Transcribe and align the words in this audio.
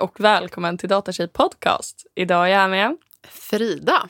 Och 0.00 0.20
välkommen 0.20 0.78
till 0.78 0.88
Datatjej 0.88 1.28
podcast. 1.28 2.06
Idag 2.14 2.44
är 2.50 2.52
jag 2.60 2.70
med 2.70 2.96
Frida. 3.28 4.08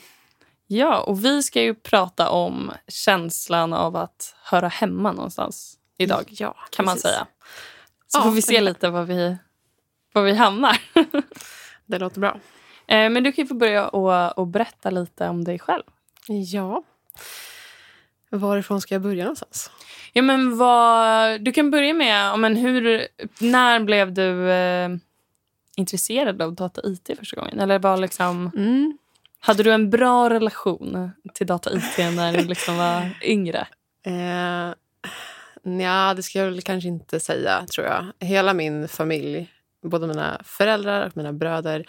Ja, 0.67 1.01
och 1.01 1.25
vi 1.25 1.43
ska 1.43 1.63
ju 1.63 1.75
prata 1.75 2.29
om 2.31 2.73
känslan 2.89 3.73
av 3.73 3.97
att 3.97 4.35
höra 4.43 4.69
hemma 4.69 5.13
någonstans 5.13 5.79
idag. 5.99 6.25
Ja, 6.29 6.57
kan 6.71 6.85
man 6.85 6.95
precis. 6.95 7.11
säga. 7.11 7.27
Så 8.07 8.19
Ja, 8.19 8.23
får 8.23 8.31
vi 8.31 8.43
se 8.43 8.61
lite 8.61 8.91
var 8.91 9.03
vi, 9.03 9.37
var 10.13 10.23
vi 10.23 10.35
hamnar. 10.35 10.79
Det 11.87 11.99
låter 11.99 12.21
bra. 12.21 12.41
Eh, 12.87 13.11
Men 13.11 13.23
du 13.23 13.33
kan 13.33 13.47
få 13.47 13.55
börja 13.55 13.89
och, 13.89 14.39
och 14.39 14.47
berätta 14.47 14.91
lite 14.91 15.29
om 15.29 15.45
dig 15.45 15.59
själv. 15.59 15.85
Ja. 16.27 16.83
Varifrån 18.31 18.81
ska 18.81 18.95
jag 18.95 19.03
börja 19.03 19.25
någonstans? 19.25 19.71
Ja, 20.13 20.23
men 20.23 20.59
vad, 20.59 21.41
du 21.45 21.53
kan 21.53 21.71
börja 21.71 21.95
med 21.95 22.39
men 22.39 22.57
hur, 22.57 23.07
när 23.39 23.81
blev 23.81 24.13
du 24.13 24.51
eh, 24.51 24.89
intresserad 25.81 26.43
av 26.43 26.55
data 26.55 26.81
IT 26.85 27.11
första 27.19 27.37
gången? 27.41 27.61
Eller 27.61 27.79
var 27.79 27.97
liksom, 27.97 28.51
Mm. 28.57 28.99
hade 29.41 29.63
du 29.63 29.73
en 29.73 29.91
bra 29.91 30.31
relation 30.31 31.11
till 31.35 31.47
data 31.47 31.71
IT 31.77 31.99
när 32.17 32.33
du 32.33 32.45
liksom 32.45 32.77
var 32.77 33.11
yngre? 33.23 33.67
Eh, 34.07 34.75
nja, 35.63 36.15
det 36.15 36.23
ska 36.23 36.39
jag 36.39 36.47
väl 36.47 36.63
kanske 36.63 36.89
inte 36.89 37.21
säga, 37.21 37.67
tror 37.75 37.87
jag. 37.87 38.05
Hela 38.29 38.55
min 38.55 38.89
familj, 38.89 39.51
både 39.83 40.07
mina 40.07 40.41
föräldrar 40.45 41.07
och 41.07 41.17
mina 41.17 41.33
bröder, 41.33 41.81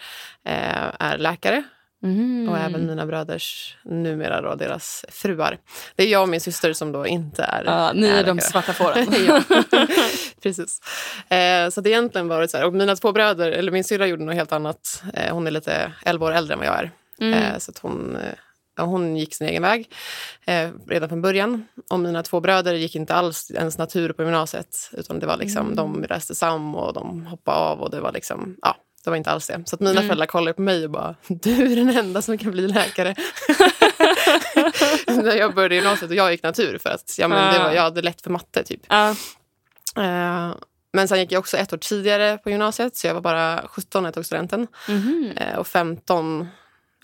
eh, 0.44 0.88
är 0.98 1.18
läkare. 1.18 1.62
Mhm. 2.02 2.48
Och 2.48 2.58
även 2.58 2.86
mina 2.86 3.06
bröders, 3.06 3.76
numera 3.84 4.40
då, 4.40 4.54
deras 4.54 5.04
fruar. 5.08 5.58
Det 5.96 6.02
är 6.02 6.06
jag 6.06 6.22
och 6.22 6.28
min 6.28 6.40
syster 6.40 6.72
som 6.72 6.92
då 6.92 7.06
inte 7.06 7.42
är 7.42 7.64
Ja, 7.64 7.92
ni 7.92 8.06
är 8.06 8.24
de 8.24 8.36
läkare. 8.36 8.50
svarta 8.50 8.72
fåren. 8.72 9.06
precis. 10.42 10.80
Eh, 11.28 11.68
så 11.70 11.80
det 11.80 11.90
har 11.90 11.98
egentligen 11.98 12.28
varit 12.28 12.50
så 12.50 12.56
här. 12.56 12.66
Och 12.66 12.72
mina 12.74 12.96
två 12.96 13.12
bröder, 13.12 13.50
eller 13.52 13.72
min 13.72 13.84
syrra 13.84 14.06
gjorde 14.06 14.24
något 14.24 14.34
helt 14.34 14.52
annat. 14.52 15.02
Eh, 15.14 15.34
hon 15.34 15.46
är 15.46 15.50
lite 15.50 15.92
11 16.04 16.26
år 16.26 16.32
äldre 16.32 16.52
än 16.52 16.58
vad 16.58 16.68
jag 16.68 16.78
är. 16.78 16.90
Mm. 17.20 17.34
Eh, 17.34 17.58
så 17.58 17.72
hon, 17.82 18.16
eh, 18.78 18.84
hon 18.86 19.16
gick 19.16 19.34
sin 19.34 19.48
egen 19.48 19.62
väg 19.62 19.90
eh, 20.46 20.70
redan 20.88 21.08
från 21.08 21.22
början. 21.22 21.66
Och 21.90 22.00
mina 22.00 22.22
två 22.22 22.40
bröder 22.40 22.74
gick 22.74 22.96
inte 22.96 23.14
alls 23.14 23.50
ens 23.50 23.78
natur 23.78 24.12
på 24.12 24.22
gymnasiet. 24.22 24.90
Utan 24.92 25.18
det 25.18 25.26
var 25.26 25.36
liksom, 25.36 25.62
Mm. 25.66 25.76
de 25.76 26.04
läste 26.08 26.34
sam 26.34 26.74
och 26.74 26.92
de 26.94 27.26
hoppade 27.26 27.58
av 27.58 27.80
och 27.80 27.90
det 27.90 28.00
var 28.00 28.12
liksom, 28.12 28.56
ja. 28.62 28.76
Det 29.04 29.10
var 29.10 29.16
inte 29.16 29.30
alls 29.30 29.46
det. 29.46 29.62
Så 29.66 29.76
att 29.76 29.80
mina 29.80 29.90
Mm. 29.90 30.04
föräldrar 30.04 30.26
kollade 30.26 30.54
på 30.54 30.62
mig 30.62 30.84
och 30.84 30.90
bara, 30.90 31.14
du 31.28 31.72
är 31.72 31.76
den 31.76 31.90
enda 31.96 32.22
som 32.22 32.38
kan 32.38 32.50
bli 32.52 32.68
läkare. 32.68 33.14
När 35.06 35.36
jag 35.36 35.54
började 35.54 35.74
gymnasiet 35.74 36.10
och 36.10 36.16
jag 36.16 36.30
gick 36.32 36.42
natur 36.42 36.78
för 36.78 36.90
att 36.90 37.14
ja, 37.18 37.28
men 37.28 37.54
det 37.54 37.58
var, 37.58 37.72
jag 37.72 37.82
hade 37.82 38.02
lätt 38.02 38.22
för 38.22 38.30
matte 38.30 38.62
typ. 38.64 38.80
Ja. 38.88 39.10
Eh, 39.96 40.54
men 40.92 41.08
sen 41.08 41.18
gick 41.18 41.32
jag 41.32 41.38
också 41.40 41.56
ett 41.56 41.72
år 41.72 41.76
tidigare 41.78 42.38
på 42.38 42.50
gymnasiet 42.50 42.96
så 42.96 43.06
jag 43.06 43.14
var 43.14 43.20
bara 43.20 43.62
17 43.68 44.02
när 44.02 44.08
jag 44.08 44.14
tog 44.14 44.26
studenten. 44.26 44.66
Mhm. 44.88 45.32
Eh, 45.36 45.58
och 45.58 45.66
15, 45.66 46.48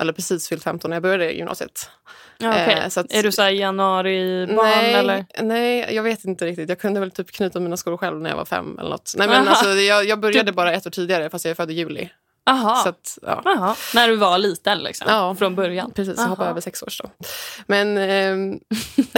eller 0.00 0.12
precis 0.12 0.48
fyllt 0.48 0.64
15 0.64 0.88
när 0.90 0.96
jag 0.96 1.02
började 1.02 1.32
gymnasiet. 1.32 1.90
Ja, 2.38 2.50
okej. 2.50 2.74
Eh, 2.74 2.84
att- 2.86 3.12
Är 3.12 3.22
du 3.22 3.32
så 3.32 3.42
här 3.42 3.50
januari-barn? 3.50 4.56
nej, 4.66 4.94
Eller? 4.94 5.26
nej, 5.42 5.94
jag 5.94 6.02
vet 6.02 6.24
inte 6.24 6.46
riktigt. 6.46 6.68
Jag 6.68 6.80
kunde 6.80 7.00
väl 7.00 7.10
typ 7.10 7.30
knyta 7.32 7.60
mina 7.60 7.76
skor 7.76 7.96
själv 7.96 8.20
när 8.20 8.30
jag 8.30 8.36
var 8.36 8.44
fem 8.44 8.78
eller 8.78 8.90
något. 8.90 9.12
Nej, 9.16 9.28
men 9.28 9.36
Aha. 9.42 9.48
alltså, 9.50 9.70
jag, 9.70 10.04
jag 10.04 10.20
började 10.20 10.50
Du- 10.50 10.54
bara 10.54 10.72
ett 10.72 10.86
år 10.86 10.90
tidigare 10.90 11.30
fast 11.30 11.44
jag 11.44 11.50
är 11.50 11.54
född 11.54 11.70
i 11.70 11.74
juli. 11.74 12.10
Aha. 12.50 12.76
Så 12.76 12.88
att, 12.88 13.18
ja. 13.22 13.42
Aha. 13.56 13.76
När 13.94 14.08
du 14.08 14.16
var 14.16 14.38
liten 14.38 14.78
liksom? 14.78 15.06
Ja. 15.10 15.34
Från 15.34 15.54
början? 15.54 15.90
Precis, 15.90 16.14
jag 16.18 16.24
hoppade 16.26 16.50
över 16.50 16.60
sex 16.60 16.82
års 16.82 17.00
då. 17.00 17.10
Men, 17.66 17.98
ehm, 17.98 18.58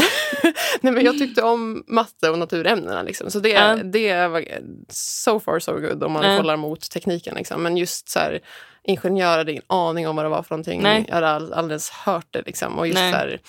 nej, 0.83 0.93
men 0.93 1.05
jag 1.05 1.19
tyckte 1.19 1.43
om 1.43 1.85
matte 1.87 2.31
och 2.31 2.39
naturämnena. 2.39 3.03
Liksom. 3.03 3.31
Så 3.31 3.41
det, 3.41 3.49
Ja. 3.49 3.77
det 3.77 4.29
var 4.29 4.45
so 4.89 5.41
far 5.41 5.59
so 5.59 5.73
good 5.73 6.03
om 6.05 6.13
man 6.13 6.31
Ja. 6.31 6.37
kollar 6.37 6.57
mot 6.57 6.91
tekniken. 6.91 7.35
Liksom. 7.35 7.63
Men 7.63 7.77
just 7.77 8.09
så 8.09 8.19
här, 8.19 8.41
ingenjör 8.83 9.39
hade 9.39 9.53
ingen 9.53 9.65
aning 9.67 10.09
om 10.09 10.17
vad 10.17 10.25
det 10.25 10.29
var 10.29 10.43
för 10.43 10.55
någonting. 10.55 10.83
Nej. 10.83 11.05
Jag 11.09 11.15
hade 11.15 11.29
aldrig 11.29 11.71
ens 11.71 11.91
hört 11.91 12.27
det. 12.31 12.43
Liksom. 12.47 12.79
Och 12.79 12.87
just 12.87 12.99
Nej. 12.99 13.13
så 13.13 13.19
här, 13.19 13.41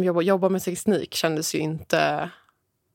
jobba, 0.00 0.22
jobba 0.22 0.48
med 0.48 0.62
teknik 0.64 1.14
kändes 1.14 1.54
ju 1.54 1.58
inte 1.58 2.30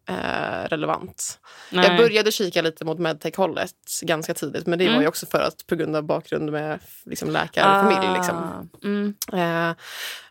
eh, 0.10 0.68
relevant. 0.70 1.40
Nej. 1.70 1.88
Jag 1.88 1.98
började 1.98 2.32
kika 2.32 2.62
lite 2.62 2.86
mot 2.86 3.00
medtech-hållet 3.00 3.74
ganska 4.02 4.34
tidigt. 4.34 4.68
Men 4.68 4.80
det 4.80 4.86
var 4.86 4.92
Mm. 4.92 5.02
ju 5.02 5.08
också 5.08 5.26
för 5.26 5.40
att 5.40 5.68
på 5.68 5.76
grund 5.76 5.96
av 5.96 6.04
bakgrund 6.04 6.52
med 6.52 6.80
liksom, 7.06 7.30
läkarfamilj. 7.32 8.14
Liksom. 8.18 8.38
Ah. 8.38 8.86
Mm. 8.88 9.14
Eh, 9.34 9.76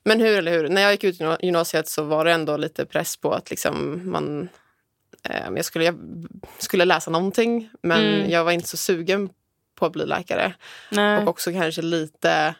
men 0.05 0.21
hur 0.21 0.39
eller 0.39 0.53
hur, 0.53 0.69
när 0.69 0.83
jag 0.83 0.91
gick 0.93 1.05
ut 1.05 1.21
gymna- 1.21 1.39
gymnasiet 1.43 1.89
så 1.89 2.03
var 2.03 2.25
det 2.25 2.33
ändå 2.33 2.57
lite 2.57 2.87
press 2.87 3.17
på 3.17 3.33
att 3.33 3.51
liksom 3.51 4.03
man... 4.11 4.49
Eh, 5.23 5.51
jag, 5.57 5.65
skulle, 5.65 5.85
jag 5.85 5.99
skulle 6.59 6.85
läsa 6.85 7.11
någonting, 7.11 7.71
men 7.83 8.05
Mm. 8.15 8.31
jag 8.31 8.45
var 8.45 8.53
inte 8.53 8.69
så 8.69 8.77
sugen 8.77 9.31
på 9.79 9.87
att 9.87 9.93
bli 9.93 10.07
läkare. 10.07 10.55
Nej. 10.91 11.23
Och 11.23 11.29
också 11.29 11.53
kanske 11.53 11.83
lite 11.83 12.55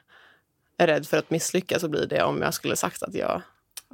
rädd 0.79 1.07
för 1.07 1.17
att 1.19 1.31
misslyckas 1.31 1.83
och 1.85 1.91
bli 1.91 2.07
det 2.07 2.23
om 2.23 2.43
jag 2.43 2.55
skulle 2.55 2.77
sagt 2.77 3.03
att 3.03 3.15
jag... 3.15 3.43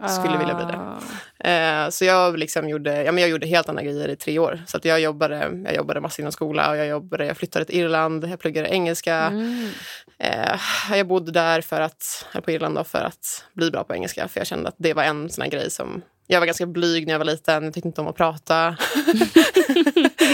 skulle 0.04 0.38
vilja 0.38 0.54
bli 0.54 0.64
det. 0.64 0.78
Ah. 0.78 1.84
Eh, 1.84 1.90
så 1.90 2.04
jag, 2.04 2.38
liksom 2.38 2.68
gjorde, 2.68 3.02
ja, 3.02 3.12
men 3.12 3.22
jag 3.22 3.30
gjorde 3.30 3.46
helt 3.46 3.68
andra 3.68 3.82
grejer 3.82 4.08
i 4.08 4.16
tre 4.16 4.38
år. 4.38 4.62
Så 4.66 4.78
jag, 4.82 5.00
jobbade, 5.00 5.62
jag 5.64 5.74
jobbade 5.74 6.00
massor 6.00 6.22
inom 6.22 6.32
skola 6.32 6.70
och 6.70 6.76
jag, 6.76 6.86
jobbade, 6.86 7.26
jag 7.26 7.36
flyttade 7.36 7.64
till 7.64 7.80
Irland, 7.80 8.24
jag 8.24 8.40
pluggade 8.40 8.68
engelska. 8.68 9.16
Mm. 9.16 9.68
Eh, 10.18 10.60
jag 10.90 11.06
bodde 11.06 11.32
där 11.32 11.60
för 11.60 11.80
att, 11.80 12.26
på 12.44 12.50
Irland 12.50 12.74
då, 12.74 12.84
för 12.84 13.04
att 13.04 13.44
bli 13.52 13.70
bra 13.70 13.84
på 13.84 13.94
engelska. 13.94 14.28
För 14.28 14.40
jag 14.40 14.46
kände 14.46 14.68
att 14.68 14.76
det 14.78 14.94
var 14.94 15.02
en 15.02 15.30
sån 15.30 15.42
här 15.42 15.50
grej 15.50 15.70
som... 15.70 16.02
Jag 16.26 16.40
var 16.40 16.46
ganska 16.46 16.66
blyg 16.66 17.06
när 17.06 17.14
jag 17.14 17.18
var 17.18 17.26
liten. 17.26 17.64
Jag 17.64 17.74
tyckte 17.74 17.88
inte 17.88 18.00
om 18.00 18.06
att 18.06 18.16
prata. 18.16 18.76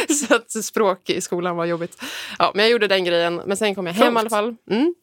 så 0.29 0.35
att 0.35 0.65
språk 0.65 1.11
i 1.11 1.21
skolan 1.21 1.57
var 1.57 1.65
jobbigt. 1.65 2.03
Ja, 2.39 2.53
men 2.55 2.65
jag 2.65 2.73
gjorde 2.73 2.87
den 2.87 3.05
grejen. 3.05 3.43
Men 3.47 3.57
sen 3.57 3.75
kom 3.75 3.87
jag 3.87 3.95
hem 3.95 4.15
Coolt. 4.15 4.17
i 4.17 4.21
alla 4.21 4.31
fall. 4.31 4.57
Mm. 4.71 4.95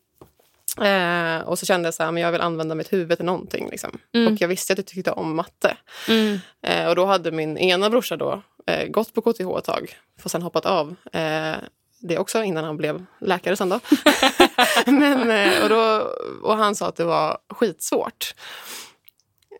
Eh, 0.81 1.41
och 1.41 1.59
så 1.59 1.65
kände 1.65 1.87
jag 1.87 1.93
så 1.93 2.03
här, 2.03 2.11
men 2.11 2.23
jag 2.23 2.31
vill 2.31 2.41
använda 2.41 2.75
mitt 2.75 2.93
huvud 2.93 3.17
till 3.17 3.25
någonting. 3.25 3.69
Liksom. 3.69 3.99
Mm. 4.13 4.33
Och 4.33 4.41
jag 4.41 4.47
visste 4.47 4.73
att 4.73 4.79
jag 4.79 4.85
tyckte 4.85 5.11
om 5.11 5.35
matte. 5.35 5.77
Mm. 6.07 6.39
Eh, 6.63 6.87
och 6.87 6.95
då 6.95 7.05
hade 7.05 7.31
min 7.31 7.57
ena 7.57 7.89
brorsa 7.89 8.17
då 8.17 8.41
eh, 8.67 8.87
gått 8.87 9.13
på 9.13 9.21
KTH 9.21 9.57
ett 9.57 9.63
tag, 9.63 9.97
och 10.23 10.31
sen 10.31 10.41
hoppat 10.41 10.65
av. 10.65 10.95
Eh, 11.13 11.55
det 12.01 12.17
också 12.17 12.43
innan 12.43 12.63
han 12.63 12.77
blev 12.77 13.05
läkare 13.21 13.55
sen 13.55 13.69
då. 13.69 13.79
Men, 14.85 15.31
eh, 15.31 15.63
och, 15.63 15.69
då 15.69 16.11
och 16.43 16.57
han 16.57 16.75
sa 16.75 16.87
att 16.87 16.95
det 16.95 17.03
var 17.03 17.37
skitsvårt. 17.49 18.35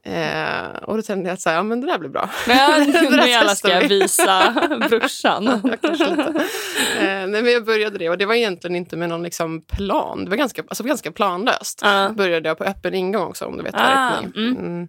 Eh, 0.04 0.84
och 0.84 0.96
då 0.98 1.04
kände 1.04 1.30
jag 1.30 1.34
att 1.34 1.42
så 1.42 1.50
här, 1.50 1.58
ja, 1.58 1.64
men 1.64 1.82
det 1.82 1.88
där 1.88 1.98
blir 2.00 2.10
bra. 2.10 2.30
Ja, 2.48 2.78
nu 3.10 3.30
jävlar 3.30 3.56
ska 3.56 3.70
jag 3.70 3.82
vi. 3.82 3.88
visa 3.88 4.54
brorsan. 4.90 5.62
Ja. 5.82 5.88
Eh, 7.00 7.28
nej, 7.28 7.28
men 7.28 7.46
jag 7.52 7.66
började 7.66 7.98
det 7.98 8.10
och 8.10 8.18
det 8.18 8.26
var 8.26 8.36
egentligen 8.36 8.76
inte 8.76 8.98
med 8.98 9.10
någon 9.10 9.24
liksom 9.24 9.62
plan. 9.62 10.24
Det 10.24 10.30
var 10.30 10.38
ganska, 10.38 10.62
alltså, 10.68 10.84
ganska 10.84 11.12
planlöst. 11.12 11.80
Ja. 11.84 12.10
Började 12.18 12.50
jag 12.50 12.58
på 12.58 12.64
öppen 12.64 12.94
ingång 12.94 13.28
också 13.28 13.46
om 13.46 13.58
du 13.58 13.64
vet 13.64 13.74
det 13.74 13.80
är. 13.80 14.20
Mm. 14.36 14.88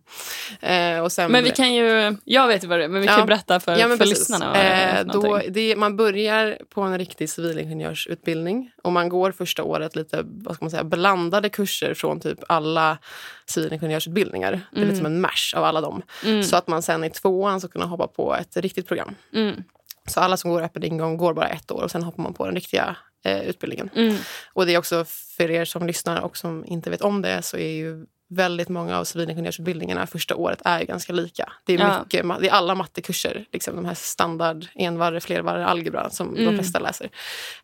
Eh, 0.60 1.02
och 1.04 1.12
sen 1.12 1.32
Men 1.32 1.44
vi 1.44 1.50
kan 1.50 1.74
ju, 1.74 2.16
jag 2.24 2.46
vet 2.46 2.64
vad 2.64 2.78
det 2.78 2.84
är, 2.84 2.88
men 2.88 3.00
vi 3.00 3.06
kan 3.08 3.18
Ja. 3.18 3.24
berätta 3.26 3.60
för, 3.60 3.72
Ja, 3.78 3.88
för 3.88 3.96
precis. 3.96 4.18
lyssnarna. 4.18 4.54
Är 4.56 4.90
Eh, 4.90 4.96
för 4.96 5.04
då, 5.04 5.40
det, 5.48 5.76
man 5.76 5.96
börjar 5.96 6.58
på 6.74 6.80
en 6.82 6.98
riktig 6.98 7.30
civilingenjörsutbildning 7.30 8.70
och 8.82 8.92
man 8.92 9.08
går 9.08 9.32
första 9.32 9.62
året 9.62 9.96
lite 9.96 10.22
vad 10.24 10.54
ska 10.54 10.64
man 10.64 10.70
säga, 10.70 10.84
blandade 10.84 11.48
kurser 11.48 11.94
från 11.94 12.20
typ 12.20 12.38
alla 12.48 12.98
civilingenjörsutbildningar. 13.46 14.60
Lite 14.72 14.99
som 15.00 15.06
en 15.06 15.20
mash 15.20 15.54
av 15.56 15.64
alla 15.64 15.80
dem. 15.80 16.02
Mm. 16.24 16.42
Så 16.42 16.56
att 16.56 16.66
man 16.68 16.82
sen 16.82 17.04
i 17.04 17.10
tvåan 17.10 17.60
ska 17.60 17.68
kunna 17.68 17.86
hoppa 17.86 18.06
på 18.06 18.34
ett 18.36 18.56
riktigt 18.56 18.88
program. 18.88 19.14
Mm. 19.34 19.62
Så 20.06 20.20
alla 20.20 20.36
som 20.36 20.50
går 20.50 20.62
öppen 20.62 20.84
ingång 20.84 21.16
går 21.16 21.34
bara 21.34 21.48
ett 21.48 21.70
år 21.70 21.82
och 21.82 21.90
sen 21.90 22.02
hoppar 22.02 22.22
man 22.22 22.34
på 22.34 22.46
den 22.46 22.54
riktiga 22.54 22.96
eh, 23.24 23.40
utbildningen. 23.40 23.90
Mm. 23.94 24.16
Och 24.52 24.66
det 24.66 24.74
är 24.74 24.78
också 24.78 25.04
för 25.36 25.50
er 25.50 25.64
som 25.64 25.86
lyssnar 25.86 26.20
och 26.20 26.36
som 26.36 26.64
inte 26.66 26.90
vet 26.90 27.00
om 27.02 27.22
det 27.22 27.42
så 27.42 27.56
är 27.56 27.70
ju 27.72 28.06
väldigt 28.32 28.68
många 28.68 28.98
av 28.98 29.04
civilingenjörsutbildningarna 29.04 30.06
första 30.06 30.34
året 30.36 30.58
är 30.64 30.84
ganska 30.84 31.12
lika. 31.12 31.52
Det 31.64 31.74
är, 31.74 31.78
Ja. 31.78 31.98
mycket, 32.02 32.26
det 32.40 32.48
är 32.48 32.52
alla 32.52 32.74
mattekurser, 32.74 33.44
liksom 33.52 33.76
de 33.76 33.84
här 33.84 33.94
standard 33.94 34.66
envarre, 34.74 35.20
flervarre, 35.20 35.66
algebra 35.66 36.10
som 36.10 36.28
Mm. 36.36 36.44
de 36.44 36.54
flesta 36.54 36.78
läser. 36.78 37.10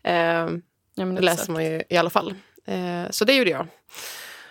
Eh, 0.03 0.49
Ja, 0.99 1.05
det 1.05 1.21
läser 1.21 1.53
man 1.53 1.65
ju 1.65 1.83
i 1.89 1.97
alla 1.97 2.11
fall. 2.11 2.35
Eh, 2.67 3.11
så 3.11 3.25
det 3.25 3.35
gjorde 3.35 3.51
jag. 3.51 3.67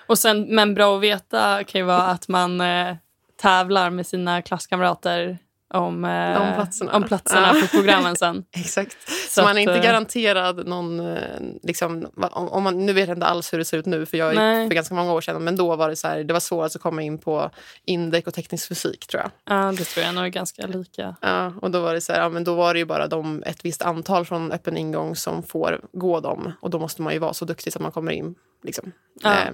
Och 0.07 0.19
sen, 0.19 0.55
men 0.55 0.73
bra 0.73 0.95
att 0.97 1.03
veta 1.03 1.63
kan 1.63 1.81
ju 1.81 1.85
vara 1.85 2.01
att 2.03 2.27
man 2.27 2.61
eh, 2.61 2.95
tävlar 3.41 3.89
med 3.89 4.07
sina 4.07 4.41
klasskamrater 4.41 5.37
om, 5.73 6.05
eh, 6.05 6.41
Om 6.41 6.53
platserna. 6.55 6.91
om 6.95 7.03
platserna 7.03 7.51
Ja. 7.53 7.61
på 7.61 7.67
programmen 7.67 8.15
sen. 8.15 8.43
Exakt. 8.55 8.97
Så, 9.09 9.29
Så 9.29 9.41
man 9.43 9.57
är 9.57 9.61
inte 9.61 9.75
eh, 9.75 9.83
garanterad 9.83 10.67
någon... 10.67 10.99
eh, 10.99 11.17
Liksom, 11.63 12.07
om, 12.31 12.49
om 12.49 12.63
man, 12.63 12.85
nu 12.85 12.93
vet 12.93 13.07
jag 13.07 13.15
inte 13.17 13.25
alls 13.25 13.53
hur 13.53 13.57
det 13.57 13.65
ser 13.65 13.77
ut 13.77 13.85
nu, 13.85 14.05
för 14.05 14.17
jag 14.17 14.31
är 14.31 14.35
Nej. 14.35 14.67
för 14.67 14.75
ganska 14.75 14.95
många 14.95 15.13
år 15.13 15.21
sedan. 15.21 15.43
Men 15.43 15.55
då 15.55 15.75
var 15.75 15.89
det 15.89 15.95
så 15.95 16.07
här, 16.07 16.23
det 16.23 16.33
var 16.33 16.39
svårast 16.39 16.75
att 16.75 16.81
komma 16.81 17.01
in 17.01 17.17
på 17.17 17.49
indek 17.85 18.27
och 18.27 18.33
teknisk 18.33 18.67
fysik, 18.67 19.07
tror 19.07 19.21
jag. 19.23 19.31
Ja, 19.57 19.71
det 19.71 19.83
tror 19.83 20.05
jag 20.05 20.15
nog 20.15 20.23
är 20.23 20.27
ganska 20.29 20.67
lika. 20.67 21.15
Ja, 21.21 21.53
och 21.61 21.71
då 21.71 21.81
var 21.81 21.93
det 21.93 22.01
så 22.01 22.13
här, 22.13 22.19
ja, 22.21 22.29
men 22.29 22.43
då 22.43 22.55
var 22.55 22.73
det 22.73 22.79
ju 22.79 22.85
bara 22.85 23.07
de, 23.07 23.43
ett 23.45 23.65
visst 23.65 23.81
antal 23.81 24.25
från 24.25 24.51
öppen 24.51 24.77
ingång 24.77 25.15
som 25.15 25.43
får 25.43 25.81
gå 25.93 26.19
dem. 26.19 26.51
Och 26.61 26.69
då 26.69 26.79
måste 26.79 27.01
man 27.01 27.13
ju 27.13 27.19
vara 27.19 27.33
så 27.33 27.45
duktig 27.45 27.73
så 27.73 27.79
att 27.79 27.83
man 27.83 27.91
kommer 27.91 28.11
in. 28.11 28.35
Liksom. 28.63 28.91
Ja. 29.23 29.31
Eh, 29.33 29.51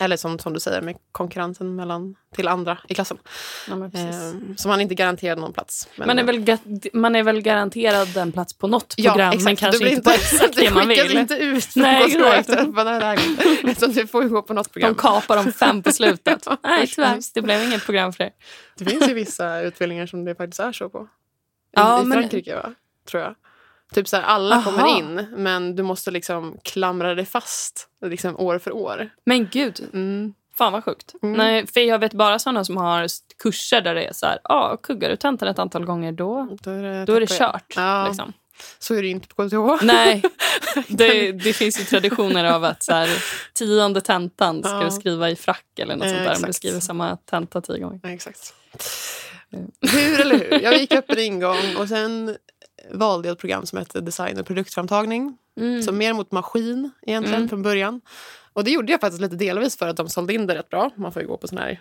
Eller 0.00 0.16
som, 0.16 0.38
som 0.38 0.52
du 0.52 0.60
säger, 0.60 0.80
med 0.82 0.96
konkurrensen 1.12 1.76
mellan, 1.76 2.14
till 2.34 2.48
andra 2.48 2.78
i 2.88 2.94
klassen. 2.94 3.18
Ja, 3.68 3.76
men 3.76 3.90
precis. 3.90 4.06
Eh, 4.16 4.32
så 4.56 4.68
man 4.68 4.78
är 4.78 4.82
inte 4.82 4.94
garanterad 4.94 5.38
någon 5.38 5.52
plats. 5.52 5.88
Men, 5.96 6.06
man, 6.06 6.18
är 6.18 6.24
väl, 6.24 6.38
ga- 6.40 6.90
man 6.92 7.16
är 7.16 7.22
väl 7.22 7.40
garanterad 7.42 8.16
en 8.16 8.32
plats 8.32 8.54
på 8.58 8.66
något 8.66 8.96
program, 8.96 9.18
ja, 9.18 9.26
exakt. 9.28 9.44
men 9.44 9.56
kanske 9.56 9.78
du 9.78 9.84
blir 9.84 9.92
inte 9.96 10.02
på 10.10 10.10
exakt 10.10 10.56
det 10.56 10.70
man 10.74 10.88
Du 10.88 10.94
skickas 10.94 11.10
vill. 11.10 11.18
inte 11.18 11.34
ut 11.34 11.74
på 11.74 11.80
Nej, 11.80 12.04
efter. 12.38 13.70
Utan 13.70 13.90
du 13.92 14.06
får 14.06 14.22
ju 14.22 14.28
gå 14.28 14.42
på 14.42 14.54
något 14.54 14.66
De 14.66 14.72
program. 14.72 14.94
kapar 14.94 15.36
de 15.36 15.52
fem 15.52 15.82
på 15.82 15.92
slutet. 15.92 16.46
Nej, 16.64 16.86
tyvärr. 16.86 17.20
Det 17.34 17.42
blev 17.42 17.62
inget 17.62 17.84
program 17.84 18.12
för 18.12 18.24
er. 18.24 18.30
Det 18.78 18.84
finns 18.84 19.08
ju 19.08 19.14
vissa 19.14 19.60
utbildningar 19.60 20.06
som 20.06 20.24
det 20.24 20.34
faktiskt 20.34 20.60
är 20.60 20.72
så 20.72 20.88
på. 20.88 20.98
I, 21.02 21.06
Ja, 21.72 22.02
i 22.02 22.04
men- 22.04 22.18
Frankrike, 22.18 22.54
va? 22.54 22.74
tror 23.10 23.22
jag. 23.22 23.34
Typ 23.92 24.08
så 24.08 24.16
här, 24.16 24.22
alla 24.24 24.56
Aha. 24.56 24.70
kommer 24.70 24.98
in, 24.98 25.26
men 25.36 25.76
du 25.76 25.82
måste 25.82 26.10
liksom 26.10 26.56
klamra 26.64 27.14
dig 27.14 27.24
fast 27.24 27.88
liksom 28.06 28.36
år 28.40 28.58
för 28.58 28.72
år. 28.72 29.10
Men 29.24 29.48
gud, 29.52 29.88
Mm. 29.92 30.34
fan 30.58 30.72
vad 30.72 30.84
sjukt. 30.84 31.14
Mm. 31.22 31.36
Nej, 31.36 31.66
för 31.66 31.80
jag 31.80 31.98
vet 31.98 32.12
bara 32.12 32.38
sådana 32.38 32.64
som 32.64 32.76
har 32.76 33.06
kurser 33.42 33.80
där 33.80 33.94
det 33.94 34.04
är 34.04 34.12
så 34.12 34.26
här, 34.26 34.38
ah, 34.44 34.76
kuggar 34.76 35.08
du 35.10 35.16
tentan 35.16 35.48
ett 35.48 35.58
antal 35.58 35.84
gånger 35.84 36.12
då, 36.12 36.56
Då 36.62 36.70
är 36.70 36.82
det, 36.82 37.04
då 37.04 37.14
är 37.14 37.20
det 37.20 37.26
kört. 37.38 37.72
Ja, 37.76 38.06
Liksom. 38.06 38.32
Så 38.78 38.94
är 38.94 39.02
det 39.02 39.08
inte 39.08 39.28
på 39.28 39.48
KTH. 39.48 39.84
Nej, 39.84 40.22
det, 40.88 41.32
det 41.32 41.52
finns 41.52 41.80
ju 41.80 41.84
traditioner 41.84 42.44
av 42.44 42.64
att 42.64 42.82
så 42.82 42.92
här, 42.92 43.08
tionde 43.54 44.00
tentan 44.00 44.62
ska 44.62 44.70
Ja. 44.72 44.84
du 44.84 44.90
skriva 44.90 45.30
i 45.30 45.36
frack 45.36 45.78
eller 45.78 45.96
något 45.96 46.06
Eh, 46.06 46.12
sånt 46.12 46.24
där. 46.24 46.36
Om 46.36 46.42
du 46.42 46.52
skriver 46.52 46.80
samma 46.80 47.16
tenta 47.16 47.60
tio 47.60 47.78
gånger. 47.78 48.00
Ja, 48.02 48.08
exakt. 48.10 48.54
Hur 49.80 50.20
eller 50.20 50.38
hur? 50.38 50.60
Jag 50.62 50.78
gick 50.78 50.92
öppen 50.94 51.18
ingång 51.18 51.76
och 51.78 51.88
sen 51.88 52.36
valde 52.90 53.28
jag 53.28 53.32
ett 53.32 53.38
program 53.40 53.66
som 53.66 53.78
hette 53.78 54.00
design 54.00 54.38
och 54.38 54.46
produktframtagning. 54.46 55.38
Mm. 55.60 55.82
Så 55.82 55.92
mer 55.92 56.12
mot 56.12 56.32
maskin 56.32 56.90
egentligen 57.02 57.36
Mm. 57.38 57.48
från 57.48 57.62
början. 57.62 58.00
Och 58.52 58.64
det 58.64 58.70
gjorde 58.70 58.92
jag 58.92 59.00
faktiskt 59.00 59.20
lite 59.22 59.36
delvis 59.36 59.76
för 59.76 59.88
att 59.88 59.96
de 59.96 60.08
sålde 60.08 60.34
in 60.34 60.46
det 60.46 60.54
rätt 60.54 60.68
bra. 60.68 60.90
Man 60.96 61.12
får 61.12 61.22
ju 61.22 61.28
gå 61.28 61.36
på 61.36 61.48
sån 61.48 61.58
här, 61.58 61.80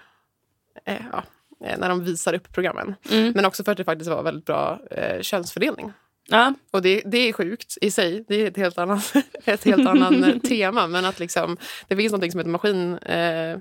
eh, 0.86 1.02
ja, 1.12 1.24
eh, 1.68 1.80
när 1.80 1.90
de 1.90 2.04
visar 2.04 2.34
upp 2.34 2.54
programmen. 2.54 2.96
Mm. 3.12 3.32
Men 3.36 3.46
också 3.46 3.64
för 3.64 3.72
att 3.72 3.78
det 3.78 3.84
faktiskt 3.84 4.10
var 4.10 4.24
väldigt 4.24 4.46
bra 4.46 4.80
eh, 4.92 5.22
könsfördelning. 5.22 5.92
Ja, 6.28 6.54
Och 6.72 6.82
det, 6.82 7.02
det 7.06 7.18
är 7.18 7.34
sjukt 7.34 7.78
i 7.82 7.92
sig. 7.92 8.26
Det 8.28 8.36
är 8.36 8.48
ett 8.48 8.58
helt 8.58 8.78
annat, 8.78 9.14
ett 9.46 9.64
helt 9.64 9.88
annan 9.88 10.24
eh, 10.24 10.38
tema. 10.48 10.88
Men 10.88 11.06
att 11.06 11.20
liksom, 11.20 11.58
det 11.88 11.96
finns 11.96 12.12
något 12.14 12.32
som 12.32 12.40
heter 12.40 12.52
maskin, 12.52 12.98
eh, 12.98 13.58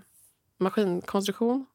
maskinkonstruktion. 0.59 1.67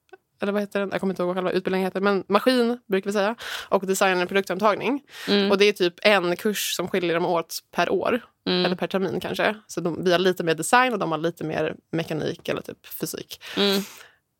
Eller 0.42 0.52
vad 0.52 0.62
heter 0.62 0.80
den? 0.80 0.90
Jag 0.92 1.00
kommer 1.00 1.14
inte 1.14 1.22
ihåg 1.22 1.28
vad 1.28 1.36
själva 1.36 1.52
utbildningen 1.52 1.86
heter. 1.88 2.02
Men 2.02 2.24
maskin 2.30 2.80
brukar 2.88 3.10
vi 3.10 3.14
säga. 3.14 3.36
Och 3.70 3.88
design 3.88 4.22
och 4.22 4.28
produktantagning. 4.28 5.02
mm. 5.28 5.52
Och 5.52 5.58
det 5.58 5.66
är 5.66 5.74
typ 5.74 5.94
en 6.02 6.36
kurs 6.36 6.76
som 6.76 6.88
skiljer 6.88 7.14
dem 7.14 7.26
åt 7.26 7.60
per 7.76 7.90
år. 7.92 8.22
Mm. 8.48 8.66
Eller 8.66 8.76
per 8.76 8.88
termin 8.88 9.20
kanske. 9.20 9.56
Så 9.68 9.82
de, 9.82 10.04
vi 10.04 10.12
har 10.12 10.20
lite 10.20 10.44
mer 10.44 10.56
design 10.56 10.94
och 10.94 11.00
de 11.00 11.12
har 11.12 11.18
lite 11.18 11.44
mer 11.44 11.76
mekanik 11.92 12.50
eller 12.50 12.62
typ 12.62 12.88
fysik. 12.88 13.42
Mm. 13.58 13.82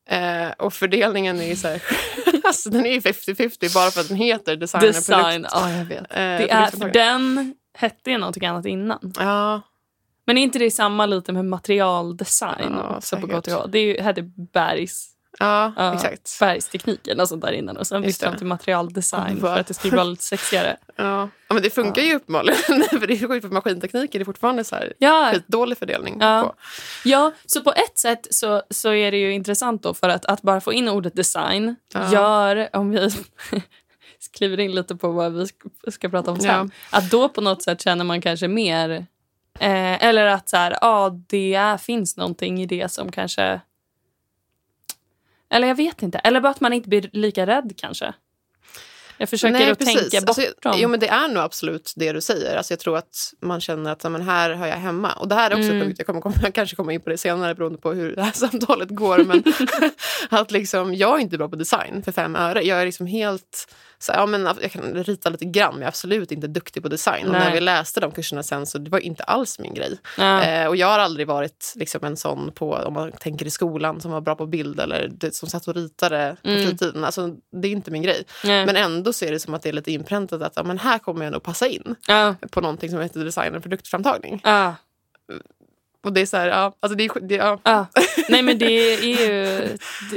Eh, 0.09 0.51
och 0.57 0.74
fördelningen 0.74 1.39
är 1.39 1.45
ju 1.47 1.56
så 1.56 1.68
här, 1.68 1.81
alltså 2.44 2.69
den 2.69 2.86
är 2.86 2.92
ju 2.94 3.00
50-50 3.00 3.74
bara 3.74 3.92
för 3.92 4.01
att 4.01 4.07
den 4.07 4.18
heter 4.18 4.56
design, 4.56 4.81
och 4.88 4.88
Design, 4.94 5.44
produkt. 5.44 5.50
ja 5.53 5.71
jag 5.71 5.86
vet. 5.86 6.00
Eh, 6.01 6.06
Det 6.15 6.51
är, 6.51 6.71
för 6.71 6.89
den 6.89 7.56
hette 7.74 8.12
ju 8.12 8.18
någonting 8.18 8.45
annat 8.45 8.65
innan. 8.65 9.13
Ja, 9.19 9.62
Men 10.25 10.38
är 10.38 10.42
inte 10.42 10.59
det 10.59 10.71
samma 10.71 11.06
lite 11.06 11.31
med 11.33 11.45
materialdesign 11.45 12.74
Ja, 12.83 12.97
också 12.97 13.18
på. 13.18 13.27
KTH? 13.42 13.68
Det 13.69 13.80
är 13.80 13.83
ju, 13.83 14.01
hette 14.01 14.21
Bergs, 14.53 15.07
ja, 15.39 15.73
Ja. 15.77 15.93
exakt. 15.93 16.39
bergstekniken 16.39 17.19
och 17.19 17.29
sånt 17.29 17.41
där 17.41 17.51
innan. 17.51 17.77
Och 17.77 17.87
sen 17.87 18.03
Just 18.03 18.19
bytte 18.19 18.31
det. 18.31 18.37
till 18.37 18.47
materialdesign 18.47 19.39
för 19.39 19.57
att 19.59 19.67
det 19.67 19.73
skulle 19.73 19.95
vara 19.95 20.03
lite 20.03 20.23
sexigare. 20.23 20.77
Ja. 20.97 21.29
ja, 21.47 21.53
men 21.53 21.63
det 21.63 21.69
funkar 21.69 22.01
ju 22.01 22.15
uppenbarligen. 22.15 22.57
för 22.99 23.07
det 23.07 23.13
är 23.13 23.27
sjukt 23.27 23.45
för 23.47 23.53
maskinteknik 23.53 24.15
är 24.15 24.19
det 24.19 24.25
fortfarande 24.25 24.63
så 24.63 24.75
här 24.75 24.93
Ja, 24.99 25.29
skitdålig 25.33 25.77
fördelning. 25.77 26.17
Ja. 26.19 26.41
På. 26.43 26.55
ja, 27.09 27.31
så 27.45 27.61
på 27.61 27.71
ett 27.71 27.97
sätt 27.97 28.27
så, 28.31 28.63
så 28.69 28.93
är 28.93 29.11
det 29.11 29.17
ju 29.17 29.33
intressant 29.33 29.83
då 29.83 29.93
för 29.93 30.09
att, 30.09 30.25
att 30.25 30.41
bara 30.41 30.61
få 30.61 30.73
in 30.73 30.89
ordet 30.89 31.15
design 31.15 31.75
Ja. 31.93 32.11
gör, 32.13 32.69
om 32.73 32.91
vi 32.91 33.09
skriver 34.19 34.59
in 34.59 34.71
lite 34.75 34.95
på 34.95 35.11
vad 35.11 35.33
vi 35.33 35.43
sk- 35.43 35.91
ska 35.91 36.09
prata 36.09 36.31
om 36.31 36.39
sen, 36.39 36.71
att 36.89 37.11
då 37.11 37.29
på 37.29 37.41
något 37.41 37.63
sätt 37.63 37.81
känner 37.81 38.05
man 38.05 38.21
kanske 38.21 38.47
mer 38.47 38.89
eh, 39.59 40.03
eller 40.05 40.25
att 40.25 40.49
så 40.49 40.57
här, 40.57 40.77
ja, 40.81 41.09
det 41.27 41.77
finns 41.81 42.17
någonting 42.17 42.61
i 42.61 42.65
det 42.65 42.91
som 42.91 43.11
kanske 43.11 43.61
eller 45.50 45.68
jag 45.68 45.75
vet 45.75 46.01
inte. 46.01 46.18
Eller 46.18 46.42
bara 46.42 46.50
att 46.50 46.62
man 46.62 46.74
inte 46.74 46.89
blir 46.89 47.09
lika 47.13 47.45
rädd 47.47 47.74
kanske. 47.77 48.13
Jag 49.18 49.30
försöker 49.30 49.53
Nej, 49.53 49.71
att 49.71 49.80
precis. 49.80 50.09
tänka 50.12 50.27
Alltså, 50.27 50.42
bortom. 50.42 50.74
jo, 50.81 50.89
men 50.89 51.00
det 51.00 51.07
är 51.07 51.27
nog 51.27 51.44
absolut 51.44 51.94
det 51.95 52.12
du 52.12 52.21
säger. 52.21 52.56
Alltså, 52.57 52.74
jag 52.74 52.80
tror 52.80 52.97
att 52.97 53.33
man 53.42 53.62
känner 53.62 53.92
att 53.92 54.03
men 54.12 54.21
här 54.21 54.53
hör 54.53 54.68
jag 54.68 54.75
hemma. 54.75 55.13
Och 55.13 55.27
det 55.27 55.36
här 55.36 55.51
är 55.51 55.56
också 55.56 55.65
Mm. 55.69 55.75
en 55.81 55.88
punkt, 55.88 55.95
jag 56.00 56.07
kommer 56.07 56.21
komma, 56.21 56.36
jag 56.44 56.53
kanske 56.53 56.75
kommer 56.75 56.92
in 56.94 57.01
på 57.01 57.09
det 57.09 57.18
senare 57.18 57.56
beroende 57.56 57.77
på 57.80 57.94
hur 57.94 58.15
det 58.15 58.21
här 58.24 58.31
samtalet 58.36 58.89
går. 58.89 59.18
Men 59.18 59.44
att 60.39 60.51
liksom, 60.51 60.94
jag 60.95 61.15
är 61.18 61.21
inte 61.21 61.38
bra 61.38 61.50
på 61.50 61.56
design 61.56 62.03
för 62.03 62.12
fem 62.12 62.36
öre. 62.36 62.62
Jag 62.62 62.81
är 62.81 62.86
liksom 62.86 63.06
helt... 63.07 63.74
Så, 64.06 64.12
ja, 64.12 64.25
men, 64.25 64.50
jag 64.62 64.72
kan 64.72 64.94
rita 65.04 65.30
lite 65.30 65.46
grann, 65.46 65.74
men 65.74 65.81
jag 65.81 65.86
är 65.86 65.88
absolut 65.88 66.31
inte 66.31 66.48
duktig 66.48 66.84
på 66.84 66.90
design. 66.90 67.25
Och 67.25 67.31
när 67.31 67.54
vi 67.54 67.60
läste 67.60 68.00
de 68.00 68.12
kurserna 68.12 68.44
sen 68.44 68.66
så 68.66 68.78
det 68.78 68.90
var 68.90 69.00
inte 69.00 69.24
alls 69.24 69.60
min 69.60 69.74
grej. 69.74 69.98
ja. 70.18 70.44
Eh, 70.44 70.68
och 70.68 70.75
jag 70.75 70.88
har 70.88 71.00
aldrig 71.00 71.28
varit 71.28 71.74
liksom, 71.75 72.04
en 72.04 72.18
sån 72.18 72.52
på, 72.52 72.74
om 72.74 72.94
man 72.94 73.12
tänker 73.12 73.46
i 73.46 73.50
skolan, 73.50 74.02
som 74.02 74.12
var 74.12 74.22
bra 74.22 74.36
på 74.36 74.46
bild 74.46 74.80
eller 74.80 75.07
det, 75.12 75.36
som 75.36 75.50
satt 75.50 75.68
och 75.68 75.75
ritade 75.75 76.38
på 76.44 76.50
Mm. 76.50 76.68
fritiden. 76.68 77.04
Alltså, 77.04 77.30
det 77.62 77.68
är 77.68 77.72
inte 77.72 77.92
min 77.92 78.02
grej. 78.02 78.24
Nej. 78.44 78.66
Men 78.66 78.75
ändå 78.75 79.13
så 79.13 79.25
är 79.25 79.31
det 79.31 79.40
som 79.40 79.54
att 79.54 79.62
det 79.62 79.69
är 79.69 79.74
lite 79.74 79.92
inpräntat 79.92 80.42
att 80.42 80.54
ja, 80.56 80.63
men 80.63 80.80
här 80.80 80.98
kommer 81.00 81.24
jag 81.25 81.31
nog 81.31 81.44
passa 81.44 81.68
in 81.68 81.96
ja. 82.07 82.36
på 82.52 82.62
någonting 82.62 82.90
som 82.90 83.00
heter 83.00 83.25
design 83.25 83.56
och 83.56 83.62
produktframtagning. 83.62 84.42
Ja. 84.44 84.75
Och 86.06 86.13
det 86.13 86.22
är 86.22 86.25
så 86.25 86.38
här, 86.38 86.48
ja, 86.48 86.75
alltså 86.80 86.96
det 86.98 87.06
är, 87.06 87.19
det, 87.28 87.36
ja, 87.36 87.60
Ja. 87.63 87.86
Nej, 88.30 88.42
men 88.42 88.57
det 88.57 88.66
är 88.72 89.04
ju, 89.04 89.44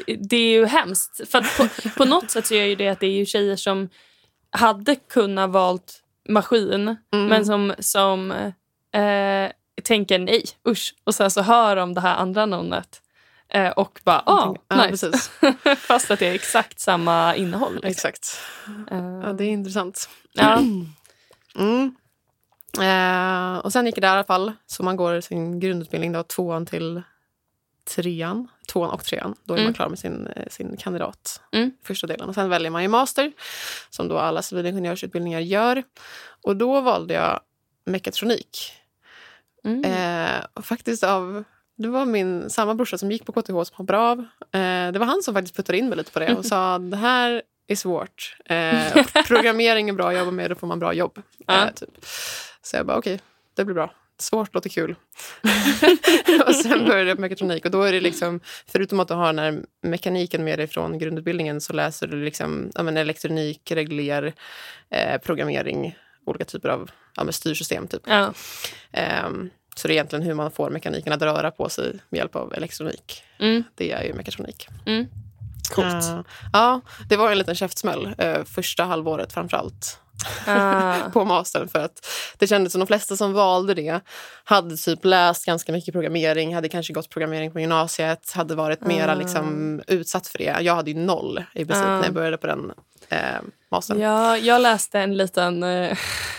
det, 0.07 0.17
det 0.29 0.37
är 0.37 0.51
ju 0.53 0.67
hemskt. 0.67 1.21
För 1.31 1.41
på, 1.41 1.91
på 1.99 2.05
något 2.05 2.31
sätt 2.31 2.47
så 2.47 2.55
är 2.55 2.65
ju 2.65 2.75
det 2.75 2.89
att 2.89 3.01
det 3.01 3.07
är 3.07 3.11
ju 3.19 3.27
tjejer 3.27 3.57
som 3.57 3.89
hade 4.51 4.97
kunnat 4.97 5.51
valt 5.51 6.03
maskin 6.29 6.97
Mm. 7.13 7.27
men 7.29 7.47
som, 7.47 7.75
som 7.79 8.31
eh, 8.95 9.51
tänker 9.85 10.19
nej, 10.19 10.45
usch. 10.69 10.95
Och 11.05 11.15
sen 11.15 11.31
så 11.31 11.43
hör 11.43 11.77
de 11.77 11.95
det 11.95 12.01
här 12.01 12.17
andra 12.17 12.47
namnet 12.47 13.03
eh, 13.49 13.69
och 13.71 14.01
bara, 14.05 14.23
ah, 14.27 14.55
ja, 14.69 14.87
nice. 14.87 15.11
precis. 15.11 15.31
Fast 15.79 16.11
att 16.11 16.19
det 16.19 16.27
är 16.27 16.35
exakt 16.35 16.81
samma 16.81 17.35
innehåll. 17.37 17.73
Liksom. 17.75 17.89
Exakt. 17.91 18.41
Eh, 18.91 19.21
Ja, 19.25 19.33
det 19.33 19.45
är 19.45 19.49
intressant. 19.51 20.09
ja. 20.33 20.59
Mm. 21.59 21.95
Eh, 22.83 23.59
och 23.59 23.73
sen 23.73 23.87
gick 23.87 23.95
det 23.95 24.01
där 24.01 24.09
i 24.09 24.11
alla 24.11 24.25
fall. 24.25 24.53
Så 24.67 24.83
man 24.83 24.97
går 24.97 25.21
sin 25.21 25.61
grundutbildning 25.61 26.13
då, 26.13 26.23
tvåan 26.23 26.67
till 26.67 27.03
trean. 27.97 28.49
Tvåan 28.73 28.91
och 28.91 29.05
trean. 29.05 29.35
Då 29.45 29.55
är 29.55 29.59
Mm. 29.59 29.67
man 29.67 29.75
klar 29.75 29.89
med 29.89 29.99
sin, 29.99 30.27
eh, 30.27 30.49
sin 30.51 30.77
kandidat. 30.77 31.41
Mm. 31.53 31.71
Första 31.85 32.07
delen. 32.07 32.29
Och 32.29 32.35
sen 32.35 32.49
väljer 32.49 32.71
man 32.71 32.83
ju 32.83 32.89
master. 32.89 33.33
Som 33.91 34.09
då 34.09 34.19
alla 34.19 34.43
civilingenjörsutbildningar 34.43 35.41
gör. 35.41 35.83
Och 36.43 36.57
då 36.57 36.81
valde 36.81 37.15
jag 37.15 37.41
mekatronik. 37.85 38.73
Mm. 39.65 39.85
Eh, 39.85 40.45
och 40.55 40.65
faktiskt 40.65 41.05
av... 41.05 41.45
Det 41.77 41.89
var 41.89 42.05
min 42.05 42.51
samma 42.51 42.75
brorsa 42.75 42.99
som 42.99 43.13
gick 43.13 43.27
på 43.27 43.33
KTH 43.33 43.47
som 43.47 43.65
hoppade 43.77 43.99
av. 43.99 44.19
Eh, 44.53 44.93
det 44.93 44.99
var 44.99 45.07
han 45.07 45.23
som 45.23 45.35
faktiskt 45.35 45.57
puttade 45.57 45.79
in 45.79 45.89
mig 45.89 45.97
lite 45.99 46.13
på 46.13 46.19
det 46.19 46.35
och 46.35 46.45
sa 46.47 46.79
det 46.79 46.97
här 46.97 47.43
är 47.67 47.77
svårt. 47.77 48.37
Eh, 48.45 49.07
programmering 49.27 49.89
är 49.89 49.93
bra 49.93 50.09
att 50.11 50.19
jobba 50.19 50.31
med, 50.31 50.51
då 50.51 50.55
får 50.55 50.67
man 50.67 50.79
bra 50.79 50.93
jobb. 50.93 51.23
Ja. 51.47 51.65
Eh, 51.67 51.73
typ. 51.75 51.89
Så 52.69 52.77
jag 52.77 52.87
bara 52.87 52.99
okej, 52.99 53.21
det 53.55 53.65
blir 53.65 53.75
bra. 53.75 53.95
Svårt 54.19 54.55
låter 54.55 54.71
kul. 54.71 54.91
och 56.47 56.55
sen 56.55 56.85
började 56.87 57.09
jag 57.09 57.17
på 57.17 57.21
mekatronik 57.21 57.65
och 57.65 57.71
då 57.71 57.83
är 57.83 57.93
det 57.93 58.01
liksom, 58.01 58.41
förutom 58.67 59.01
att 59.01 59.09
du 59.09 59.15
har 59.15 59.27
den 59.27 59.39
här 59.39 59.63
mekaniken 59.83 60.45
med 60.45 60.59
dig 60.59 60.67
från 60.67 60.99
grundutbildningen 60.99 61.61
så 61.61 61.73
läser 61.73 62.07
du 62.07 62.25
liksom, 62.25 62.71
ja, 62.75 62.83
men 62.83 62.97
elektronik, 62.97 63.71
regler, 63.71 64.35
eh, 64.91 65.19
programmering, 65.19 65.99
olika 66.27 66.45
typer 66.45 66.69
av 66.69 66.91
ja, 67.17 67.25
men 67.25 67.33
styrsystem. 67.33 67.89
Typ. 67.89 68.03
ja. 68.07 68.33
Ehm, 68.93 69.51
så 69.77 69.89
det 69.89 69.93
är 69.93 69.95
egentligen 69.95 70.25
hur 70.25 70.35
man 70.35 70.51
får 70.51 70.71
mekaniken 70.71 71.13
att 71.13 71.23
röra 71.23 71.51
på 71.51 71.69
sig 71.69 72.01
med 72.09 72.19
hjälp 72.19 72.37
av 72.37 72.55
elektronik. 72.55 73.23
Mm. 73.39 73.65
Det 73.75 73.93
är 73.93 74.03
ju 74.03 74.15
mekatronik. 74.15 74.69
Mm. 74.87 75.07
Coolt. 75.75 76.05
Eh, 76.05 76.21
ja, 76.53 76.81
det 77.09 77.17
var 77.17 77.33
en 77.33 77.39
liten 77.39 77.55
käftsmäll 77.55 78.15
uh, 78.23 78.45
första 78.45 78.85
halvåret 78.85 79.33
framförallt 79.33 80.01
Ah. 80.47 80.95
på 81.13 81.25
mastern. 81.25 81.69
För 81.69 81.79
att 81.85 82.07
det 82.39 82.47
kändes 82.47 82.73
som 82.73 82.81
de 82.81 82.87
flesta 82.87 83.17
som 83.17 83.33
valde 83.33 83.75
det 83.75 84.01
hade 84.45 84.77
typ 84.77 85.05
läst 85.05 85.45
ganska 85.47 85.73
mycket 85.73 85.93
programmering, 85.93 86.55
hade 86.55 86.69
kanske 86.69 86.93
gått 86.93 87.11
programmering 87.11 87.51
på 87.53 87.61
gymnasiet, 87.61 88.33
hade 88.33 88.55
varit 88.55 88.81
mera 88.81 89.13
Ah. 89.13 89.15
liksom, 89.15 89.81
utsatt 89.87 90.27
för 90.27 90.39
det. 90.39 90.57
Jag 90.61 90.75
hade 90.75 90.91
ju 90.91 90.97
noll 90.99 91.45
i 91.55 91.65
princip 91.65 91.87
Ah. 91.87 91.97
när 91.97 92.05
jag 92.05 92.15
började 92.15 92.37
på 92.37 92.47
den 92.47 92.73
eh, 93.09 93.19
mastern. 93.71 94.01
Ja, 94.01 94.37
jag 94.39 94.61
läste 94.61 95.01
en 95.01 95.17
liten... 95.17 95.63
Eh, 95.63 95.99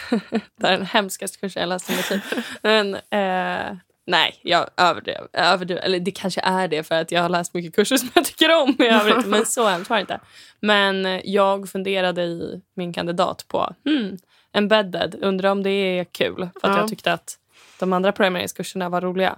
det 0.59 0.67
är 0.67 0.71
den 0.71 0.85
hemskaste 0.85 1.37
kursen 1.37 1.59
jag 1.61 1.69
läst 1.69 1.89
i 1.89 1.95
mitt 1.95 2.09
liv. 2.09 2.21
Men 2.61 2.95
eh, 2.95 3.77
nej, 4.09 4.39
jag 4.41 4.67
överdrev. 4.77 5.27
överdrev. 5.33 5.77
Eller 5.77 5.99
det 5.99 6.11
kanske 6.11 6.41
är 6.41 6.67
det 6.67 6.83
för 6.83 6.95
att 6.95 7.11
jag 7.11 7.21
har 7.21 7.29
läst 7.29 7.53
mycket 7.53 7.75
kurser 7.75 7.97
som 7.97 8.09
jag 8.13 8.25
tycker 8.25 8.61
om 8.61 8.75
i 8.79 8.87
övrigt. 8.87 9.25
Men 9.25 9.45
så 9.45 9.67
hemskt 9.67 9.89
var 9.89 9.97
det 9.97 10.01
inte. 10.01 10.19
Men 10.59 11.21
jag 11.23 11.69
funderade 11.69 12.23
i 12.23 12.61
min 12.75 12.93
kandidat 12.93 13.45
på 13.47 13.73
hmm, 13.85 14.17
embedded. 14.53 15.15
Undrar 15.21 15.51
om 15.51 15.63
det 15.63 15.69
är 15.69 16.03
kul. 16.03 16.49
För 16.61 16.67
att 16.69 16.75
Ja. 16.75 16.79
jag 16.79 16.89
tyckte 16.89 17.13
att 17.13 17.37
de 17.79 17.93
andra 17.93 18.11
programmeringskurserna 18.11 18.89
var 18.89 19.01
roliga. 19.01 19.35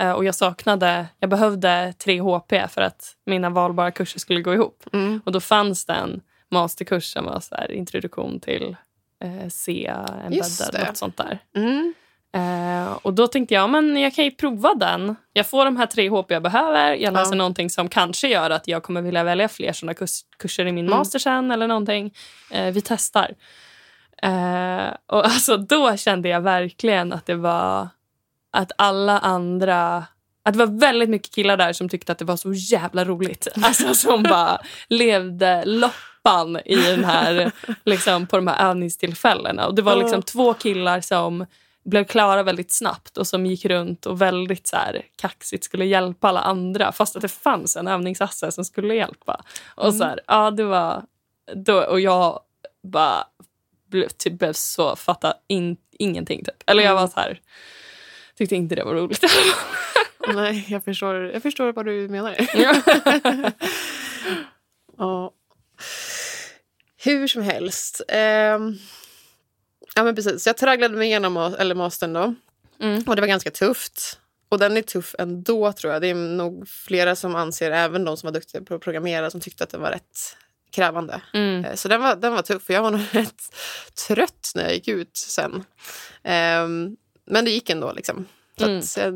Eh, 0.00 0.12
och 0.12 0.24
jag 0.24 0.34
saknade, 0.34 1.06
jag 1.18 1.30
behövde 1.30 1.94
3 1.98 2.20
HP 2.20 2.52
för 2.70 2.80
att 2.80 3.16
mina 3.26 3.50
valbara 3.50 3.90
kurser 3.90 4.18
skulle 4.20 4.40
gå 4.40 4.54
ihop. 4.54 4.84
Mm. 4.92 5.20
Och 5.24 5.32
då 5.32 5.40
fanns 5.40 5.84
det 5.86 5.92
en 5.92 6.20
masterkurs 6.50 7.04
som 7.04 7.24
var 7.24 7.40
så 7.40 7.54
här, 7.54 7.72
introduktion 7.72 8.40
till 8.40 8.76
eh, 9.24 9.48
C, 9.48 9.92
embedded, 10.24 10.86
något 10.88 10.96
sånt 10.96 11.16
där. 11.16 11.38
Mm. 11.56 11.94
Eh, 12.34 12.92
och 13.02 13.14
då 13.14 13.26
tänkte 13.26 13.54
jag 13.54 13.70
men 13.70 13.96
jag 14.00 14.14
kan 14.14 14.24
ju 14.24 14.30
prova 14.30 14.74
den. 14.74 15.16
Jag 15.32 15.46
får 15.46 15.64
de 15.64 15.76
här 15.76 15.86
tre 15.86 16.08
HP 16.08 16.30
jag 16.34 16.42
behöver. 16.42 16.94
Jag 16.94 17.12
läser 17.14 17.32
Ja. 17.32 17.36
någonting 17.38 17.70
som 17.70 17.88
kanske 17.88 18.28
gör 18.28 18.50
att 18.50 18.68
jag 18.68 18.82
kommer 18.82 19.02
vilja 19.02 19.24
välja 19.24 19.48
fler 19.48 19.72
såna 19.72 19.94
kurs, 19.94 20.10
kurser 20.38 20.66
i 20.66 20.72
min 20.72 20.86
Mm. 20.86 20.98
master 20.98 21.18
sen 21.18 21.50
eller 21.50 21.66
någonting. 21.68 22.14
Eh, 22.50 22.72
vi 22.72 22.80
testar. 22.80 23.30
Eh, 24.22 24.86
och 25.06 25.24
alltså 25.24 25.56
då 25.56 25.96
kände 25.96 26.28
jag 26.28 26.40
verkligen 26.40 27.12
att 27.12 27.26
det 27.26 27.34
var 27.34 27.88
att 28.52 28.72
alla 28.78 29.18
andra 29.18 30.04
att 30.46 30.52
det 30.52 30.58
var 30.58 30.80
väldigt 30.80 31.08
mycket 31.08 31.34
killar 31.34 31.56
där 31.56 31.72
som 31.72 31.88
tyckte 31.88 32.12
att 32.12 32.18
det 32.18 32.24
var 32.24 32.36
så 32.36 32.52
jävla 32.52 33.04
roligt. 33.04 33.48
Alltså 33.62 33.94
som 33.94 34.22
bara 34.22 34.58
levde 34.88 35.64
loppan 35.64 36.58
i 36.64 36.76
den 36.76 37.04
här, 37.04 37.52
liksom, 37.84 38.26
på 38.26 38.36
de 38.36 38.46
här 38.46 38.70
övningstillfällena. 38.70 39.66
Och 39.66 39.74
det 39.74 39.82
var 39.82 39.96
liksom 39.96 40.22
två 40.22 40.54
killar 40.54 41.00
som 41.00 41.46
blev 41.84 42.04
klara 42.04 42.42
väldigt 42.42 42.72
snabbt 42.72 43.16
och 43.16 43.26
som 43.26 43.46
gick 43.46 43.64
runt 43.64 44.06
och 44.06 44.22
väldigt 44.22 44.66
så 44.66 44.76
här, 44.76 45.02
kaxigt 45.16 45.64
skulle 45.64 45.84
hjälpa 45.84 46.28
alla 46.28 46.40
andra 46.40 46.92
fast 46.92 47.16
att 47.16 47.22
det 47.22 47.28
fanns 47.28 47.76
en 47.76 47.88
övningsasse 47.88 48.52
som 48.52 48.64
skulle 48.64 48.94
hjälpa. 48.94 49.44
Och 49.74 49.94
så 49.94 50.04
här, 50.04 50.20
ja 50.26 50.50
det 50.50 50.64
var... 50.64 51.04
Då, 51.54 51.80
och 51.80 52.00
jag 52.00 52.40
bara 52.82 53.24
blev, 53.90 54.08
typ, 54.08 54.38
blev 54.38 54.52
så... 54.52 54.96
Fatta 54.96 55.34
in, 55.48 55.76
ingenting 55.98 56.44
typ. 56.44 56.62
Eller 56.66 56.82
jag 56.82 56.94
var 56.94 57.06
så 57.06 57.20
här... 57.20 57.40
Tyckte 58.38 58.56
inte 58.56 58.74
det 58.74 58.84
var 58.84 58.94
roligt. 58.94 59.24
Nej, 60.34 60.64
jag 60.68 60.84
förstår, 60.84 61.14
jag 61.14 61.42
förstår 61.42 61.72
vad 61.72 61.86
du 61.86 62.08
menar. 62.08 62.36
Ja. 62.54 62.74
Ja. 64.98 65.32
Hur 66.96 67.28
som 67.28 67.42
helst. 67.42 68.02
ehm, 68.08 68.78
ja, 69.94 70.04
men 70.04 70.14
precis. 70.14 70.46
Jag 70.46 70.56
tragglade 70.56 70.96
mig 70.96 71.06
igenom 71.08 71.36
eller 71.58 71.74
mastern 71.74 72.12
då. 72.12 72.34
Mm. 72.80 73.02
Och 73.06 73.16
det 73.16 73.22
var 73.22 73.28
ganska 73.28 73.50
tufft. 73.50 74.18
Och 74.48 74.58
den 74.58 74.76
är 74.76 74.82
tuff 74.82 75.14
ändå 75.18 75.72
tror 75.72 75.92
jag. 75.92 76.02
Det 76.02 76.08
är 76.08 76.14
nog 76.14 76.68
flera 76.68 77.16
som 77.16 77.34
anser, 77.34 77.70
även 77.70 78.04
de 78.04 78.16
som 78.16 78.26
var 78.26 78.32
duktiga 78.34 78.62
på 78.62 78.74
att 78.74 78.80
programmera, 78.80 79.30
som 79.30 79.40
tyckte 79.40 79.64
att 79.64 79.70
den 79.70 79.80
var 79.80 79.90
rätt 79.90 80.36
krävande. 80.72 81.20
Mm. 81.34 81.64
Eh, 81.64 81.74
Så 81.74 81.88
den 81.88 82.00
var, 82.00 82.16
den 82.16 82.32
var 82.32 82.42
tuff. 82.42 82.62
Jag 82.70 82.82
var 82.82 82.90
nog 82.90 83.00
rätt 83.10 83.42
trött 84.08 84.52
när 84.54 84.62
jag 84.62 84.74
gick 84.74 84.88
ut 84.88 85.16
sen. 85.16 85.64
Ehm, 86.22 86.96
men 87.26 87.44
det 87.44 87.50
gick 87.50 87.70
ändå. 87.70 87.92
Liksom. 87.92 88.26
Så 88.58 88.64
Mm. 88.64 88.78
att, 88.78 88.96
jag, 88.96 89.06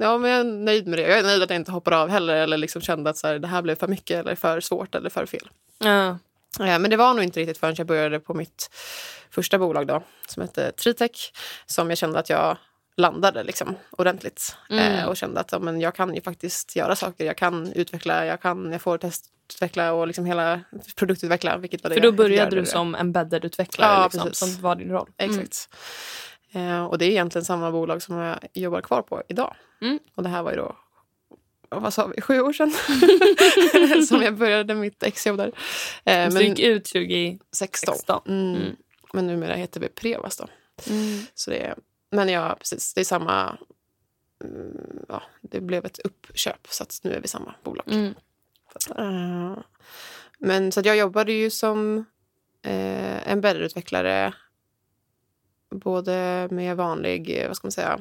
ja, 0.00 0.18
men 0.18 0.30
jag 0.30 0.40
är 0.40 0.44
nöjd 0.44 0.86
med 0.86 0.98
det. 0.98 1.02
Jag 1.08 1.18
är 1.18 1.22
nöjd 1.22 1.42
att 1.42 1.50
jag 1.50 1.56
inte 1.56 1.72
hoppade 1.72 1.96
av 1.98 2.08
heller 2.08 2.34
eller 2.34 2.56
liksom 2.56 2.82
kände 2.82 3.10
att 3.10 3.16
så 3.16 3.26
här, 3.26 3.38
det 3.38 3.48
här 3.48 3.62
blev 3.62 3.74
för 3.74 3.88
mycket 3.88 4.20
eller 4.20 4.34
för 4.34 4.60
svårt 4.60 4.94
eller 4.94 5.10
för 5.10 5.26
fel. 5.26 5.48
Ja. 5.78 6.18
Eh, 6.60 6.78
Men 6.78 6.90
det 6.90 6.96
var 6.96 7.14
nog 7.14 7.24
inte 7.24 7.40
riktigt 7.40 7.58
förrän 7.58 7.74
jag 7.78 7.86
började 7.86 8.20
på 8.20 8.34
mitt 8.34 8.70
första 9.30 9.58
bolag 9.58 9.86
då, 9.86 10.02
som 10.26 10.42
hette 10.42 10.72
Tritech, 10.72 11.32
som 11.66 11.88
jag 11.88 11.98
kände 11.98 12.18
att 12.18 12.30
jag 12.30 12.56
landade 12.96 13.42
liksom, 13.42 13.74
ordentligt. 13.90 14.56
Mm. 14.70 14.94
Eh, 14.94 15.04
och 15.04 15.16
kände 15.16 15.40
att 15.40 15.52
ja, 15.52 15.58
men 15.58 15.80
jag 15.80 15.94
kan 15.94 16.14
ju 16.14 16.20
faktiskt 16.20 16.76
göra 16.76 16.96
saker. 16.96 17.24
Jag 17.24 17.36
kan 17.36 17.72
utveckla, 17.72 18.26
jag, 18.26 18.42
kan, 18.42 18.72
jag 18.72 18.82
får 18.82 18.98
testutveckla 18.98 19.92
och 19.92 20.06
liksom 20.06 20.24
hela 20.24 20.60
produktutveckla. 20.96 21.56
Vilket 21.56 21.82
var 21.82 21.90
det 21.90 21.94
För 21.94 22.02
då 22.02 22.12
började 22.12 22.56
du 22.56 22.66
som 22.66 22.94
embedded-utvecklare 22.94 23.92
Ja, 23.92 24.04
liksom, 24.04 24.28
precis. 24.28 24.54
som 24.54 24.62
var 24.62 24.74
din 24.74 24.90
roll. 24.90 25.08
Mm. 25.18 25.30
Exakt. 25.30 25.68
Eh, 26.52 26.84
och 26.84 26.98
det 26.98 27.04
är 27.04 27.10
egentligen 27.10 27.44
samma 27.44 27.70
bolag 27.70 28.02
som 28.02 28.16
jag 28.16 28.38
jobbar 28.54 28.80
kvar 28.80 29.02
på 29.02 29.22
idag. 29.28 29.54
Mm. 29.80 29.98
Och 30.14 30.22
det 30.22 30.28
här 30.28 30.42
var 30.42 30.50
ju 30.50 30.56
då, 30.56 30.76
vad 31.70 31.94
sa 31.94 32.06
vi, 32.06 32.20
sju 32.20 32.40
år 32.40 32.52
sedan 32.52 32.72
som 34.06 34.22
jag 34.22 34.36
började 34.36 34.74
mitt 34.74 35.02
exjobb 35.02 35.36
där. 35.36 35.52
Eh. 36.04 36.30
Så 36.30 36.38
du 36.38 36.44
gick 36.44 36.58
ut 36.58 36.84
2016. 36.84 37.94
16. 37.94 38.20
Mm. 38.26 38.56
Mm. 38.56 38.76
Men 39.12 39.26
numera 39.26 39.54
heter 39.54 39.80
vi 39.80 39.88
Prevas 39.88 40.36
då. 40.36 40.48
Mm. 40.90 41.20
Så 41.34 41.50
det 41.50 41.74
men 42.10 42.28
ja, 42.28 42.56
precis. 42.58 42.94
Det 42.94 43.00
är 43.00 43.04
samma... 43.04 43.58
mm, 44.44 45.04
Ja, 45.08 45.22
det 45.40 45.60
blev 45.60 45.84
ett 45.84 45.98
uppköp, 45.98 46.66
så 46.68 46.84
nu 47.02 47.12
är 47.12 47.20
vi 47.20 47.28
samma 47.28 47.54
bolag. 47.62 47.86
Mm. 47.90 48.14
Eh, 48.96 49.58
men 50.38 50.72
så 50.72 50.80
jag 50.84 50.96
jobbade 50.96 51.32
ju 51.32 51.50
som 51.50 51.98
uh, 52.66 53.32
embedded-utvecklare 53.32 54.32
både 55.70 56.48
med 56.50 56.76
vanlig, 56.76 57.40
eh, 57.40 57.46
vad 57.46 57.56
ska 57.56 57.66
man 57.66 57.72
säga, 57.72 58.00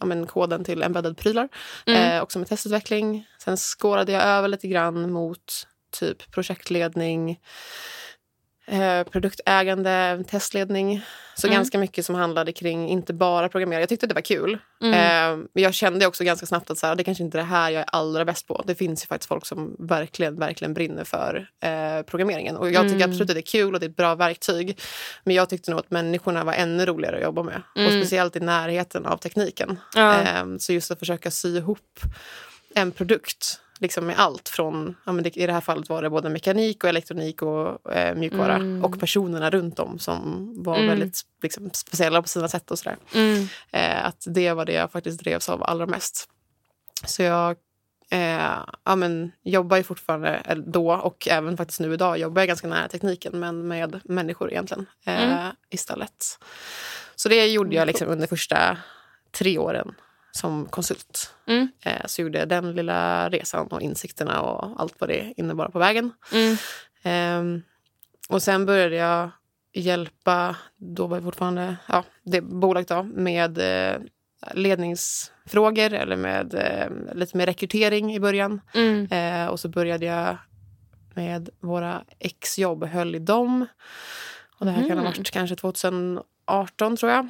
ja, 0.00 0.06
men 0.06 0.26
koden 0.26 0.64
till 0.64 0.82
embedded-prylar 0.82 1.48
Mm. 1.86 2.16
eh, 2.16 2.22
också 2.22 2.38
med 2.38 2.48
testutveckling. 2.48 3.26
Sen 3.44 3.56
skårade 3.56 4.12
jag 4.12 4.22
över 4.22 4.48
lite 4.48 4.68
grann 4.68 5.12
mot 5.12 5.66
typ 6.00 6.30
projektledning, 6.30 7.40
eh, 8.70 9.02
produktägande, 9.04 10.24
testledning. 10.28 11.00
Så 11.34 11.46
Mm. 11.46 11.56
ganska 11.56 11.78
mycket 11.78 12.06
som 12.06 12.14
handlade 12.14 12.52
kring 12.52 12.88
inte 12.88 13.12
bara 13.12 13.48
programmera. 13.48 13.80
Jag 13.80 13.88
tyckte 13.88 14.06
det 14.06 14.14
var 14.14 14.20
kul. 14.22 14.58
Mm. 14.82 14.94
Eh, 14.94 15.46
men 15.52 15.62
jag 15.62 15.74
kände 15.74 16.06
också 16.06 16.24
ganska 16.24 16.46
snabbt 16.46 16.70
att 16.70 16.78
så 16.78 16.86
här, 16.86 16.94
det 16.94 17.04
kanske 17.04 17.24
inte 17.24 17.36
är 17.38 17.40
det 17.42 17.46
här 17.48 17.70
jag 17.70 17.80
är 17.80 17.86
allra 17.92 18.24
bäst 18.24 18.46
på. 18.46 18.62
Det 18.66 18.74
finns 18.74 19.04
ju 19.04 19.06
faktiskt 19.06 19.28
folk 19.28 19.46
som 19.46 19.76
verkligen, 19.78 20.38
verkligen 20.38 20.74
brinner 20.74 21.04
för 21.04 21.48
eh, 21.62 22.02
programmeringen. 22.02 22.56
Och 22.56 22.70
jag 22.70 22.82
tycker 22.82 22.94
Mm. 22.96 23.10
absolut 23.10 23.30
att 23.30 23.34
det 23.36 23.40
är 23.40 23.52
kul 23.52 23.74
och 23.74 23.80
det 23.80 23.86
är 23.86 23.90
ett 23.90 23.96
bra 23.96 24.14
verktyg. 24.14 24.80
Men 25.24 25.34
jag 25.34 25.48
tyckte 25.48 25.70
nog 25.70 25.80
att 25.80 25.90
människorna 25.90 26.44
var 26.44 26.52
ännu 26.52 26.86
roligare 26.86 27.16
att 27.16 27.22
jobba 27.22 27.42
med. 27.42 27.62
Och 27.74 27.80
Mm. 27.80 28.00
speciellt 28.02 28.36
i 28.36 28.40
närheten 28.40 29.06
av 29.06 29.16
tekniken. 29.16 29.78
Ja. 29.94 30.20
Eh, 30.20 30.44
så 30.58 30.72
just 30.72 30.90
att 30.90 30.98
försöka 30.98 31.30
sy 31.30 31.56
ihop 31.56 32.00
en 32.74 32.92
produkt 32.92 33.60
liksom 33.80 34.06
med 34.06 34.18
allt 34.18 34.48
från, 34.48 34.96
ja, 35.04 35.12
det, 35.12 35.36
i 35.36 35.46
det 35.46 35.52
här 35.52 35.60
fallet 35.60 35.88
var 35.88 36.02
det 36.02 36.10
både 36.10 36.28
mekanik 36.28 36.84
och 36.84 36.90
elektronik 36.90 37.42
och 37.42 37.92
eh, 37.92 38.14
mjukvara 38.14 38.54
Mm. 38.56 38.84
och 38.84 39.00
personerna 39.00 39.50
runt 39.50 39.78
om 39.78 39.98
som 39.98 40.52
var 40.62 40.74
Mm. 40.76 40.88
väldigt 40.88 41.20
liksom, 41.42 41.70
speciella 41.72 42.22
på 42.22 42.28
sina 42.28 42.48
sätt 42.48 42.70
och 42.70 42.78
sådär. 42.78 42.96
Mm. 43.14 43.46
Eh, 43.72 44.06
att 44.06 44.24
det 44.26 44.52
var 44.52 44.64
det 44.64 44.72
jag 44.72 44.92
faktiskt 44.92 45.20
drevs 45.20 45.48
av 45.48 45.62
allra 45.62 45.86
mest. 45.86 46.28
Så 47.04 47.22
jag 47.22 47.56
eh, 48.12 48.58
ja, 48.84 48.96
men, 48.96 49.32
jobbar 49.42 49.76
ju 49.76 49.82
fortfarande, 49.82 50.28
eller 50.28 50.62
då 50.66 50.92
och 50.94 51.28
även 51.30 51.56
faktiskt 51.56 51.80
nu 51.80 51.94
idag, 51.94 52.18
jobbar 52.18 52.42
jag 52.42 52.48
ganska 52.48 52.66
nära 52.68 52.88
tekniken 52.88 53.40
men 53.40 53.68
med 53.68 54.00
människor 54.04 54.50
egentligen 54.50 54.86
eh, 55.06 55.22
Mm. 55.32 55.52
istället. 55.70 56.24
Så 57.16 57.28
det 57.28 57.46
gjorde 57.46 57.76
jag 57.76 57.86
liksom 57.86 58.08
under 58.08 58.26
första 58.26 58.78
tre 59.30 59.58
åren 59.58 59.94
som 60.32 60.66
konsult. 60.66 61.34
Mm. 61.46 61.68
Eh, 61.84 62.06
så 62.06 62.22
gjorde 62.22 62.38
jag 62.38 62.48
den 62.48 62.72
lilla 62.72 63.28
resan 63.28 63.66
och 63.66 63.80
insikterna 63.82 64.40
och 64.40 64.80
allt 64.80 64.94
vad 64.98 65.08
det 65.10 65.34
innebar 65.36 65.68
på 65.68 65.78
vägen. 65.78 66.12
Mm. 66.32 66.56
Ehm, 67.02 67.62
och 68.28 68.42
sen 68.42 68.66
började 68.66 68.96
jag 68.96 69.30
hjälpa, 69.72 70.56
då 70.76 71.06
var 71.06 71.16
jag 71.16 71.24
fortfarande, 71.24 71.76
ja, 71.88 72.04
det 72.22 72.40
bolaget 72.40 72.88
då, 72.88 73.02
med 73.02 73.58
eh, 73.58 74.00
ledningsfrågor 74.54 75.92
eller 75.92 76.16
med 76.16 76.54
eh, 76.54 77.14
lite 77.16 77.36
mer 77.36 77.46
rekrytering 77.46 78.14
i 78.14 78.20
början. 78.20 78.60
Mm. 78.74 79.48
Och 79.50 79.60
så 79.60 79.68
började 79.68 80.06
jag 80.06 80.36
med 81.14 81.50
våra 81.60 82.04
exjobb, 82.18 82.84
höll 82.84 83.14
i 83.14 83.18
dem. 83.18 83.66
Och 84.58 84.66
det 84.66 84.72
här 84.72 84.80
kan 84.80 84.90
ha 84.90 85.00
Mm. 85.00 85.04
varit 85.04 85.30
kanske 85.30 85.56
2018 85.56 86.96
tror 86.96 87.12
jag. 87.12 87.28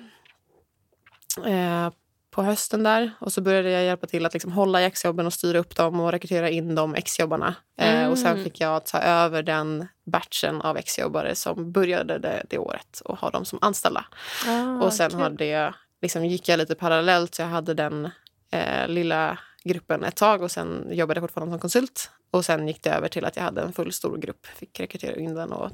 Eh, 1.47 1.91
på 2.31 2.43
hösten 2.43 2.83
där. 2.83 3.11
Och 3.19 3.33
så 3.33 3.41
började 3.41 3.71
jag 3.71 3.85
hjälpa 3.85 4.07
till 4.07 4.27
att 4.27 4.33
liksom 4.33 4.53
hålla 4.53 4.83
i 4.83 4.85
exjobben 4.85 5.27
och 5.27 5.33
styra 5.33 5.59
upp 5.59 5.77
dem 5.77 6.01
och 6.01 6.13
rekrytera 6.13 6.51
in 6.51 6.75
de 6.75 6.95
exjobbarna. 6.95 7.55
Eh, 7.79 8.09
och 8.09 8.19
sen 8.19 8.33
Mm. 8.33 8.45
fick 8.45 8.61
jag 8.61 8.87
ta 8.87 8.99
över 8.99 9.43
den 9.43 9.89
batchen 10.05 10.61
av 10.61 10.77
exjobbare 10.77 11.35
som 11.35 11.73
började 11.73 12.19
det, 12.19 12.43
det 12.51 12.59
året 12.59 13.01
och 13.05 13.19
ha 13.19 13.31
dem 13.31 13.45
som 13.45 13.59
anställda. 13.63 14.05
Ah, 14.47 14.85
och 14.85 14.93
sen 14.93 15.15
hade 15.15 15.45
jag, 15.47 15.75
liksom, 16.03 16.25
gick 16.27 16.49
jag 16.49 16.59
lite 16.59 16.75
parallellt. 16.75 17.39
Jag 17.39 17.47
hade 17.47 17.75
den 17.75 18.11
eh, 18.53 18.89
lilla 18.89 19.39
gruppen 19.65 20.05
ett 20.05 20.17
tag 20.17 20.43
och 20.43 20.51
sen 20.51 20.89
jobbade 20.91 21.19
jag 21.21 21.23
fortfarande 21.29 21.53
som 21.53 21.61
konsult. 21.61 22.11
Och 22.31 22.45
sen 22.45 22.69
gick 22.69 22.83
det 22.83 22.91
över 22.91 23.09
till 23.09 23.25
att 23.25 23.37
jag 23.37 23.43
hade 23.43 23.61
en 23.63 23.73
full 23.73 23.93
stor 23.93 24.17
grupp. 24.19 24.47
Fick 24.47 24.81
rekrytera 24.81 25.17
in 25.17 25.35
den 25.35 25.53
och 25.53 25.71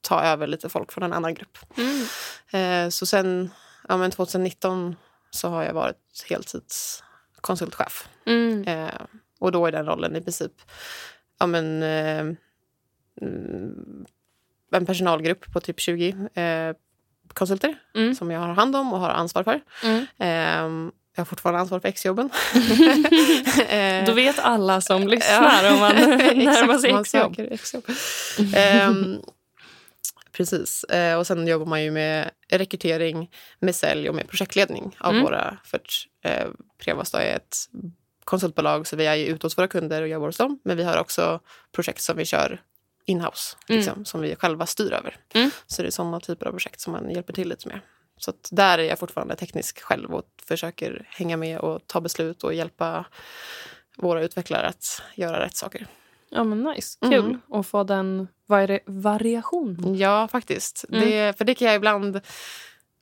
ta 0.00 0.22
över 0.22 0.46
lite 0.46 0.68
folk 0.68 0.92
från 0.92 1.04
en 1.04 1.12
annan 1.12 1.34
grupp. 1.34 1.58
Mm. 1.76 2.06
Eh, 2.86 2.90
så 2.90 3.06
sen 3.06 3.50
ja, 3.88 3.96
men 3.96 4.10
2019 4.10 4.96
så 5.30 5.48
har 5.48 5.62
jag 5.64 5.72
varit 5.74 6.24
heltidskonsultchef. 6.28 8.08
Mm. 8.26 8.64
Eh, 8.64 8.90
och 9.40 9.52
då 9.52 9.66
är 9.66 9.72
den 9.72 9.86
rollen 9.86 10.16
i 10.16 10.20
princip 10.20 10.52
ja, 11.38 11.46
men, 11.46 11.82
eh, 11.82 12.20
mm, 13.22 14.06
en 14.72 14.86
personalgrupp 14.86 15.52
på 15.52 15.60
typ 15.60 15.80
20 15.80 16.08
eh, 16.34 16.74
konsulter 17.34 17.74
Mm. 17.94 18.14
som 18.14 18.30
jag 18.30 18.40
har 18.40 18.54
hand 18.54 18.76
om 18.76 18.92
och 18.92 18.98
har 19.00 19.10
ansvar 19.10 19.42
för. 19.44 19.60
Mm. 19.84 20.06
Eh, 20.18 20.90
jag 21.16 21.20
har 21.20 21.24
fortfarande 21.24 21.60
ansvar 21.60 21.80
för 21.80 21.88
exjobben. 21.88 22.30
eh, 23.68 24.04
Då 24.06 24.12
vet 24.12 24.38
alla 24.38 24.80
som 24.80 25.08
lyssnar 25.08 25.72
om 25.72 25.78
man 25.80 25.94
närmar 26.44 26.78
sig 26.78 26.90
exjobb. 26.90 27.34
exjobb. 27.52 27.84
Precis. 30.32 30.84
Eh, 30.84 31.18
och 31.18 31.26
sen 31.26 31.46
jobbar 31.46 31.66
man 31.66 31.82
ju 31.82 31.90
med 31.90 32.30
rekrytering, 32.48 33.30
med 33.58 33.74
sälj 33.74 34.08
och 34.08 34.14
med 34.14 34.28
projektledning 34.28 34.96
av 35.00 35.10
Mm. 35.10 35.22
våra... 35.24 35.58
För 35.64 35.76
att, 35.76 35.90
eh, 36.24 36.48
Prevas 36.78 37.14
är 37.14 37.36
ett 37.36 37.56
konsultbolag 38.24 38.86
så 38.86 38.96
vi 38.96 39.06
är 39.06 39.14
ju 39.14 39.26
ute 39.26 39.46
hos 39.46 39.58
våra 39.58 39.68
kunder 39.68 40.02
och 40.02 40.08
jobbar 40.08 40.26
hos 40.26 40.36
dem. 40.36 40.60
Men 40.64 40.76
vi 40.76 40.84
har 40.84 40.98
också 41.00 41.40
projekt 41.72 42.02
som 42.02 42.16
vi 42.16 42.24
kör 42.24 42.62
inhouse, 43.06 43.56
Mm. 43.68 43.78
liksom, 43.80 44.04
som 44.04 44.20
vi 44.20 44.36
själva 44.36 44.66
styr 44.66 44.92
över. 44.92 45.16
Mm. 45.34 45.50
Så 45.66 45.82
det 45.82 45.88
är 45.88 45.90
sådana 45.90 46.20
typer 46.20 46.46
av 46.46 46.50
projekt 46.50 46.80
som 46.80 46.92
man 46.92 47.10
hjälper 47.10 47.32
till 47.32 47.48
lite 47.48 47.68
med. 47.68 47.80
Så 48.16 48.30
att 48.30 48.48
där 48.52 48.78
är 48.78 48.82
jag 48.82 48.98
fortfarande 48.98 49.36
teknisk 49.36 49.80
själv 49.80 50.14
och 50.14 50.24
försöker 50.44 51.06
hänga 51.10 51.36
med 51.36 51.58
och 51.58 51.86
ta 51.86 52.00
beslut 52.00 52.44
och 52.44 52.54
hjälpa 52.54 53.04
våra 53.96 54.22
utvecklare 54.22 54.66
att 54.66 55.02
göra 55.14 55.44
rätt 55.44 55.56
saker. 55.56 55.86
Ja, 56.30 56.44
men 56.44 56.62
nice. 56.62 56.98
Kul 57.00 57.12
Mm. 57.24 57.40
att 57.52 57.66
få 57.66 57.84
den 57.84 58.28
vari- 58.48 58.80
variationen. 58.86 59.94
Ja, 59.98 60.28
faktiskt. 60.28 60.84
Mm. 60.88 61.00
Det, 61.00 61.38
för 61.38 61.44
det 61.44 61.54
kan 61.54 61.66
jag 61.68 61.76
ibland... 61.76 62.20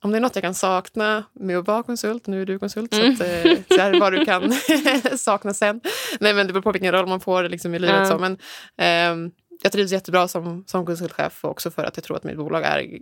Om 0.03 0.11
det 0.11 0.17
är 0.19 0.21
något 0.21 0.37
jag 0.37 0.43
kan 0.45 0.55
sakna 0.55 1.25
med 1.33 1.59
att 1.59 1.67
vara 1.67 1.83
konsult, 1.83 2.27
nu 2.27 2.43
är 2.43 2.47
du 2.47 2.59
konsult, 2.59 2.95
Mm. 2.95 3.17
så, 3.17 3.25
att, 3.25 3.31
eh, 3.47 3.53
så 3.71 3.81
här, 3.81 4.01
vad 4.01 4.13
du 4.13 4.25
kan 4.25 4.53
sakna 5.19 5.55
sen. 5.55 5.81
Nej, 6.21 6.35
men 6.35 6.47
det 6.47 6.53
beror 6.53 6.63
på 6.63 6.73
vilken 6.73 6.93
roll 6.93 7.07
man 7.07 7.21
får 7.21 7.49
liksom, 7.49 7.75
i 7.75 7.79
livet. 7.79 7.97
Ja. 7.99 8.07
Så, 8.07 8.19
men, 8.19 8.39
ehm, 8.77 9.31
jag 9.63 9.73
trivs 9.73 9.93
jättebra 9.93 10.29
som, 10.29 10.65
som 10.67 10.87
konsultchef 10.87 11.45
och 11.45 11.51
också 11.51 11.71
för 11.71 11.85
att 11.85 11.97
jag 11.97 12.05
tror 12.05 12.17
att 12.17 12.25
mitt 12.25 12.37
bolag 12.37 12.63
är 12.65 12.99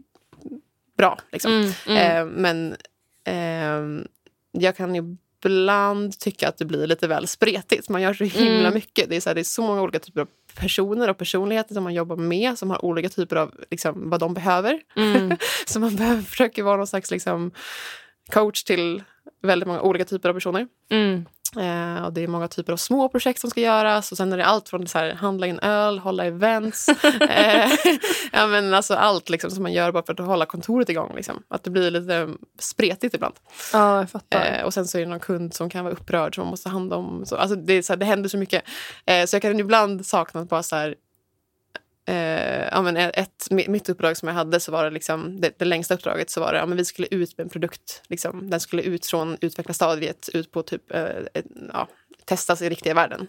bra. 0.99 1.19
Liksom. 1.33 1.53
Mm, 1.53 1.73
mm. 1.87 2.17
Eh, 2.29 2.35
men 2.41 2.77
ehm, 3.25 4.07
jag 4.53 4.77
kan 4.77 5.19
ibland 5.45 6.19
tycka 6.19 6.49
att 6.49 6.59
det 6.59 6.65
blir 6.65 6.87
lite 6.87 7.09
väl 7.09 7.27
spretigt. 7.27 7.89
Man 7.89 8.03
gör 8.03 8.15
så 8.15 8.25
himla 8.25 8.61
Mm. 8.61 8.75
mycket. 8.75 9.09
Det 9.11 9.17
är, 9.17 9.21
så 9.21 9.29
här, 9.31 9.35
det 9.35 9.41
är 9.41 9.45
så 9.45 9.63
många 9.63 9.83
olika 9.83 9.99
typer 9.99 10.21
av 10.21 10.29
personer 10.55 11.11
och 11.11 11.19
personligheter 11.19 11.75
som 11.75 11.85
man 11.85 11.95
jobbar 11.95 12.17
med 12.17 12.59
som 12.59 12.71
har 12.71 12.85
olika 12.85 13.09
typer 13.09 13.37
av 13.37 13.55
liksom, 13.71 14.11
vad 14.11 14.21
de 14.21 14.35
behöver. 14.35 14.81
Mm. 14.97 15.37
Så 15.67 15.81
man 15.81 15.97
behöver, 15.97 16.23
försöker 16.23 16.63
vara 16.63 16.77
någon 16.77 16.87
slags 16.87 17.11
liksom, 17.11 17.51
coach 18.33 18.63
till 18.65 19.03
väldigt 19.43 19.67
många 19.67 19.81
olika 19.81 20.05
typer 20.05 20.29
av 20.29 20.35
personer. 20.35 20.67
Mm. 20.91 21.25
Eh, 21.57 22.05
och 22.05 22.13
det 22.13 22.23
är 22.23 22.29
många 22.29 22.49
typer 22.49 22.73
av 22.73 22.77
små 22.77 23.09
projekt 23.09 23.41
som 23.41 23.51
ska 23.51 23.61
göras. 23.61 24.13
Och 24.13 24.17
sen 24.17 24.33
är 24.33 24.37
det 24.37 24.45
allt 24.45 24.69
från 24.69 24.87
så 24.87 24.99
här, 24.99 25.15
handla 25.15 25.47
in 25.47 25.59
öl, 25.59 25.99
hålla 25.99 26.25
events. 26.25 26.89
eh, 27.29 27.71
ja, 28.33 28.47
men 28.47 28.75
alltså 28.75 28.95
allt 28.95 29.31
liksom, 29.31 29.51
som 29.51 29.63
man 29.63 29.73
gör 29.73 29.93
bara 29.93 30.03
för 30.03 30.13
att 30.13 30.27
hålla 30.27 30.47
kontoret 30.47 30.89
igång. 30.89 31.13
Liksom. 31.17 31.43
Att 31.49 31.65
det 31.65 31.71
blir 31.71 31.91
lite 31.91 32.29
spretigt 32.59 33.15
ibland. 33.15 33.35
Ja, 33.73 33.99
jag 33.99 34.11
fattar. 34.11 34.59
Eh, 34.59 34.65
och 34.65 34.75
sen 34.75 34.87
så 34.87 34.99
är 34.99 35.03
det 35.03 35.09
någon 35.09 35.21
kund 35.21 35.55
som 35.55 35.71
kan 35.71 35.85
vara 35.85 35.95
upprörd 35.95 36.35
som 36.35 36.45
man 36.45 36.51
måste 36.51 36.69
hand 36.69 36.93
om. 36.93 37.27
Så, 37.27 37.37
alltså 37.37 37.57
det, 37.57 37.83
så 37.83 37.93
här, 37.93 37.99
det 37.99 38.07
händer 38.07 38.29
så 38.29 38.39
mycket. 38.39 38.63
Eh, 39.07 39.27
så 39.27 39.35
jag 39.37 39.43
kan 39.43 39.61
ibland 39.61 40.07
sakna 40.07 40.41
att 40.41 40.49
bara 40.49 40.63
så 40.63 40.77
här... 40.77 40.95
Eh, 42.09 42.69
ja, 42.73 42.83
men 42.83 42.97
ett, 42.97 43.47
mitt 43.51 43.89
uppdrag 43.89 44.17
som 44.17 44.29
jag 44.29 44.35
hade, 44.35 44.61
så 44.61 44.73
var 44.73 44.85
det, 44.85 44.91
liksom, 44.91 45.41
det, 45.41 45.59
det 45.59 45.65
längsta 45.65 45.95
uppdraget, 45.95 46.31
så 46.31 46.41
var 46.41 46.53
det 46.53 46.59
ja, 46.59 46.67
men 46.67 46.77
vi 46.77 46.85
skulle 46.85 47.09
ut 47.11 47.39
med 47.39 47.45
en 47.45 47.51
produkt. 47.51 48.03
Liksom, 48.09 48.51
den 48.51 48.61
skulle 48.61 48.83
ut 48.83 49.07
från 49.07 49.37
utvecklarstadiet 49.41 50.29
ut 50.29 50.53
på 50.53 50.63
typ, 50.63 50.93
eh, 50.95 51.05
ett, 51.35 51.47
ja, 51.73 51.89
testas 52.25 52.63
i 52.63 52.69
riktiga 52.69 52.95
världen. 52.95 53.29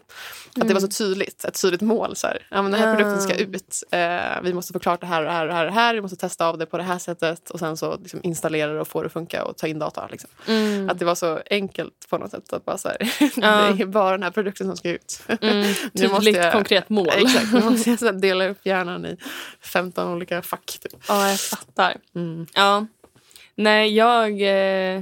Att 0.62 0.68
det 0.68 0.74
var 0.74 0.82
så 0.82 0.88
tydligt, 0.88 1.46
ett 1.46 1.62
tydligt 1.62 1.82
mål. 1.82 2.16
Så 2.16 2.28
här. 2.28 2.48
Ja, 2.52 2.62
men 2.62 2.72
den 2.72 2.82
här 2.82 2.96
produkten 2.96 3.22
ska 3.22 3.36
ut. 3.36 3.84
Eh, 3.92 4.42
vi 4.44 4.54
måste 4.54 4.74
få 4.74 4.80
klart 4.80 5.02
det 5.02 5.08
här 5.08 5.22
och 5.22 5.26
det 5.28 5.32
här 5.34 5.46
och 5.46 5.72
det 5.72 5.72
här. 5.80 5.94
Vi 5.94 6.02
måste 6.02 6.18
testa 6.18 6.48
av 6.48 6.58
det 6.58 6.66
på 6.66 6.78
det 6.78 6.84
här 6.84 6.98
sättet 6.98 7.50
och 7.50 7.60
sen 7.60 7.78
så 7.78 7.98
liksom 7.98 8.20
installera 8.24 8.74
det 8.74 8.82
och 8.82 8.88
få 8.88 9.02
det 9.02 9.06
att 9.06 9.14
funka 9.14 9.44
och 9.44 9.58
ta 9.58 9.68
in 9.68 9.80
data. 9.80 10.08
Liksom. 10.12 10.30
Mm. 10.48 10.90
Att 10.90 11.00
det 11.00 11.06
var 11.06 11.16
så 11.16 11.40
enkelt 11.50 11.94
på 12.10 12.18
något 12.18 12.32
sätt. 12.32 12.54
Att 12.54 12.66
bara 12.66 12.78
så 12.78 12.90
här. 12.90 12.98
Det 13.78 13.84
är 13.84 13.86
bara 13.86 14.12
den 14.12 14.24
här 14.24 14.32
produkten 14.32 14.68
som 14.68 14.78
ska 14.78 14.90
ut. 14.90 15.22
Mm. 15.42 15.74
Tydligt, 15.98 16.38
jag- 16.38 16.52
konkret 16.54 16.90
mål. 16.90 17.08
Exakt, 17.16 17.54
nu 17.54 17.60
måste 17.64 17.90
jag 17.90 18.00
så 18.00 18.12
dela 18.12 18.48
upp 18.48 18.66
hjärnan 18.66 19.06
i 19.06 19.18
15 19.62 20.14
olika 20.14 20.42
fack. 20.42 20.78
Typ. 20.82 20.94
Ja, 21.08 21.30
jag 21.30 21.40
fattar. 21.40 21.96
Mm. 22.16 22.46
Ja. 22.54 22.86
Nej, 23.56 23.96
jag... 23.96 24.42
Eh, 24.96 25.02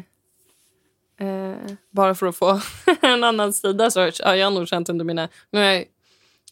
eh, 1.17 1.55
bara 1.91 2.15
för 2.15 2.27
att 2.27 2.35
få 2.35 2.61
en 3.01 3.23
annan 3.23 3.53
sida 3.53 3.91
så 3.91 3.99
har 4.23 4.33
jag 4.35 4.53
nog 4.53 4.67
känt 4.67 4.89
under 4.89 5.05
mina... 5.05 5.29
Nu 5.49 5.59
har 5.59 5.65
jag 5.65 5.85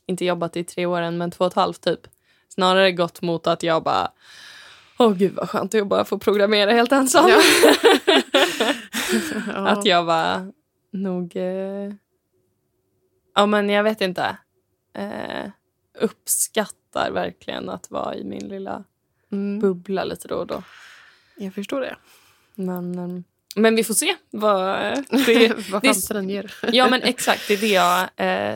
inte 0.05 0.25
jobbat 0.25 0.57
i 0.57 0.63
tre 0.63 0.85
år 0.85 1.01
än, 1.01 1.17
men 1.17 1.31
två 1.31 1.45
och 1.45 1.51
ett 1.51 1.55
halvt 1.55 1.81
typ. 1.81 1.99
Snarare 2.49 2.91
gått 2.91 3.21
mot 3.21 3.47
att 3.47 3.63
jag 3.63 3.83
bara... 3.83 4.11
Åh 4.99 5.13
gud 5.13 5.33
vad 5.35 5.49
skönt 5.49 5.75
att 5.75 5.87
bara 5.87 6.05
få 6.05 6.17
programmera 6.19 6.71
helt 6.71 6.91
ensam. 6.91 7.29
Ja. 7.29 7.41
Ja. 9.47 9.67
Att 9.67 9.85
jag 9.85 10.03
var 10.03 10.51
nog... 10.91 11.35
Eh, 11.35 11.93
ja, 13.35 13.45
men 13.45 13.69
jag 13.69 13.83
vet 13.83 14.01
inte. 14.01 14.37
Eh, 14.93 15.49
uppskattar 15.99 17.11
verkligen 17.11 17.69
att 17.69 17.91
vara 17.91 18.15
i 18.15 18.23
min 18.23 18.47
lilla 18.47 18.83
Mm. 19.31 19.59
bubbla 19.59 20.03
lite 20.03 20.27
då 20.27 20.35
och 20.35 20.47
då. 20.47 20.63
Jag 21.37 21.53
förstår 21.53 21.81
det. 21.81 21.95
Men, 22.55 22.99
eh, 22.99 23.21
men 23.55 23.75
vi 23.75 23.83
får 23.83 23.93
se. 23.93 24.15
Vad, 24.29 24.67
det, 25.25 25.69
Vad 25.71 25.81
framtiden 25.83 26.29
ger. 26.29 26.53
ja, 26.71 26.89
men 26.89 27.03
exakt. 27.03 27.47
Det 27.47 27.53
är 27.53 27.57
det 27.57 27.67
jag 27.67 28.09
eh, 28.15 28.55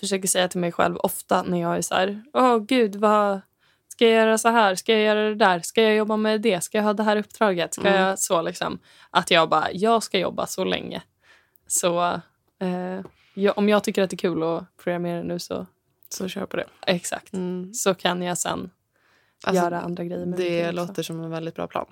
försöker 0.00 0.28
säga 0.28 0.48
till 0.48 0.60
mig 0.60 0.72
själv 0.72 0.96
ofta 0.96 1.42
när 1.42 1.60
jag 1.60 1.76
är 1.76 1.82
så 1.82 1.94
här... 1.94 2.22
Åh, 2.32 2.58
gud, 2.58 2.96
vad... 2.96 3.40
Ska 3.88 4.04
jag 4.04 4.14
göra 4.14 4.38
så 4.38 4.48
här? 4.48 4.74
Ska 4.74 4.92
jag 4.92 5.02
göra 5.02 5.28
det 5.28 5.34
där? 5.34 5.60
Ska 5.60 5.82
jag 5.82 5.94
jobba 5.94 6.16
med 6.16 6.40
det? 6.40 6.60
Ska 6.60 6.78
jag 6.78 6.84
ha 6.84 6.92
det 6.92 7.02
här 7.02 7.16
uppdraget? 7.16 7.74
Ska 7.74 7.88
Mm. 7.88 8.00
jag 8.02 8.18
så 8.18 8.42
liksom? 8.42 8.78
Att 9.10 9.30
jag 9.30 9.48
bara, 9.48 9.72
jag 9.72 10.02
ska 10.02 10.18
jobba 10.18 10.46
så 10.46 10.64
länge. 10.64 11.02
Så 11.66 12.20
eh, 12.60 13.00
jag, 13.34 13.58
om 13.58 13.68
jag 13.68 13.84
tycker 13.84 14.02
att 14.02 14.10
det 14.10 14.14
är 14.14 14.18
kul 14.18 14.42
att 14.42 14.76
programmera 14.76 15.22
nu 15.22 15.38
så 15.38 15.66
Så 16.08 16.28
kör 16.28 16.46
på 16.46 16.56
det. 16.56 16.66
exakt. 16.86 17.32
Mm. 17.32 17.74
Så 17.74 17.94
kan 17.94 18.22
jag 18.22 18.38
sen 18.38 18.70
Alltså, 19.44 19.64
göra 19.64 19.80
andra 19.80 20.04
grejer 20.04 20.26
det 20.36 20.72
låter 20.72 21.02
som 21.02 21.20
en 21.24 21.30
väldigt 21.30 21.54
bra 21.54 21.66
plan. 21.66 21.86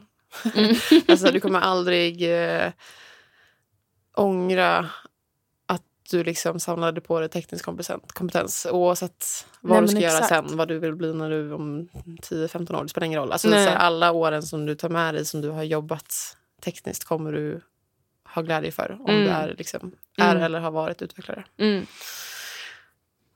Mm. 0.55 0.77
alltså, 1.09 1.31
du 1.33 1.41
kommer 1.41 1.61
aldrig 1.61 2.23
eh, 2.33 2.73
ångra 4.17 4.91
att 5.67 5.83
du 6.11 6.25
liksom 6.25 6.61
samlade 6.61 7.01
på 7.01 7.21
dig 7.21 7.29
teknisk 7.29 7.65
kompetens, 8.15 8.67
oavsett 8.71 9.47
vad 9.61 9.73
Nej, 9.73 9.83
du 9.83 9.89
ska 9.89 10.01
göra 10.01 10.25
sen, 10.25 10.57
vad 10.57 10.69
du 10.69 10.79
vill 10.79 10.95
bli 10.95 11.15
när 11.15 11.31
du 11.31 11.53
om 11.53 11.89
10-15 12.23 12.77
år. 12.79 12.83
Det 12.83 12.89
spelar 12.89 13.05
ingen 13.07 13.21
roll. 13.21 13.33
Alltså, 13.33 13.49
här, 13.51 13.77
alla 13.77 14.13
åren 14.13 14.43
som 14.43 14.67
du 14.67 14.75
tar 14.75 14.89
med 14.89 15.15
dig 15.15 15.25
som 15.25 15.41
du 15.41 15.49
har 15.49 15.63
jobbat 15.63 16.37
tekniskt 16.63 17.05
kommer 17.05 17.33
du 17.33 17.61
ha 18.29 18.43
glädje 18.43 18.73
för 18.73 18.97
om 19.01 19.11
Mm. 19.11 19.25
du 19.25 19.31
är, 19.31 19.55
liksom, 19.59 19.93
är 20.17 20.31
Mm. 20.31 20.43
eller 20.43 20.61
har 20.61 20.71
varit 20.71 21.03
utvecklare. 21.03 21.45
Mm. 21.59 21.87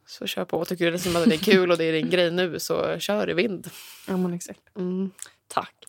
Så 0.06 0.26
kör 0.26 0.44
på. 0.44 0.64
Tycker 0.64 0.84
du 0.84 0.90
liksom 0.90 1.16
att 1.16 1.24
det 1.24 1.34
är 1.34 1.38
kul 1.38 1.70
och 1.70 1.78
det 1.78 1.84
är 1.84 1.92
din 1.92 2.11
grej 2.11 2.30
nu 2.30 2.58
så 2.58 2.98
kör 2.98 3.30
i 3.30 3.34
vind. 3.34 3.70
Ja, 4.08 4.16
men 4.16 4.34
exakt. 4.34 4.61
Mm. 4.76 5.11
Tack. 5.48 5.74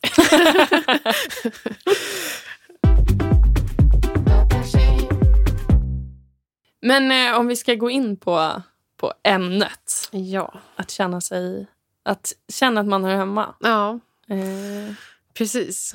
Men 6.82 7.10
eh, 7.32 7.38
om 7.40 7.46
vi 7.46 7.56
ska 7.56 7.74
gå 7.74 7.90
in 7.90 8.16
på, 8.16 8.62
på 8.96 9.12
ämnet. 9.22 10.08
Ja. 10.10 10.54
Att 10.76 10.90
känna 10.90 11.20
sig... 11.20 11.66
Att 12.02 12.32
känna 12.48 12.80
att 12.80 12.86
man 12.86 13.04
hör 13.04 13.16
hemma. 13.16 13.54
ja, 13.60 13.98
Eh, 14.28 14.94
precis. 15.34 15.94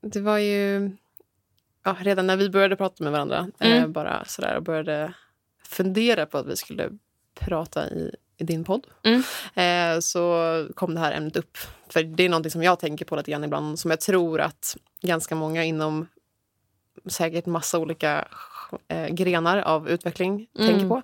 Det 0.00 0.20
var 0.20 0.38
ju 0.38 0.90
ja, 1.84 1.96
redan 2.00 2.26
när 2.26 2.36
vi 2.36 2.50
började 2.50 2.76
prata 2.76 3.04
med 3.04 3.12
varandra 3.12 3.48
eh, 3.58 3.76
Mm. 3.76 3.92
bara 3.92 4.24
sådär 4.24 4.56
och 4.56 4.62
började 4.62 5.12
fundera 5.64 6.26
på 6.26 6.38
att 6.38 6.46
vi 6.46 6.56
skulle 6.56 6.90
prata 7.34 7.88
i, 7.90 8.14
i 8.38 8.44
din 8.44 8.64
podd 8.64 8.86
Mm. 9.02 9.22
eh, 9.54 10.00
så 10.00 10.66
kom 10.74 10.94
det 10.94 11.00
här 11.00 11.12
ämnet 11.12 11.36
upp. 11.36 11.58
För 11.88 12.02
det 12.02 12.24
är 12.24 12.28
någonting 12.28 12.50
som 12.52 12.62
jag 12.62 12.80
tänker 12.80 13.04
på 13.04 13.16
lite 13.16 13.30
grann 13.30 13.44
ibland 13.44 13.78
som 13.78 13.90
jag 13.90 14.00
tror 14.00 14.40
att 14.40 14.76
ganska 15.02 15.34
många 15.34 15.64
inom 15.64 16.06
säkert 17.06 17.46
massa 17.46 17.78
olika 17.78 18.28
eh, 18.88 19.06
grenar 19.08 19.58
av 19.58 19.88
utveckling 19.88 20.46
Mm. 20.58 20.68
tänker 20.68 20.88
på. 20.88 21.02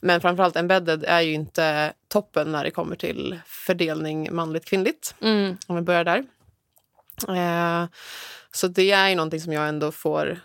Men 0.00 0.20
framförallt 0.20 0.56
embedded 0.56 1.04
är 1.04 1.20
ju 1.20 1.32
inte 1.32 1.92
toppen 2.08 2.52
när 2.52 2.64
det 2.64 2.70
kommer 2.70 2.96
till 2.96 3.40
fördelning 3.46 4.34
manligt 4.34 4.64
kvinnligt. 4.64 5.14
mm, 5.20 5.56
Om 5.66 5.76
vi 5.76 5.82
börjar 5.82 6.04
där. 6.04 6.24
Eh, 7.28 7.88
så 8.52 8.66
det 8.68 8.90
är 8.90 9.08
ju 9.08 9.14
någonting 9.14 9.40
som 9.40 9.52
jag 9.52 9.68
ändå 9.68 9.92
får 9.92 10.40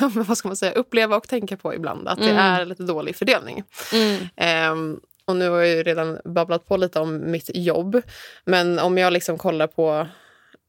vad 0.00 0.38
ska 0.38 0.48
man 0.48 0.56
säga, 0.56 0.72
uppleva 0.72 1.16
och 1.16 1.28
tänka 1.28 1.56
på 1.56 1.74
ibland. 1.74 2.08
Att 2.08 2.18
det 2.18 2.30
Mm. 2.30 2.36
är 2.38 2.64
lite 2.64 2.82
dålig 2.82 3.16
fördelning. 3.16 3.64
mm, 3.92 4.28
Ehm, 4.36 5.00
och 5.28 5.36
nu 5.36 5.48
har 5.48 5.58
jag 5.58 5.68
ju 5.68 5.82
redan 5.82 6.18
babblat 6.24 6.66
på 6.66 6.76
lite 6.76 7.00
om 7.00 7.30
mitt 7.30 7.50
jobb. 7.54 8.02
Men 8.44 8.78
om 8.78 8.98
jag 8.98 9.12
liksom 9.12 9.38
kollar 9.38 9.66
på... 9.66 10.06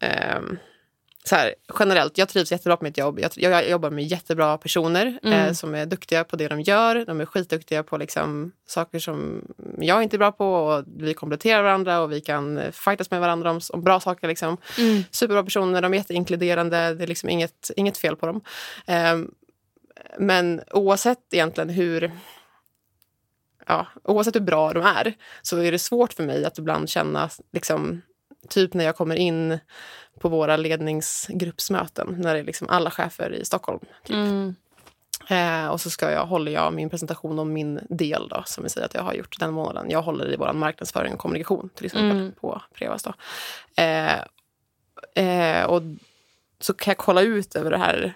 ehm, 0.01 0.57
så 1.23 1.35
här, 1.35 1.55
generellt, 1.79 2.17
jag 2.17 2.29
trivs 2.29 2.51
jättebra 2.51 2.77
på 2.77 2.83
mitt 2.83 2.97
jobb. 2.97 3.19
Jag, 3.19 3.31
jag 3.35 3.69
jobbar 3.69 3.89
med 3.89 4.03
jättebra 4.05 4.57
personer 4.57 5.19
Mm. 5.23 5.33
eh, 5.39 5.53
som 5.53 5.75
är 5.75 5.85
duktiga 5.85 6.23
på 6.23 6.35
det 6.35 6.47
de 6.47 6.61
gör. 6.61 7.05
De 7.05 7.21
är 7.21 7.25
skitduktiga 7.25 7.83
på 7.83 7.97
liksom, 7.97 8.51
saker 8.67 8.99
som 8.99 9.41
jag 9.77 10.03
inte 10.03 10.15
är 10.15 10.17
bra 10.17 10.31
på. 10.31 10.53
Och 10.53 10.83
vi 10.97 11.13
kompletterar 11.13 11.63
varandra 11.63 11.99
och 11.99 12.11
vi 12.11 12.21
kan 12.21 12.57
eh, 12.57 12.71
fightas 12.71 13.11
med 13.11 13.19
varandra 13.21 13.51
om, 13.51 13.59
om 13.73 13.83
bra 13.83 13.99
saker. 13.99 14.27
Liksom. 14.27 14.57
mm, 14.77 15.03
Superbra 15.11 15.43
personer, 15.43 15.81
de 15.81 15.93
är 15.93 15.97
jätteinkluderande. 15.97 16.93
Det 16.93 17.03
är 17.03 17.07
liksom 17.07 17.29
inget, 17.29 17.71
inget 17.75 17.97
fel 17.97 18.15
på 18.15 18.25
dem. 18.25 18.41
Ehm, 18.87 19.31
men 20.19 20.61
oavsett 20.71 21.33
egentligen 21.33 21.69
hur... 21.69 22.11
Ja, 23.69 23.85
oavsett 24.03 24.35
hur 24.35 24.39
bra 24.39 24.73
de 24.73 24.83
är 24.83 25.13
så 25.41 25.57
är 25.57 25.71
det 25.71 25.79
svårt 25.79 26.13
för 26.13 26.23
mig 26.23 26.45
att 26.45 26.57
ibland 26.57 26.89
känna 26.89 27.29
liksom, 27.51 28.01
typ 28.49 28.73
när 28.73 28.85
jag 28.85 28.95
kommer 28.95 29.15
in 29.15 29.59
på 30.19 30.29
våra 30.29 30.57
ledningsgruppsmöten 30.57 32.15
när 32.17 32.33
det 32.33 32.39
är 32.39 32.43
liksom 32.43 32.69
alla 32.69 32.91
chefer 32.91 33.33
i 33.33 33.45
Stockholm. 33.45 33.79
Typ. 34.03 34.15
Mm. 34.15 34.55
Eh, 35.29 35.67
och 35.67 35.81
så 35.81 35.89
ska 35.89 36.11
jag, 36.11 36.25
håller 36.25 36.51
jag 36.51 36.73
min 36.73 36.89
presentation 36.89 37.39
om 37.39 37.53
min 37.53 37.79
del 37.89 38.27
då, 38.29 38.43
som 38.45 38.63
vi 38.63 38.69
säger 38.69 38.85
att 38.85 38.93
jag 38.93 39.01
har 39.01 39.13
gjort 39.13 39.39
den 39.39 39.53
månaden. 39.53 39.89
Jag 39.89 40.01
håller 40.01 40.33
i 40.33 40.35
vår 40.35 40.53
marknadsföring 40.53 41.13
och 41.13 41.19
kommunikation 41.19 41.69
till 41.75 41.85
exempel 41.85 42.17
Mm. 42.17 42.31
på 42.41 42.61
Prevas. 42.73 43.03
Då. 43.03 43.13
Eh, 43.83 44.19
eh, 45.25 45.63
och 45.65 45.81
så 46.59 46.73
kan 46.73 46.91
jag 46.91 46.97
kolla 46.97 47.21
ut 47.21 47.55
över 47.55 47.71
det 47.71 47.77
här 47.77 48.13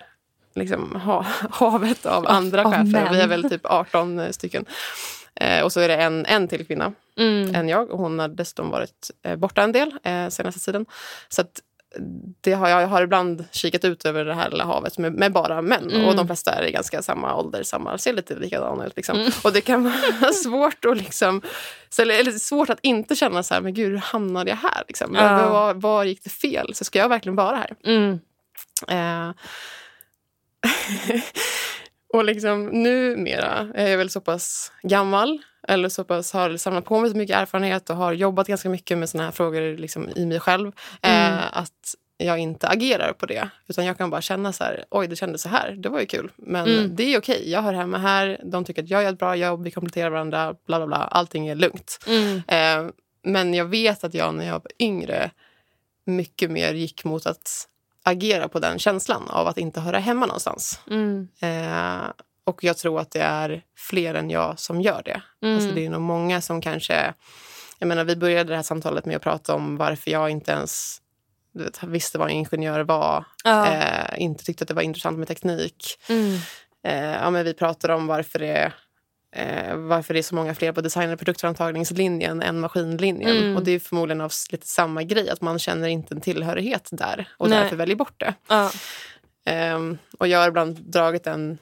liksom, 0.55 0.95
ha, 0.95 1.25
havet 1.51 2.05
av 2.05 2.27
andra 2.27 2.65
av 2.65 2.71
chefer. 2.71 2.85
män. 2.85 3.13
Vi 3.13 3.19
är 3.19 3.27
väl 3.27 3.49
typ 3.49 3.65
18 3.65 4.33
stycken. 4.33 4.65
Eh, 5.36 5.63
och 5.63 5.72
så 5.72 5.80
är 5.80 5.88
det 5.88 5.96
en, 5.96 6.26
en 6.26 6.48
till 6.48 6.65
kvinna 6.67 6.93
Mm. 7.17 7.56
än 7.56 7.69
jag. 7.69 7.91
Och 7.91 8.00
hon 8.00 8.19
har 8.19 8.28
dessutom 8.28 8.69
varit 8.69 9.12
eh, 9.24 9.36
borta 9.36 9.62
en 9.63 9.72
del 9.72 9.93
eh, 10.04 10.30
senaste 10.30 10.60
tiden. 10.60 10.86
Så 11.30 11.41
att 11.41 11.62
det 12.41 12.54
har, 12.54 12.69
jag 12.69 12.88
har 12.88 13.02
ibland 13.04 13.46
kikat 13.52 13.86
ut 13.86 14.06
över 14.06 14.26
det 14.26 14.34
här 14.34 14.50
lilla 14.50 14.63
havet 14.65 14.98
med, 14.98 15.13
med 15.13 15.32
bara 15.32 15.62
män. 15.62 15.91
Mm. 15.91 16.08
Och 16.08 16.15
de 16.15 16.28
flesta 16.28 16.52
är 16.52 16.63
i 16.63 16.72
ganska 16.72 17.02
samma 17.02 17.36
ålder, 17.36 17.63
samma, 17.63 17.98
ser 17.98 18.13
lite 18.13 18.36
likadana 18.36 18.86
ut. 18.86 18.96
Liksom. 18.96 19.32
Och 19.43 19.54
det 19.54 19.62
kan 19.62 19.84
vara 19.84 20.34
svårt 20.43 20.86
att 20.86 20.98
liksom, 20.98 21.41
så, 21.89 22.02
eller, 22.02 22.19
eller 22.19 22.32
svårt 22.32 22.69
att 22.69 22.80
inte 22.82 23.15
känna 23.15 23.43
så 23.43 23.54
här, 23.54 23.62
men 23.62 23.74
gud, 23.74 23.91
hur 23.91 23.98
hamnade 23.98 24.50
jag 24.50 24.58
här? 24.58 24.84
Liksom? 24.88 25.15
Ja. 25.15 25.50
Var, 25.50 25.74
var 25.74 26.04
gick 26.04 26.24
det 26.24 26.30
fel? 26.30 26.76
Så 26.76 26.84
ska 26.84 27.00
jag 27.00 27.10
verkligen 27.10 27.36
vara 27.36 27.56
här? 27.56 27.76
Mm. 27.86 28.19
Eh, 28.88 29.34
och 32.13 32.26
liksom 32.26 32.65
numera 32.65 33.67
är 33.76 33.88
jag 33.89 33.97
väl 33.97 34.10
så 34.10 34.21
pass 34.21 34.71
gammal 34.84 35.41
eller 35.67 35.89
så 35.89 36.04
pass 36.04 36.34
har 36.34 36.58
samlat 36.58 36.86
på 36.86 36.99
mig 36.99 37.10
så 37.12 37.17
mycket 37.17 37.36
erfarenhet 37.38 37.89
och 37.89 37.95
har 37.95 38.13
jobbat 38.13 38.47
ganska 38.47 38.69
mycket 38.69 38.97
med 38.97 39.10
såna 39.10 39.23
här 39.23 39.32
frågor 39.32 39.78
liksom 39.78 40.10
i 40.15 40.26
mig 40.26 40.39
själv. 40.39 40.67
Eh, 41.02 41.28
Mm. 41.34 41.39
att 41.52 41.95
jag 42.17 42.39
inte 42.39 42.67
agerar 42.67 43.13
på 43.13 43.26
det. 43.26 43.49
Utan 43.67 43.86
jag 43.86 43.97
kan 43.97 44.10
bara 44.10 44.21
känna 44.21 44.54
så 44.54 44.63
här, 44.63 44.86
oj 44.89 45.08
det 45.08 45.15
kändes 45.15 45.41
så 45.41 45.49
här, 45.49 45.71
det 45.71 45.89
var 45.89 45.99
ju 45.99 46.06
kul. 46.06 46.32
Men 46.36 46.67
Mm. 46.67 46.95
det 46.95 47.04
är 47.13 47.19
okej, 47.19 47.52
jag 47.52 47.62
hör 47.62 47.73
hemma 47.73 47.97
här, 47.97 48.39
de 48.43 48.65
tycker 48.65 48.84
att 48.84 48.89
jag 48.89 49.04
gör 49.04 49.13
ett 49.13 49.19
bra 49.19 49.36
jobb, 49.36 49.63
vi 49.63 49.71
kompletterar 49.71 50.10
varandra, 50.10 50.56
bla 50.67 50.78
bla 50.80 50.88
bla. 50.88 50.95
Allting 50.97 51.47
är 51.47 51.56
lugnt. 51.56 51.99
Mm. 52.08 52.41
Eh, 52.47 52.91
men 53.23 53.54
jag 53.54 53.65
vet 53.65 54.04
att 54.04 54.13
jag 54.13 54.34
när 54.36 54.45
jag 54.45 54.54
var 54.54 54.71
yngre 54.80 55.32
mycket 56.06 56.52
mer 56.52 56.73
gick 56.73 57.04
mot 57.04 57.26
att 57.26 57.67
agera 58.03 58.47
på 58.47 58.59
den 58.59 58.79
känslan 58.79 59.29
av 59.29 59.47
att 59.47 59.57
inte 59.57 59.79
höra 59.79 59.99
hemma 59.99 60.25
någonstans. 60.25 60.79
Mm. 60.89 61.27
Eh, 61.41 62.09
och 62.45 62.63
jag 62.63 62.77
tror 62.77 62.99
att 62.99 63.11
det 63.11 63.21
är 63.21 63.63
fler 63.77 64.13
än 64.13 64.29
jag 64.29 64.59
som 64.59 64.81
gör 64.81 65.01
det. 65.05 65.21
Mm. 65.41 65.55
Alltså 65.55 65.71
det 65.71 65.85
är 65.85 65.89
nog 65.89 66.01
många 66.01 66.41
som 66.41 66.61
kanske... 66.61 67.13
Jag 67.79 67.87
menar, 67.87 68.03
vi 68.03 68.15
började 68.15 68.49
det 68.49 68.55
här 68.55 68.63
samtalet 68.63 69.05
med 69.05 69.15
att 69.15 69.21
prata 69.21 69.55
om 69.55 69.77
varför 69.77 70.11
jag 70.11 70.29
inte 70.29 70.51
ens 70.51 71.01
vet, 71.53 71.83
visste 71.83 72.17
vad 72.17 72.29
en 72.29 72.35
ingenjör 72.35 72.79
var. 72.79 73.25
Ja. 73.43 73.67
Eh, 73.67 74.21
inte 74.21 74.43
tyckte 74.43 74.63
att 74.63 74.67
det 74.67 74.73
var 74.73 74.81
intressant 74.81 75.17
med 75.17 75.27
teknik. 75.27 75.85
Mm. 76.09 76.39
Eh, 76.87 77.21
ja, 77.21 77.29
men 77.29 77.45
vi 77.45 77.53
pratade 77.53 77.93
om 77.93 78.07
varför 78.07 78.39
det, 78.39 78.73
eh, 79.36 79.76
varför 79.76 80.13
det 80.13 80.19
är 80.19 80.24
så 80.24 80.36
många 80.36 80.56
fler 80.56 80.72
på 80.72 80.82
design 80.82 81.12
och 81.12 81.19
produktframtagningslinjen 81.19 82.41
än 82.41 82.60
maskinlinjen. 82.60 83.38
Mm. 83.38 83.58
Och 83.58 83.63
det 83.63 83.72
är 83.72 83.80
förmodligen 83.80 84.22
av 84.22 84.32
lite 84.52 84.67
samma 84.67 85.04
grej, 85.04 85.30
att 85.30 85.41
man 85.41 85.60
känner 85.60 85.88
inte 85.88 86.13
en 86.13 86.22
tillhörighet 86.22 86.89
där 86.91 87.30
och 87.38 87.50
Nej. 87.50 87.60
därför 87.60 87.76
väljer 87.76 87.96
bort 87.96 88.19
det. 88.19 88.34
Ja. 88.48 88.72
Ehm, 89.46 89.98
och 90.19 90.28
jag 90.28 90.39
har 90.39 90.48
ibland 90.48 90.80
dragit 90.80 91.28
en 91.28 91.58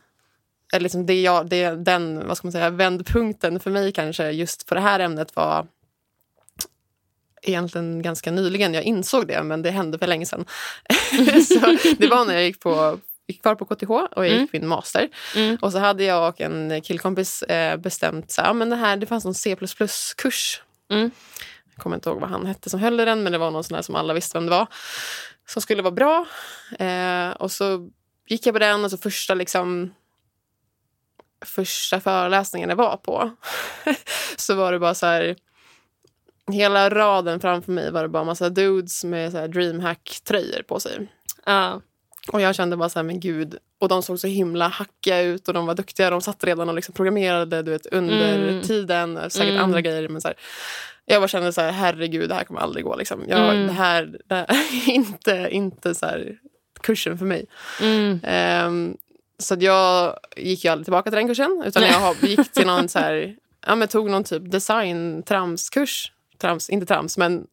eller 0.73 0.83
liksom 0.83 1.05
det 1.05 1.21
jag, 1.21 1.49
det, 1.49 1.69
den 1.69 2.27
vad 2.27 2.37
ska 2.37 2.47
man 2.47 2.51
säga, 2.51 2.69
vändpunkten 2.69 3.59
för 3.59 3.71
mig 3.71 3.91
kanske 3.91 4.31
just 4.31 4.67
på 4.67 4.75
det 4.75 4.81
här 4.81 4.99
ämnet 4.99 5.35
var 5.35 5.67
egentligen 7.41 8.01
ganska 8.01 8.31
nyligen. 8.31 8.73
Jag 8.73 8.83
insåg 8.83 9.27
det, 9.27 9.43
men 9.43 9.61
det 9.61 9.71
hände 9.71 9.97
för 9.97 10.07
länge 10.07 10.25
sedan. 10.25 10.45
så 11.47 11.77
det 11.97 12.07
var 12.07 12.25
när 12.25 12.33
jag 12.33 12.43
gick, 12.43 12.59
på, 12.59 12.99
gick 13.31 13.41
kvar 13.41 13.55
på 13.55 13.65
KTH 13.65 13.89
och 13.91 14.25
jag 14.25 14.27
gick 14.27 14.35
Mm. 14.35 14.47
min 14.51 14.67
master. 14.67 15.09
Mm. 15.35 15.57
Och 15.61 15.71
så 15.71 15.79
hade 15.79 16.03
jag 16.03 16.29
och 16.29 16.41
en 16.41 16.81
killkompis 16.81 17.43
eh, 17.43 17.77
bestämt 17.77 18.31
så 18.31 18.41
här, 18.41 18.53
men 18.53 18.69
det, 18.69 18.75
här, 18.75 18.97
det 18.97 19.05
fanns 19.05 19.25
någon 19.25 19.33
C++-kurs. 19.33 20.61
Mm. 20.91 21.11
Jag 21.73 21.83
kommer 21.83 21.95
inte 21.95 22.09
ihåg 22.09 22.19
vad 22.19 22.29
han 22.29 22.45
hette 22.45 22.69
som 22.69 22.79
höll 22.79 22.99
i 22.99 23.05
den, 23.05 23.23
men 23.23 23.31
det 23.31 23.37
var 23.37 23.51
någon 23.51 23.63
sån 23.63 23.83
som 23.83 23.95
alla 23.95 24.13
visste 24.13 24.37
vem 24.37 24.45
det 24.45 24.51
var. 24.51 24.67
Som 25.47 25.61
skulle 25.61 25.81
vara 25.81 25.91
bra. 25.91 26.25
Eh, 26.79 27.29
och 27.29 27.51
så 27.51 27.89
gick 28.27 28.45
jag 28.45 28.55
på 28.55 28.59
den 28.59 28.85
och 28.85 28.91
så 28.91 28.97
första 28.97 29.33
liksom 29.33 29.93
första 31.45 31.99
föreläsningen 31.99 32.69
jag 32.69 32.75
var 32.75 32.97
på 32.97 33.31
så 34.37 34.55
var 34.55 34.71
det 34.71 34.79
bara 34.79 34.93
så 34.93 35.05
här 35.05 35.35
hela 36.51 36.89
raden 36.89 37.39
framför 37.39 37.71
mig 37.71 37.91
var 37.91 38.01
det 38.01 38.09
bara 38.09 38.23
massa 38.23 38.49
dudes 38.49 39.03
med 39.03 39.31
så 39.31 39.47
dreamhack-tröjor 39.47 40.63
på 40.63 40.79
sig. 40.79 41.07
Ja. 41.45 41.81
Och 42.27 42.41
jag 42.41 42.55
kände 42.55 42.77
bara 42.77 42.89
så 42.89 42.99
här, 42.99 43.03
men 43.03 43.19
gud. 43.19 43.57
Och 43.79 43.87
de 43.89 44.03
såg 44.03 44.19
så 44.19 44.27
himla 44.27 44.67
hackiga 44.67 45.21
ut 45.21 45.47
och 45.47 45.53
de 45.53 45.65
var 45.65 45.75
duktiga. 45.75 46.09
De 46.09 46.21
satt 46.21 46.43
redan 46.43 46.69
och 46.69 46.75
liksom 46.75 46.93
programmerade 46.93 47.61
du 47.61 47.71
vet, 47.71 47.85
under 47.85 48.37
Mm. 48.49 48.61
tiden. 48.61 49.29
Säkert 49.29 49.49
Mm. 49.49 49.63
andra 49.63 49.81
grejer. 49.81 50.09
Men 50.09 50.21
så 50.21 50.27
här, 50.27 50.37
jag 51.05 51.21
bara 51.21 51.27
kände 51.27 51.53
så 51.53 51.61
här, 51.61 51.71
herregud, 51.71 52.29
det 52.29 52.35
här 52.35 52.43
kommer 52.43 52.59
aldrig 52.61 52.85
gå. 52.85 52.95
Liksom. 52.95 53.23
Jag, 53.27 53.39
Mm. 53.39 53.67
det, 53.67 53.73
här, 53.73 54.17
det 54.27 54.35
här 54.35 54.47
är 54.89 54.91
inte, 54.91 55.47
inte 55.51 55.95
så 55.95 56.05
här, 56.05 56.37
kursen 56.81 57.17
för 57.17 57.25
mig. 57.25 57.45
Ehm, 58.23 58.97
så 59.37 59.55
jag 59.59 60.17
gick 60.37 60.63
ju 60.65 60.71
aldrig 60.71 60.85
tillbaka 60.85 61.09
till 61.11 61.17
den 61.17 61.27
kursen. 61.27 61.63
Utan 61.65 61.83
jag 61.83 62.15
gick 62.29 62.51
till 62.51 62.67
någon 62.67 62.89
så 62.89 62.99
här, 62.99 63.35
ja, 63.67 63.75
men 63.75 63.87
tog 63.87 64.09
någon 64.09 64.23
typ 64.23 64.51
design-tramskurs. 64.51 66.11
Trams, 66.37 66.69
inte 66.69 66.85
trams, 66.85 67.17
men 67.17 67.45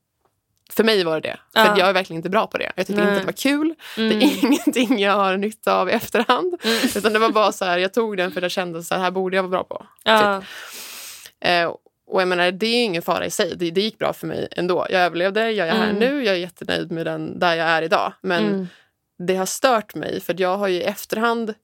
för 0.73 0.85
mig 0.85 1.05
var 1.05 1.21
det 1.21 1.29
det. 1.29 1.37
För 1.53 1.61
Ja. 1.67 1.73
att 1.73 1.79
jag 1.79 1.89
är 1.89 1.93
verkligen 1.93 2.19
inte 2.19 2.31
bra 2.31 2.47
på 2.47 2.59
det. 2.59 2.73
Jag 2.77 2.87
tyckte 2.87 3.03
Nej. 3.05 3.09
inte 3.11 3.17
att 3.17 3.23
det 3.23 3.27
var 3.27 3.33
kul. 3.59 3.75
Mm. 3.97 4.19
Det 4.19 4.25
är 4.27 4.45
ingenting 4.45 4.99
jag 4.99 5.13
har 5.13 5.37
nytta 5.37 5.75
av 5.75 5.89
i 5.89 5.93
efterhand. 5.93 6.55
Mm. 6.65 6.79
Utan 6.97 7.13
det 7.13 7.19
var 7.19 7.31
bara 7.31 7.53
så 7.53 7.65
här, 7.65 7.79
jag 7.79 7.95
tog 7.95 8.17
den 8.17 8.33
för 8.33 8.43
jag 8.43 8.51
kände 8.51 8.83
så 8.83 8.95
här, 8.95 9.03
här 9.03 9.11
borde 9.11 9.37
jag 9.37 9.43
vara 9.43 9.51
bra 9.51 9.65
på. 9.65 9.87
Ja. 10.05 10.43
Eh, 11.41 11.75
och 12.11 12.21
jag 12.21 12.29
menar, 12.29 12.51
det 12.51 12.67
är 12.67 12.85
ingen 12.85 13.03
fara 13.03 13.27
i 13.27 13.31
sig. 13.31 13.53
Det, 13.57 13.71
det 13.71 13.81
gick 13.81 13.99
bra 13.99 14.13
för 14.13 14.27
mig 14.27 14.49
ändå. 14.51 14.87
Jag 14.91 15.03
överlevde, 15.03 15.51
jag 15.51 15.69
är 15.69 15.73
här 15.73 15.85
Mm. 15.91 15.97
nu, 15.97 16.25
jag 16.25 16.35
är 16.35 16.39
jättenöjd 16.39 16.91
med 16.93 17.07
den 17.07 17.39
där 17.39 17.55
jag 17.55 17.67
är 17.69 17.83
idag. 17.83 18.13
Men 18.21 18.47
Mm. 18.47 18.69
det 19.19 19.37
har 19.37 19.47
stört 19.47 19.95
mig, 19.95 20.21
för 20.21 20.35
jag 20.39 20.57
har 20.57 20.69
ju 20.69 20.77
i 20.77 20.83
efterhand 20.83 21.55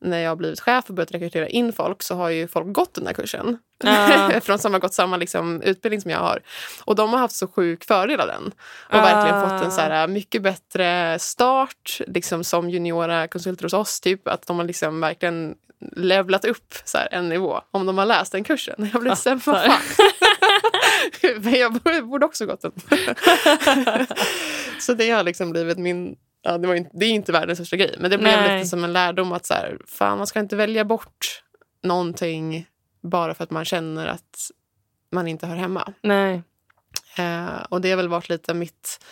när 0.00 0.18
jag 0.18 0.30
har 0.30 0.36
blivit 0.36 0.60
chef 0.60 0.84
och 0.88 0.94
börjat 0.94 1.12
rekrytera 1.12 1.48
in 1.48 1.72
folk 1.72 2.02
så 2.02 2.14
har 2.14 2.28
ju 2.30 2.48
folk 2.48 2.72
gått 2.72 2.94
den 2.94 3.06
här 3.06 3.14
kursen. 3.14 3.58
Ja. 3.84 4.30
Från 4.42 4.58
som 4.58 4.72
har 4.72 4.80
gått 4.80 4.94
samma 4.94 5.16
liksom, 5.16 5.62
utbildning 5.62 6.00
som 6.00 6.10
jag 6.10 6.18
har. 6.18 6.40
Och 6.84 6.94
de 6.96 7.10
har 7.12 7.18
haft 7.18 7.34
så 7.36 7.48
sjuk 7.48 7.84
fördel 7.84 8.20
av 8.20 8.26
den. 8.26 8.44
Och 8.88 8.94
Ah. 8.94 9.00
verkligen 9.02 9.42
fått 9.50 9.64
en 9.64 9.72
så 9.72 9.80
här, 9.80 10.08
mycket 10.08 10.42
bättre 10.42 11.18
start 11.18 12.00
liksom, 12.06 12.44
som 12.44 12.70
juniora 12.70 13.28
konsulter 13.28 13.62
hos 13.64 13.72
oss. 13.72 14.00
Typ, 14.00 14.28
att 14.28 14.46
de 14.46 14.58
har 14.58 14.64
liksom 14.64 15.00
verkligen 15.00 15.54
levlat 15.96 16.44
upp 16.44 16.74
så 16.84 16.98
här, 16.98 17.08
en 17.10 17.28
nivå 17.28 17.60
om 17.70 17.86
de 17.86 17.98
har 17.98 18.06
läst 18.06 18.32
den 18.32 18.44
kursen. 18.44 18.90
Jag 18.92 19.02
blir 19.02 19.14
så 19.14 19.28
här, 19.28 19.40
vad 19.44 19.56
Fattar. 19.56 19.68
fan. 19.70 21.42
Men 21.42 21.54
jag 21.54 21.72
borde 22.08 22.26
också 22.26 22.46
gått 22.46 22.60
den. 22.62 22.72
så 24.80 24.94
det 24.94 25.10
har 25.10 25.22
liksom 25.22 25.50
blivit 25.50 25.78
min... 25.78 26.16
Ja, 26.48 26.58
det, 26.58 26.68
var 26.68 26.74
inte, 26.74 26.90
det 26.92 27.06
är 27.06 27.10
inte 27.10 27.32
världens 27.32 27.58
största 27.58 27.76
grej, 27.76 27.94
men 27.98 28.10
det 28.10 28.18
blev 28.18 28.32
Nej. 28.32 28.56
lite 28.58 28.68
som 28.68 28.84
en 28.84 28.92
lärdom 28.92 29.32
att 29.32 29.46
så 29.46 29.54
här, 29.54 29.78
fan, 29.86 30.18
man 30.18 30.26
ska 30.26 30.40
inte 30.40 30.56
välja 30.56 30.84
bort 30.84 31.42
någonting 31.82 32.66
bara 33.00 33.34
för 33.34 33.44
att 33.44 33.50
man 33.50 33.64
känner 33.64 34.06
att 34.06 34.50
man 35.10 35.28
inte 35.28 35.46
hör 35.46 35.56
hemma. 35.56 35.92
Nej. 36.02 36.42
Eh, 37.18 37.62
och 37.68 37.80
det 37.80 37.90
har 37.90 37.96
väl 37.96 38.08
varit 38.08 38.28
lite 38.28 38.54
mitt... 38.54 39.04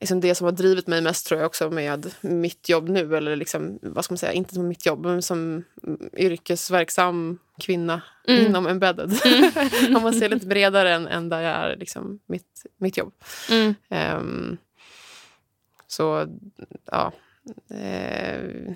Liksom 0.00 0.20
det 0.20 0.34
som 0.34 0.44
har 0.44 0.52
drivit 0.52 0.86
mig 0.86 1.00
mest 1.00 1.26
tror 1.26 1.40
jag 1.40 1.46
också 1.46 1.70
med 1.70 2.14
mitt 2.20 2.68
jobb 2.68 2.88
nu. 2.88 3.16
Eller 3.16 3.36
liksom, 3.36 3.78
vad 3.82 4.04
ska 4.04 4.12
man 4.12 4.18
säga, 4.18 4.32
inte 4.32 4.54
som 4.54 4.68
mitt 4.68 4.86
jobb, 4.86 5.06
men 5.06 5.22
som 5.22 5.64
yrkesverksam 6.16 7.38
kvinna 7.60 8.02
Mm. 8.28 8.46
inom 8.46 8.66
embedded. 8.66 9.12
Om 9.96 10.02
man 10.02 10.14
ser 10.14 10.28
lite 10.28 10.46
bredare 10.46 10.94
än, 10.94 11.06
än 11.08 11.28
där 11.28 11.40
jag 11.40 11.52
är 11.52 11.76
liksom 11.76 12.20
mitt, 12.26 12.62
mitt 12.76 12.96
jobb. 12.96 13.12
Mm. 13.50 13.74
Ehm, 13.88 14.56
så, 15.86 16.26
ja. 16.84 17.12
Eh, 17.70 18.74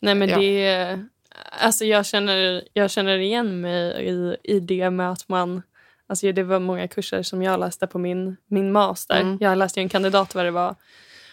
Nej 0.00 0.14
men 0.14 0.28
Ja. 0.28 0.38
det... 0.38 1.04
Alltså 1.60 1.84
jag 1.84 2.06
känner, 2.06 2.62
jag 2.72 2.90
känner 2.90 3.18
igen 3.18 3.60
mig 3.60 4.06
i, 4.08 4.36
i 4.42 4.60
det 4.60 4.90
med 4.90 5.10
att 5.10 5.28
man... 5.28 5.62
Alltså 6.06 6.32
det 6.32 6.42
var 6.42 6.58
många 6.58 6.88
kurser 6.88 7.22
som 7.22 7.42
jag 7.42 7.60
läste 7.60 7.86
på 7.86 7.98
min, 7.98 8.36
min 8.46 8.72
master. 8.72 9.20
Mm. 9.20 9.38
Jag 9.40 9.58
läste 9.58 9.80
ju 9.80 9.82
en 9.82 9.88
kandidat 9.88 10.30
där 10.30 10.44
det 10.44 10.50
var 10.50 10.74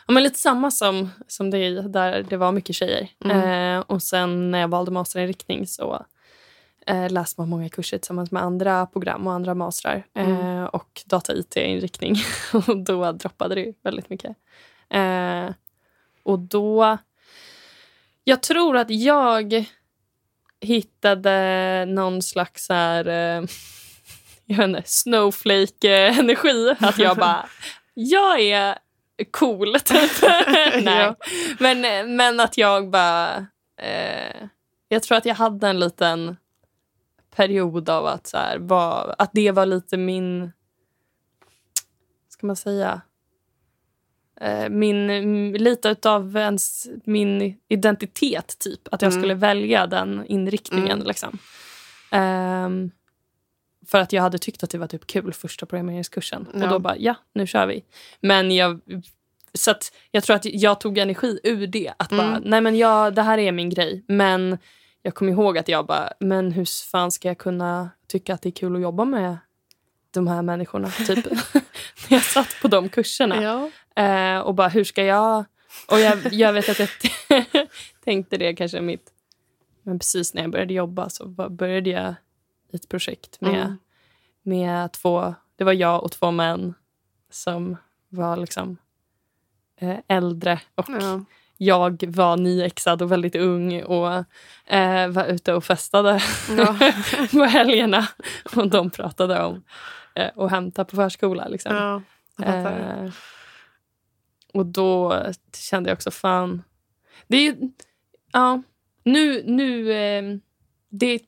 ja, 0.07 0.13
men 0.13 0.23
lite 0.23 0.39
samma 0.39 0.71
som, 0.71 1.09
som 1.27 1.49
det 1.49 1.81
där 1.81 2.25
det 2.29 2.37
var 2.37 2.51
mycket 2.51 2.75
tjejer. 2.75 3.07
Mm. 3.25 3.77
Eh, 3.77 3.83
och 3.87 4.03
sen 4.03 4.51
när 4.51 4.59
jag 4.59 4.67
valde 4.67 4.91
masterinriktning 4.91 5.67
så 5.67 6.05
eh, 6.87 7.09
läste 7.09 7.41
man 7.41 7.49
många 7.49 7.69
kurser 7.69 7.97
tillsammans 7.97 8.31
med 8.31 8.43
andra 8.43 8.85
program 8.85 9.27
och 9.27 9.33
andra 9.33 9.53
mastrar. 9.55 10.05
Eh, 10.15 10.29
Mm. 10.29 10.65
och 10.67 11.01
data-IT-inriktning. 11.05 12.15
och 12.67 12.77
då 12.77 13.11
droppade 13.11 13.55
det 13.55 13.73
väldigt 13.83 14.09
mycket. 14.09 14.35
Eh, 14.89 15.49
och 16.23 16.39
då... 16.39 16.97
Jag 18.23 18.43
tror 18.43 18.77
att 18.77 18.89
jag 18.89 19.65
hittade 20.61 21.85
någon 21.87 22.21
slags 22.21 22.69
här, 22.69 23.07
eh, 23.07 23.43
jag 24.45 24.57
vet 24.57 24.67
inte, 24.67 24.81
snowflake-energi. 24.85 26.75
Att 26.79 26.97
jag 26.97 27.17
bara, 27.17 27.45
jag 27.93 28.41
är 28.41 28.77
cool, 29.31 29.79
typ. 29.79 30.11
Nej. 30.21 30.83
Ja. 30.85 31.15
Men, 31.59 32.15
men 32.15 32.39
att 32.39 32.57
jag 32.57 32.89
bara... 32.89 33.45
Eh, 33.81 34.47
jag 34.89 35.03
tror 35.03 35.17
att 35.17 35.25
jag 35.25 35.35
hade 35.35 35.67
en 35.67 35.79
liten 35.79 36.37
period 37.37 37.89
av 37.89 38.05
att, 38.05 38.27
så 38.27 38.37
här, 38.37 38.57
var, 38.57 39.15
att 39.17 39.29
det 39.33 39.51
var 39.51 39.65
lite 39.65 39.97
min... 39.97 40.51
ska 42.29 42.47
man 42.47 42.55
säga? 42.55 43.01
Eh, 44.41 44.69
min, 44.69 45.53
lite 45.53 45.95
av 46.05 46.37
ens, 46.37 46.87
min 47.03 47.57
identitet, 47.67 48.55
typ. 48.59 48.87
Att 48.91 49.01
jag 49.01 49.11
Mm. 49.11 49.21
skulle 49.21 49.33
välja 49.33 49.87
den 49.87 50.25
inriktningen. 50.25 50.91
Mm. 50.97 51.07
Liksom. 51.07 51.37
Ehm, 52.11 52.91
för 53.87 53.97
att 53.99 54.13
jag 54.13 54.21
hade 54.21 54.37
tyckt 54.37 54.63
att 54.63 54.69
det 54.69 54.77
var 54.77 54.87
typ 54.87 55.07
kul 55.07 55.33
första 55.33 55.65
programmeringskursen. 55.65 56.47
Och 56.53 56.61
Ja. 56.61 56.67
då 56.67 56.79
bara, 56.79 56.97
ja, 56.97 57.15
nu 57.33 57.47
kör 57.47 57.67
vi. 57.67 57.83
Men 58.21 58.51
jag... 58.51 58.81
Så 59.53 59.71
att 59.71 59.91
jag 60.11 60.23
tror 60.23 60.35
att 60.35 60.45
jag 60.45 60.79
tog 60.81 60.97
energi 60.97 61.39
ur 61.43 61.67
det. 61.67 61.93
Att 61.99 62.09
bara, 62.09 62.27
Mm. 62.27 62.41
nej 62.45 62.61
men 62.61 62.77
jag, 62.77 63.13
det 63.15 63.21
här 63.21 63.37
är 63.37 63.51
min 63.51 63.69
grej. 63.69 64.03
Men 64.07 64.57
jag 65.07 65.15
kommer 65.15 65.31
ihåg 65.31 65.57
att 65.57 65.67
jag 65.67 65.85
bara, 65.85 66.13
men 66.19 66.51
hur 66.51 66.65
fan 66.91 67.11
ska 67.11 67.27
jag 67.27 67.37
kunna 67.37 67.89
tycka 68.07 68.33
att 68.33 68.41
det 68.41 68.49
är 68.49 68.51
kul 68.51 68.75
att 68.75 68.81
jobba 68.81 69.05
med 69.05 69.37
de 70.11 70.27
här 70.27 70.41
människorna? 70.41 70.89
Typ. 70.91 71.25
När 72.09 72.17
jag 72.17 72.23
satt 72.23 72.55
på 72.61 72.67
de 72.67 72.89
kurserna. 72.89 73.43
Ja. 73.43 73.69
Eh, 74.03 74.39
och 74.39 74.55
bara, 74.55 74.67
hur 74.67 74.83
ska 74.83 75.03
jag... 75.03 75.45
Och 75.91 75.99
jag, 75.99 76.33
jag 76.33 76.53
vet 76.53 76.69
att 76.69 76.79
jag 76.79 76.89
tänkte 78.03 78.37
det 78.37 78.53
kanske 78.55 78.81
mitt... 78.81 79.13
Men 79.83 79.99
precis 79.99 80.33
när 80.33 80.41
jag 80.41 80.51
började 80.51 80.73
jobba 80.73 81.09
så 81.09 81.27
började 81.49 81.89
jag 81.89 82.15
ett 82.73 82.89
projekt 82.89 83.41
med, 83.41 83.55
Mm. 83.65 83.77
med 84.43 84.91
två... 84.91 85.35
Det 85.55 85.63
var 85.63 85.73
jag 85.73 86.03
och 86.03 86.11
två 86.11 86.31
män 86.31 86.73
som 87.29 87.77
var 88.09 88.37
liksom 88.37 88.77
eh, 89.79 89.97
äldre. 90.07 90.61
Och 90.75 90.85
Ja. 90.89 91.23
Jag 91.57 92.03
var 92.07 92.37
nyexad 92.37 93.01
och 93.01 93.11
väldigt 93.11 93.35
ung 93.35 93.83
och 93.83 94.23
eh, 94.65 95.07
var 95.07 95.25
ute 95.25 95.53
och 95.53 95.63
festade 95.63 96.21
Ja. 96.57 96.75
på 97.31 97.43
helgerna. 97.43 98.07
Och 98.55 98.67
de 98.67 98.89
pratade 98.89 99.43
om 99.43 99.63
eh, 100.15 100.29
att 100.35 100.51
hämta 100.51 100.85
på 100.85 100.95
förskola. 100.95 101.47
Liksom. 101.47 101.75
Ja. 101.75 102.01
Eh, 102.45 103.11
och 104.53 104.65
då 104.65 105.23
kände 105.55 105.89
jag 105.89 105.95
också, 105.95 106.11
fan... 106.11 106.63
Det 107.27 107.37
är 107.37 107.41
ju... 107.41 107.69
Ja, 108.31 108.61
nu... 109.03 109.43
nu 109.45 109.91
eh, 109.91 110.23
det, 110.89 111.21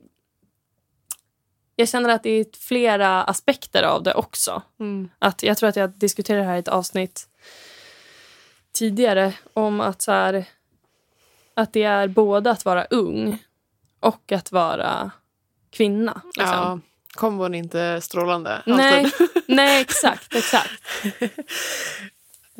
jag 1.75 1.89
känner 1.89 2.09
att 2.09 2.23
det 2.23 2.29
är 2.29 2.45
flera 2.59 3.23
aspekter 3.23 3.83
av 3.83 4.03
det 4.03 4.13
också. 4.13 4.61
Mm. 4.79 5.09
Att 5.19 5.43
jag 5.43 5.57
tror 5.57 5.69
att 5.69 5.75
jag 5.75 5.89
diskuterade 5.89 6.43
det 6.43 6.47
här 6.47 6.55
i 6.55 6.59
ett 6.59 6.67
avsnitt 6.67 7.29
tidigare 8.73 9.33
om 9.53 9.81
att 9.81 10.01
så 10.01 10.11
här, 10.11 10.45
att 11.53 11.73
det 11.73 11.83
är 11.83 12.07
både 12.07 12.51
att 12.51 12.65
vara 12.65 12.85
ung 12.85 13.43
och 13.99 14.31
att 14.31 14.51
vara 14.51 15.11
kvinna. 15.69 16.21
Liksom. 16.25 16.55
Ja. 16.55 16.79
Kombon 17.13 17.55
är 17.55 17.59
inte 17.59 18.01
strålande. 18.01 18.61
nej, 18.65 19.03
alltid. 19.03 19.27
nej, 19.47 19.81
exakt. 19.81 20.35
exakt. 20.35 20.81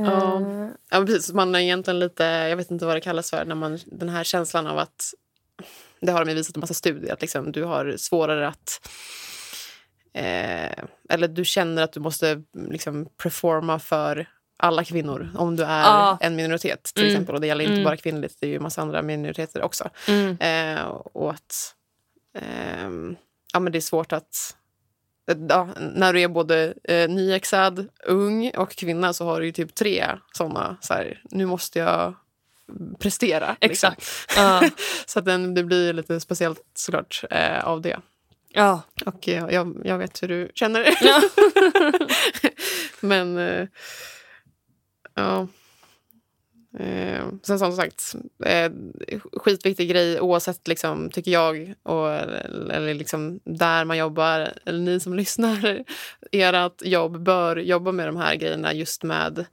Ja. 0.06 0.42
Ja, 0.90 1.06
precis. 1.06 1.34
Man 1.34 1.56
är 1.56 1.60
egentligen 1.60 2.00
lite, 2.00 2.24
jag 2.24 2.58
vet 2.58 2.72
inte 2.72 2.86
vad 2.86 2.96
det 2.96 3.02
kallas 3.02 3.30
för, 3.30 3.46
när 3.46 3.56
man, 3.56 3.80
den 3.86 4.10
här 4.10 4.24
känslan 4.24 4.68
av 4.68 4.78
att, 4.78 5.14
det 6.00 6.12
har 6.12 6.26
de 6.26 6.34
visat 6.34 6.56
en 6.56 6.60
massa 6.60 6.74
studier, 6.74 7.14
att 7.14 7.22
liksom, 7.22 7.52
du 7.52 7.64
har 7.64 7.96
svårare 7.98 8.48
att, 8.48 8.90
eh, 10.14 10.84
eller 11.10 11.28
du 11.28 11.46
känner 11.46 11.84
att 11.84 11.94
du 11.94 12.00
måste 12.00 12.44
liksom 12.54 13.06
performa 13.06 13.80
för 13.80 14.28
alla 14.60 14.84
kvinnor 14.84 15.30
om 15.36 15.56
du 15.56 15.64
är 15.64 15.82
Ja. 15.82 16.18
en 16.22 16.36
minoritet 16.36 16.84
till 16.84 17.04
Mm. 17.04 17.16
exempel. 17.16 17.36
Och 17.36 17.42
det 17.42 17.48
gäller 17.48 17.64
inte 17.64 17.74
Mm. 17.74 17.84
bara 17.84 17.98
kvinnligt, 17.98 18.38
det 18.40 18.46
är 18.46 18.50
ju 18.50 18.56
en 18.56 18.64
massa 18.64 18.82
andra 18.82 19.02
minoriteter 19.02 19.62
också. 19.62 19.90
mm. 20.08 20.38
Eh, 20.40 20.84
och 20.90 21.32
att 21.32 21.76
ehm, 22.40 23.16
ja, 23.54 23.60
men 23.60 23.72
det 23.72 23.80
är 23.80 23.82
svårt 23.82 24.14
att... 24.14 24.56
Ja, 25.50 25.68
när 25.78 26.14
du 26.14 26.22
är 26.22 26.28
både 26.28 26.74
eh, 26.84 27.10
nyexad, 27.10 27.88
ung 28.06 28.52
och 28.58 28.72
kvinna 28.72 29.14
så 29.14 29.26
har 29.26 29.40
du 29.40 29.46
ju 29.46 29.52
typ 29.52 29.76
tre 29.76 30.06
såna. 30.34 30.78
Så 30.82 30.94
här, 30.94 31.22
nu 31.32 31.46
måste 31.46 31.80
jag 31.80 32.16
prestera. 33.00 33.56
liksom. 33.62 33.92
Exakt. 33.94 34.06
Ja. 34.36 34.70
Så 35.06 35.20
att 35.20 35.26
den, 35.26 35.54
det 35.54 35.64
blir 35.64 35.94
lite 35.94 36.20
speciellt 36.20 36.62
såklart 36.76 37.24
eh, 37.30 37.66
av 37.68 37.82
det. 37.82 37.98
ja. 38.54 38.82
Och 39.06 39.28
jag, 39.28 39.54
jag, 39.54 39.82
jag 39.84 39.98
vet 39.98 40.24
hur 40.24 40.28
du 40.28 40.52
känner. 40.56 40.86
Men 43.06 43.38
eh, 43.38 43.68
ja. 45.20 45.48
Eh, 46.78 47.24
sen 47.44 47.60
som 47.60 47.72
sagt, 47.76 48.16
eh, 48.46 48.72
skitviktig 49.34 49.90
grej 49.90 50.22
oavsett, 50.22 50.68
liksom, 50.68 51.10
tycker 51.10 51.32
jag, 51.32 51.74
och, 51.84 52.12
eller 52.72 52.94
liksom 52.94 53.40
där 53.44 53.86
man 53.86 53.98
jobbar, 53.98 54.54
eller 54.66 54.80
ni 54.80 55.00
som 55.00 55.14
lyssnar, 55.16 55.84
ert 56.32 56.82
jobb 56.82 57.24
bör 57.24 57.56
jobba 57.56 57.92
med 57.92 58.08
de 58.08 58.18
här 58.18 58.36
grejerna 58.36 58.74
just 58.74 59.04
med 59.04 59.46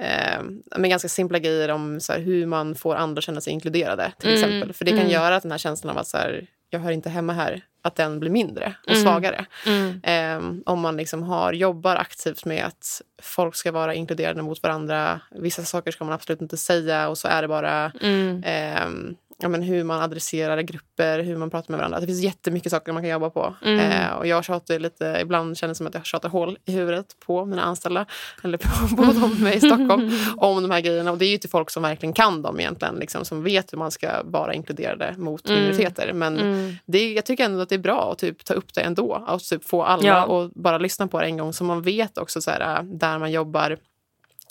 eh, 0.00 0.42
med 0.76 0.90
ganska 0.90 1.08
simpla 1.08 1.38
grejer 1.38 1.68
om 1.68 2.00
så 2.00 2.12
här, 2.12 2.20
hur 2.20 2.46
man 2.46 2.74
får 2.74 2.94
andra 2.94 3.22
känna 3.22 3.40
sig 3.40 3.52
inkluderade. 3.52 4.12
till 4.18 4.28
Mm, 4.28 4.40
exempel. 4.40 4.72
För 4.72 4.84
det 4.84 4.90
kan 4.90 5.00
mm. 5.00 5.12
göra 5.12 5.36
att 5.36 5.42
den 5.42 5.52
här 5.52 5.58
känslan 5.58 5.90
av 5.90 5.98
att 5.98 6.08
så 6.08 6.16
här, 6.16 6.46
jag 6.70 6.80
hör 6.80 6.90
inte 6.90 7.10
hemma 7.10 7.32
här, 7.32 7.62
att 7.82 7.96
den 7.96 8.20
blir 8.20 8.30
mindre 8.30 8.74
och 8.86 8.90
Mm. 8.92 9.02
svagare. 9.02 9.46
Mm. 9.66 10.00
Eh, 10.02 10.60
om 10.72 10.80
man 10.80 10.96
liksom 10.96 11.22
har, 11.22 11.52
jobbar 11.52 11.96
aktivt 11.96 12.44
med 12.44 12.64
att 12.66 13.02
folk 13.22 13.54
ska 13.56 13.72
vara 13.72 13.94
inkluderade 13.94 14.42
mot 14.42 14.62
varandra. 14.62 15.20
Vissa 15.30 15.64
saker 15.64 15.90
ska 15.90 16.04
man 16.04 16.14
absolut 16.14 16.40
inte 16.42 16.56
säga 16.56 17.08
och 17.08 17.18
så 17.18 17.28
är 17.28 17.42
det 17.42 17.48
bara 17.48 17.92
Mm. 18.02 19.16
Eh, 19.40 19.42
ja, 19.42 19.48
men 19.48 19.62
hur 19.62 19.84
man 19.84 20.00
adresserar 20.02 20.60
grupper, 20.62 21.18
hur 21.22 21.36
man 21.36 21.50
pratar 21.50 21.70
med 21.72 21.78
varandra. 21.78 22.00
Det 22.00 22.06
finns 22.06 22.22
jättemycket 22.22 22.72
saker 22.72 22.92
man 22.92 23.02
kan 23.02 23.10
jobba 23.10 23.30
på. 23.30 23.54
Mm. 23.64 23.80
Eh, 23.80 24.12
och 24.12 24.26
jag 24.26 24.44
tjatar 24.44 24.78
lite, 24.78 25.18
ibland 25.22 25.56
känner 25.58 25.68
det 25.68 25.74
som 25.76 25.86
att 25.86 25.94
jag 25.94 26.06
tjatar 26.06 26.28
hål 26.28 26.58
i 26.64 26.72
huvudet 26.72 27.06
på 27.26 27.44
mina 27.44 27.62
anställda 27.62 28.06
eller 28.44 28.58
på, 28.58 28.96
på 28.96 29.02
de 29.12 29.42
med 29.44 29.54
i 29.54 29.60
Stockholm 29.60 30.10
om 30.36 30.62
de 30.62 30.70
här 30.70 30.80
grejerna. 30.80 31.10
Och 31.12 31.18
det 31.18 31.24
är 31.26 31.30
ju 31.30 31.38
till 31.38 31.50
folk 31.50 31.70
som 31.70 31.82
verkligen 31.82 32.12
kan 32.12 32.42
dem 32.42 32.60
egentligen, 32.60 32.94
liksom, 32.94 33.24
som 33.24 33.42
vet 33.42 33.72
hur 33.72 33.78
man 33.78 33.90
ska 33.90 34.22
vara 34.24 34.54
inkluderade 34.54 35.14
mot 35.18 35.48
Mm. 35.48 35.60
minoriteter. 35.60 36.12
Men 36.12 36.38
Mm. 36.38 36.74
det, 36.86 37.12
jag 37.12 37.24
tycker 37.24 37.44
ändå 37.44 37.60
att 37.60 37.68
det 37.68 37.74
är 37.74 37.78
bra 37.78 38.12
att 38.12 38.18
typ, 38.18 38.44
ta 38.44 38.54
upp 38.54 38.74
det 38.74 38.80
ändå. 38.80 39.24
Och 39.28 39.40
typ, 39.40 39.64
få 39.64 39.82
alla 39.82 40.06
Ja. 40.06 40.24
och 40.24 40.50
bara 40.50 40.78
lyssna 40.78 41.06
på 41.08 41.20
det 41.20 41.26
en 41.26 41.36
gång 41.36 41.52
så 41.52 41.64
man 41.64 41.82
vet 41.82 42.18
också 42.18 42.40
så 42.40 42.50
här, 42.50 42.82
där 42.82 43.18
man 43.18 43.32
jobbar. 43.32 43.76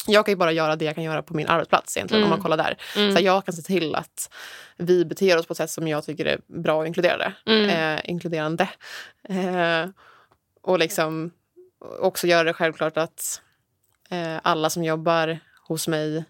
Jag 0.07 0.25
kan 0.25 0.31
ju 0.31 0.35
bara 0.35 0.51
göra 0.51 0.75
det 0.75 0.85
jag 0.85 0.95
kan 0.95 1.03
göra 1.03 1.21
på 1.21 1.33
min 1.33 1.47
arbetsplats 1.47 1.97
egentligen 1.97 2.23
om 2.23 2.27
Mm. 2.27 2.39
man 2.39 2.43
kollar 2.43 2.57
där. 2.57 2.77
Mm. 2.95 3.15
Så 3.15 3.21
jag 3.23 3.45
kan 3.45 3.53
se 3.53 3.61
till 3.61 3.95
att 3.95 4.29
vi 4.77 5.05
beter 5.05 5.37
oss 5.37 5.45
på 5.45 5.53
ett 5.53 5.57
sätt 5.57 5.69
som 5.71 5.87
jag 5.87 6.03
tycker 6.05 6.25
är 6.25 6.39
bra 6.47 6.75
och 6.77 6.87
inkluderande. 6.87 7.33
Mm. 7.45 7.69
Eh, 7.95 8.01
inkluderande. 8.09 8.69
Eh, 9.29 9.85
och 10.61 10.79
liksom 10.79 11.31
också 11.99 12.27
göra 12.27 12.43
det 12.43 12.53
självklart 12.53 12.97
att 12.97 13.41
eh, 14.09 14.37
alla 14.43 14.69
som 14.69 14.83
jobbar 14.83 15.39
hos 15.67 15.87
mig 15.87 16.25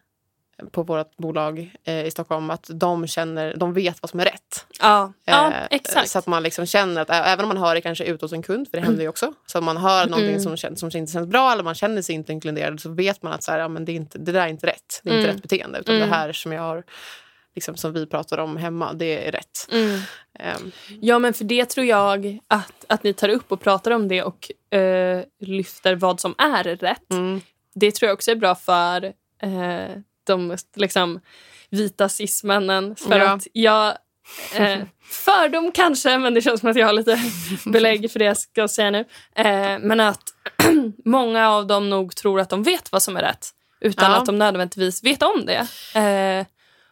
på 0.71 0.83
vårt 0.83 1.17
bolag 1.17 1.71
eh, 1.83 2.05
i 2.05 2.11
Stockholm, 2.11 2.49
att 2.49 2.69
de 2.73 3.07
känner, 3.07 3.53
de 3.57 3.73
vet 3.73 4.01
vad 4.01 4.09
som 4.09 4.19
är 4.19 4.25
rätt. 4.25 4.65
Ja, 4.81 5.13
ja 5.25 5.47
Eh, 5.51 5.67
exakt. 5.71 6.09
Så 6.09 6.19
att 6.19 6.27
man 6.27 6.43
liksom 6.43 6.65
känner 6.65 7.01
att 7.01 7.09
även 7.09 7.45
om 7.45 7.47
man 7.47 7.57
hör 7.57 7.75
det 7.75 7.81
kanske 7.81 8.03
ut 8.05 8.21
hos 8.21 8.33
en 8.33 8.43
kund, 8.43 8.67
för 8.71 8.77
det 8.77 8.83
händer 8.85 9.01
ju 9.03 9.09
också. 9.09 9.33
Så 9.45 9.59
om 9.59 9.65
man 9.65 9.77
hör 9.77 10.05
någonting 10.05 10.29
Mm. 10.29 10.41
som, 10.41 10.57
känns, 10.57 10.79
som 10.79 10.89
inte 10.93 11.11
känns 11.11 11.27
bra 11.27 11.51
eller 11.51 11.63
man 11.63 11.75
känner 11.75 12.01
sig 12.01 12.15
inte 12.15 12.31
inkluderad 12.33 12.79
så 12.81 12.89
vet 12.89 13.23
man 13.23 13.33
att 13.33 13.43
så 13.43 13.51
här, 13.51 13.59
ja, 13.59 13.67
men 13.67 13.85
det, 13.85 13.91
är 13.91 13.95
inte, 13.95 14.17
det 14.19 14.31
där 14.31 14.41
är 14.41 14.47
inte 14.47 14.67
rätt. 14.67 15.01
Det 15.03 15.09
är 15.09 15.13
inte 15.13 15.23
Mm. 15.25 15.35
rätt 15.35 15.41
beteende. 15.43 15.79
Utan 15.79 15.95
Mm. 15.95 16.09
det 16.09 16.15
här 16.15 16.31
som 16.33 16.51
jag 16.51 16.61
har 16.61 16.83
liksom, 17.55 17.77
som 17.77 17.93
vi 17.93 18.05
pratar 18.05 18.37
om 18.37 18.57
hemma, 18.57 18.93
det 18.93 19.27
är 19.27 19.31
rätt. 19.31 19.67
Ehm, 20.39 20.71
Ja, 21.01 21.19
men 21.19 21.33
för 21.33 21.43
det 21.43 21.65
tror 21.65 21.85
jag 21.85 22.39
att, 22.47 22.85
att 22.87 23.03
ni 23.03 23.13
tar 23.13 23.29
upp 23.29 23.51
och 23.51 23.61
pratar 23.61 23.91
om 23.91 24.07
det 24.07 24.23
och 24.23 24.51
eh, 24.77 25.23
lyfter 25.39 25.95
vad 25.95 26.19
som 26.19 26.35
är 26.37 26.63
rätt. 26.63 27.11
mm, 27.11 27.41
Det 27.75 27.91
tror 27.91 28.07
jag 28.07 28.13
också 28.13 28.31
är 28.31 28.35
bra 28.35 28.55
för 28.55 29.05
eh, 29.41 29.97
de 30.27 30.57
liksom, 30.75 31.19
vita 31.69 32.09
cismännen. 32.09 32.95
För 32.95 33.19
Ja. 33.19 33.31
att 33.31 33.47
jag... 33.53 33.97
Eh, 34.55 34.79
fördom 35.25 35.71
kanske, 35.71 36.17
men 36.17 36.33
det 36.33 36.41
känns 36.41 36.59
som 36.59 36.69
att 36.69 36.75
jag 36.77 36.85
har 36.85 36.93
lite 36.93 37.19
belägg 37.65 38.11
för 38.11 38.19
det 38.19 38.25
jag 38.25 38.37
ska 38.37 38.67
säga 38.67 38.91
nu. 38.91 39.05
Eh, 39.35 39.79
men 39.79 39.99
att 39.99 40.23
många 41.05 41.49
av 41.49 41.67
dem 41.67 41.89
nog 41.89 42.15
tror 42.15 42.39
att 42.39 42.49
de 42.49 42.63
vet 42.63 42.91
vad 42.91 43.03
som 43.03 43.17
är 43.17 43.21
rätt 43.21 43.47
utan 43.81 44.11
Ja. 44.11 44.17
att 44.17 44.25
de 44.25 44.37
nödvändigtvis 44.37 45.03
vet 45.03 45.23
om 45.23 45.45
det. 45.45 45.67
Eh, 45.99 46.45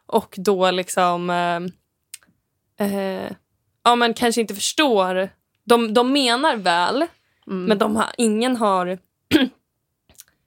och 0.05 0.35
då 0.37 0.71
liksom... 0.71 1.29
Eh, 1.29 2.87
eh, 2.87 3.31
ja, 3.83 3.95
men 3.95 4.13
kanske 4.13 4.41
inte 4.41 4.55
förstår. 4.55 5.29
De, 5.65 5.93
de 5.93 6.11
menar 6.11 6.55
väl, 6.55 6.95
mm. 7.47 7.63
men 7.65 7.77
de 7.77 7.95
har, 7.95 8.07
ingen 8.17 8.55
har... 8.55 8.97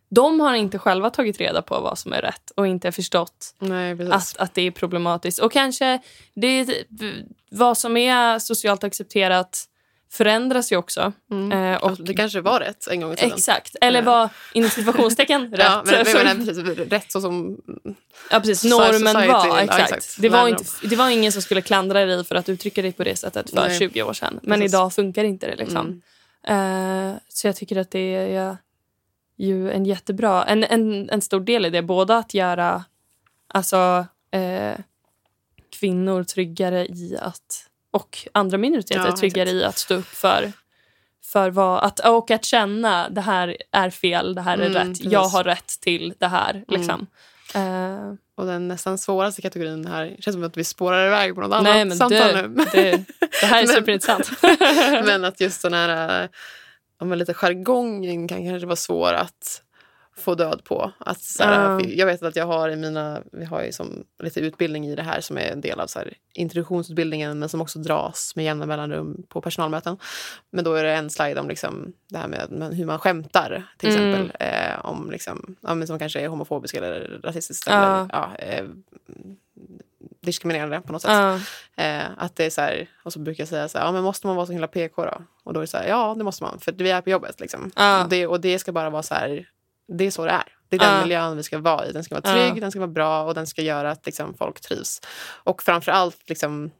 de 0.09 0.41
har 0.41 0.55
inte 0.55 0.79
själva 0.79 1.11
tagit 1.11 1.39
reda 1.39 1.63
på 1.63 1.81
vad 1.81 1.99
som 1.99 2.13
är 2.13 2.23
rätt 2.23 2.51
och 2.57 2.67
inte 2.67 2.93
förstått 2.93 3.55
Nej, 3.59 4.13
att, 4.13 4.37
att 4.37 4.55
det 4.55 4.63
är 4.63 4.71
problematiskt. 4.71 5.39
Och 5.39 5.53
kanske 5.53 5.99
det 6.35 6.47
är 6.47 6.85
vad 7.51 7.79
som 7.79 7.97
är 7.97 8.39
socialt 8.39 8.85
accepterat 8.85 9.69
förändras 10.11 10.73
ju 10.73 10.77
också. 10.77 11.13
Mm. 11.31 11.75
Eh, 11.75 11.79
och, 11.83 11.97
det 12.05 12.15
kanske 12.15 12.41
var 12.41 12.61
rätt 12.61 12.87
en 12.87 13.01
gång 13.01 13.13
i 13.13 13.17
tiden. 13.17 13.37
exakt. 13.37 13.77
Eller 13.81 14.03
var 14.03 14.29
inom 14.53 14.71
situationstecken 14.71 15.51
rätt. 15.57 15.61
Ja, 15.61 15.83
men, 15.87 16.05
men, 16.05 16.25
men, 16.25 16.47
precis, 16.47 16.93
rätt 16.93 17.13
så 17.13 17.21
som... 17.21 17.59
Ja, 18.31 18.41
precis. 18.41 18.65
Normen 18.71 19.17
society- 19.17 19.33
var. 19.33 19.47
ja, 19.47 19.61
Exakt. 19.61 19.93
exakt. 19.93 20.17
Det, 20.23 20.29
var 20.29 20.49
inte, 20.49 20.65
det 20.83 20.97
var 20.97 21.09
ingen 21.11 21.33
som 21.33 21.43
skulle 21.43 21.63
klandra 21.63 22.05
dig 22.05 22.25
för 22.25 22.35
att 22.35 22.49
uttrycka 22.49 22.83
dig 22.83 22.93
på 22.93 23.05
det 23.05 23.17
sättet 23.17 23.51
för 23.51 23.69
Nej. 23.69 23.79
20 23.79 24.03
år 24.03 24.13
sedan. 24.13 24.41
Men 24.43 24.61
Precis. 24.61 24.75
idag 24.75 24.93
funkar 24.93 25.25
inte 25.25 25.47
det. 25.47 25.57
Liksom. 25.57 26.03
Mm. 26.47 27.11
Eh, 27.11 27.17
så 27.29 27.47
jag 27.47 27.57
tycker 27.57 27.77
att 27.77 27.91
det 27.91 28.15
är 28.15 28.29
ja, 28.29 28.57
ju 29.39 29.71
en 29.73 29.85
jättebra... 29.85 30.45
En, 30.45 30.65
en, 30.65 31.11
en 31.11 31.21
stor 31.21 31.41
del 31.41 31.67
i 31.67 31.71
det. 31.71 31.83
Både 31.83 32.17
att 32.17 32.35
göra 32.35 32.85
alltså, 33.49 34.07
eh, 34.31 34.79
kvinnor 35.81 36.25
tryggare 36.25 36.87
i 36.87 37.17
att... 37.21 37.65
Och 37.91 38.19
andra 38.33 38.59
minoriteter 38.59 39.07
Ja, 39.07 39.17
tryggare 39.17 39.51
i 39.51 39.65
att 39.65 39.79
stå 39.79 39.95
upp 39.95 40.07
för 40.07 40.53
för 41.25 41.51
vad, 41.51 41.85
att, 41.85 42.01
och 42.01 42.31
att 42.31 42.45
känna 42.45 43.09
det 43.09 43.21
här 43.21 43.57
är 43.73 43.91
fel, 43.91 44.35
det 44.35 44.41
här 44.41 44.59
är 44.59 44.67
Mm, 44.67 44.75
rätt. 44.75 44.89
precis. 44.89 45.13
Jag 45.13 45.25
har 45.29 45.45
rätt 45.45 45.81
till 45.81 46.15
det 46.19 46.27
här. 46.27 46.65
Liksom. 46.69 47.07
Eh, 47.55 48.13
Och 48.37 48.47
den 48.47 48.69
nästan 48.69 48.99
svåraste 48.99 49.43
kategorin 49.43 49.87
här, 49.87 50.05
det 50.17 50.23
känns 50.23 50.35
som 50.35 50.45
att 50.45 50.57
vi 50.57 50.65
spårar 50.65 51.07
iväg 51.07 51.35
på 51.35 51.41
något 51.41 51.63
Nej, 51.63 51.73
annat 51.83 51.89
men 51.89 51.97
samtal 51.97 52.33
det, 52.35 52.49
nu. 52.49 52.65
det, 52.73 53.05
det 53.41 53.47
här 53.47 53.63
är 53.63 53.67
superintressant. 53.77 54.31
men 55.07 55.25
att 55.25 55.41
just 55.41 55.63
den 55.63 55.75
här 55.75 56.23
äh, 56.23 56.29
ja, 56.99 57.07
men 57.07 57.19
lite 57.19 57.35
jargongen 57.35 58.29
kan 58.29 58.45
kanske 58.45 58.67
vara 58.67 58.77
svår 58.77 59.13
att 59.13 59.63
få 60.17 60.35
död 60.35 60.61
på. 60.65 60.93
Att, 60.99 61.21
så 61.21 61.43
här, 61.45 61.71
Ja. 61.73 61.79
för 61.81 61.87
Jag 61.99 62.07
vet 62.07 62.23
att 62.23 62.37
jag 62.37 62.47
har 62.47 62.69
i 62.69 62.77
mina, 62.77 63.23
vi 63.33 63.45
har 63.45 63.63
ju 63.63 63.73
som 63.73 64.05
lite 64.23 64.41
utbildning 64.41 64.87
i 64.87 64.95
det 64.95 65.03
här 65.03 65.21
som 65.21 65.39
är 65.39 65.53
en 65.53 65.61
del 65.61 65.81
av 65.81 65.87
så 65.87 65.99
här, 65.99 66.13
introduktionsutbildningen 66.35 67.39
men 67.39 67.49
som 67.49 67.61
också 67.61 67.79
dras 67.79 68.33
med 68.37 68.45
jämna 68.45 68.67
mellanrum 68.67 69.23
på 69.29 69.41
personalmöten. 69.41 69.99
Men 70.51 70.65
då 70.65 70.75
är 70.75 70.85
det 70.85 70.93
en 70.95 71.11
slide 71.11 71.41
om 71.41 71.49
liksom, 71.49 71.93
det 72.09 72.19
här 72.19 72.29
med, 72.29 72.75
hur 72.75 72.87
man 72.87 72.99
skämtar 72.99 73.65
till 73.79 73.89
Mm. 73.97 74.11
exempel. 74.11 74.37
Eh, 74.49 74.85
om 74.85 75.11
liksom, 75.11 75.57
ja, 75.61 75.75
men 75.75 75.87
som 75.87 75.99
kanske 75.99 76.21
är 76.21 76.29
homofobisk 76.29 76.75
eller 76.75 77.21
rasistisk 77.25 77.65
Ja. 77.69 77.73
eller 77.73 78.09
ja, 78.13 78.37
eh, 78.39 78.65
diskriminerande 80.29 80.81
på 80.81 80.93
något 80.93 81.03
sätt. 81.03 81.11
Ja. 81.11 81.41
Eh, 81.85 82.05
att 82.17 82.37
det 82.37 82.45
är 82.45 82.51
så 82.51 82.61
här, 82.61 82.89
och 83.05 83.13
så 83.13 83.19
brukar 83.19 83.43
jag 83.43 83.49
säga 83.49 83.69
så 83.69 83.79
här, 83.79 83.85
ja 83.85 83.93
men 83.93 84.03
måste 84.03 84.27
man 84.27 84.37
vara 84.37 84.47
så 84.47 84.53
himla 84.53 84.67
PK 84.69 85.05
då? 85.05 85.23
Och 85.45 85.53
då 85.53 85.61
är 85.61 85.63
det 85.63 85.67
så 85.67 85.77
här, 85.77 85.89
ja 85.89 86.15
det 86.19 86.25
måste 86.25 86.43
man, 86.45 86.59
för 86.61 86.73
vi 86.73 86.91
är 86.91 87.01
på 87.01 87.11
jobbet 87.11 87.41
liksom. 87.41 87.71
Ja. 87.77 88.03
Och, 88.03 88.09
det, 88.09 88.27
och 88.27 88.41
det 88.41 88.59
ska 88.59 88.73
bara 88.73 88.91
vara 88.91 89.03
så 89.03 89.15
här, 89.15 89.49
det 89.89 90.05
är 90.05 90.11
så 90.11 90.25
det 90.25 90.31
är. 90.31 90.55
Det 90.69 90.77
är 90.77 90.81
den 90.81 90.95
Ja. 90.95 91.01
miljön 91.01 91.37
vi 91.37 91.43
ska 91.43 91.59
vara 91.59 91.87
i. 91.87 91.93
Den 91.93 92.05
ska 92.05 92.15
vara 92.21 92.35
trygg, 92.35 92.61
den 92.61 92.71
ska 92.71 92.81
vara 92.81 92.91
bra 92.91 93.25
och 93.25 93.35
den 93.35 93.47
ska 93.47 93.63
göra 93.63 93.91
att 93.91 94.07
liksom, 94.07 94.35
folk 94.35 94.61
trivs. 94.61 95.01
Och 95.45 95.63
framför 95.63 95.93
allt 95.93 96.29
liksom, 96.29 96.71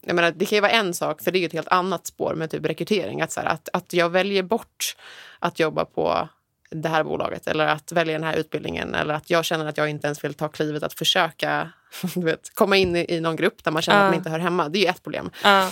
jag 0.00 0.14
menar, 0.16 0.30
det 0.30 0.46
kan 0.46 0.56
ju 0.56 0.60
vara 0.60 0.72
en 0.72 0.94
sak, 0.94 1.22
för 1.22 1.30
det 1.30 1.38
är 1.38 1.40
ju 1.40 1.46
ett 1.46 1.52
helt 1.52 1.68
annat 1.68 2.06
spår 2.06 2.34
med 2.34 2.50
typ 2.50 2.66
rekrytering. 2.66 3.20
Att, 3.22 3.32
så 3.32 3.40
här, 3.40 3.48
att, 3.48 3.68
att 3.72 3.92
jag 3.92 4.10
väljer 4.10 4.42
bort 4.42 4.96
att 5.38 5.58
jobba 5.60 5.84
på 5.84 6.28
det 6.70 6.88
här 6.88 7.04
bolaget 7.04 7.46
eller 7.46 7.66
att 7.66 7.92
välja 7.92 8.12
den 8.18 8.24
här 8.28 8.36
utbildningen 8.36 8.94
eller 8.94 9.14
att 9.14 9.30
jag 9.30 9.44
känner 9.44 9.66
att 9.66 9.76
jag 9.76 9.88
inte 9.88 10.06
ens 10.06 10.24
vill 10.24 10.34
ta 10.34 10.48
klivet 10.48 10.82
att 10.82 10.94
försöka 10.94 11.72
du 12.14 12.20
vet, 12.26 12.54
komma 12.54 12.76
in 12.76 12.96
i, 12.96 13.06
i 13.08 13.20
någon 13.20 13.36
grupp 13.36 13.64
där 13.64 13.70
man 13.70 13.82
känner 13.82 13.98
Ja. 13.98 14.04
att 14.04 14.10
man 14.10 14.18
inte 14.18 14.30
hör 14.30 14.38
hemma. 14.38 14.68
Det 14.68 14.86
är 14.86 14.90
ett 14.90 15.02
problem. 15.02 15.30
Ja. 15.42 15.70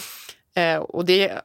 Eh, 0.54 0.76
och 0.76 1.04
det, 1.04 1.40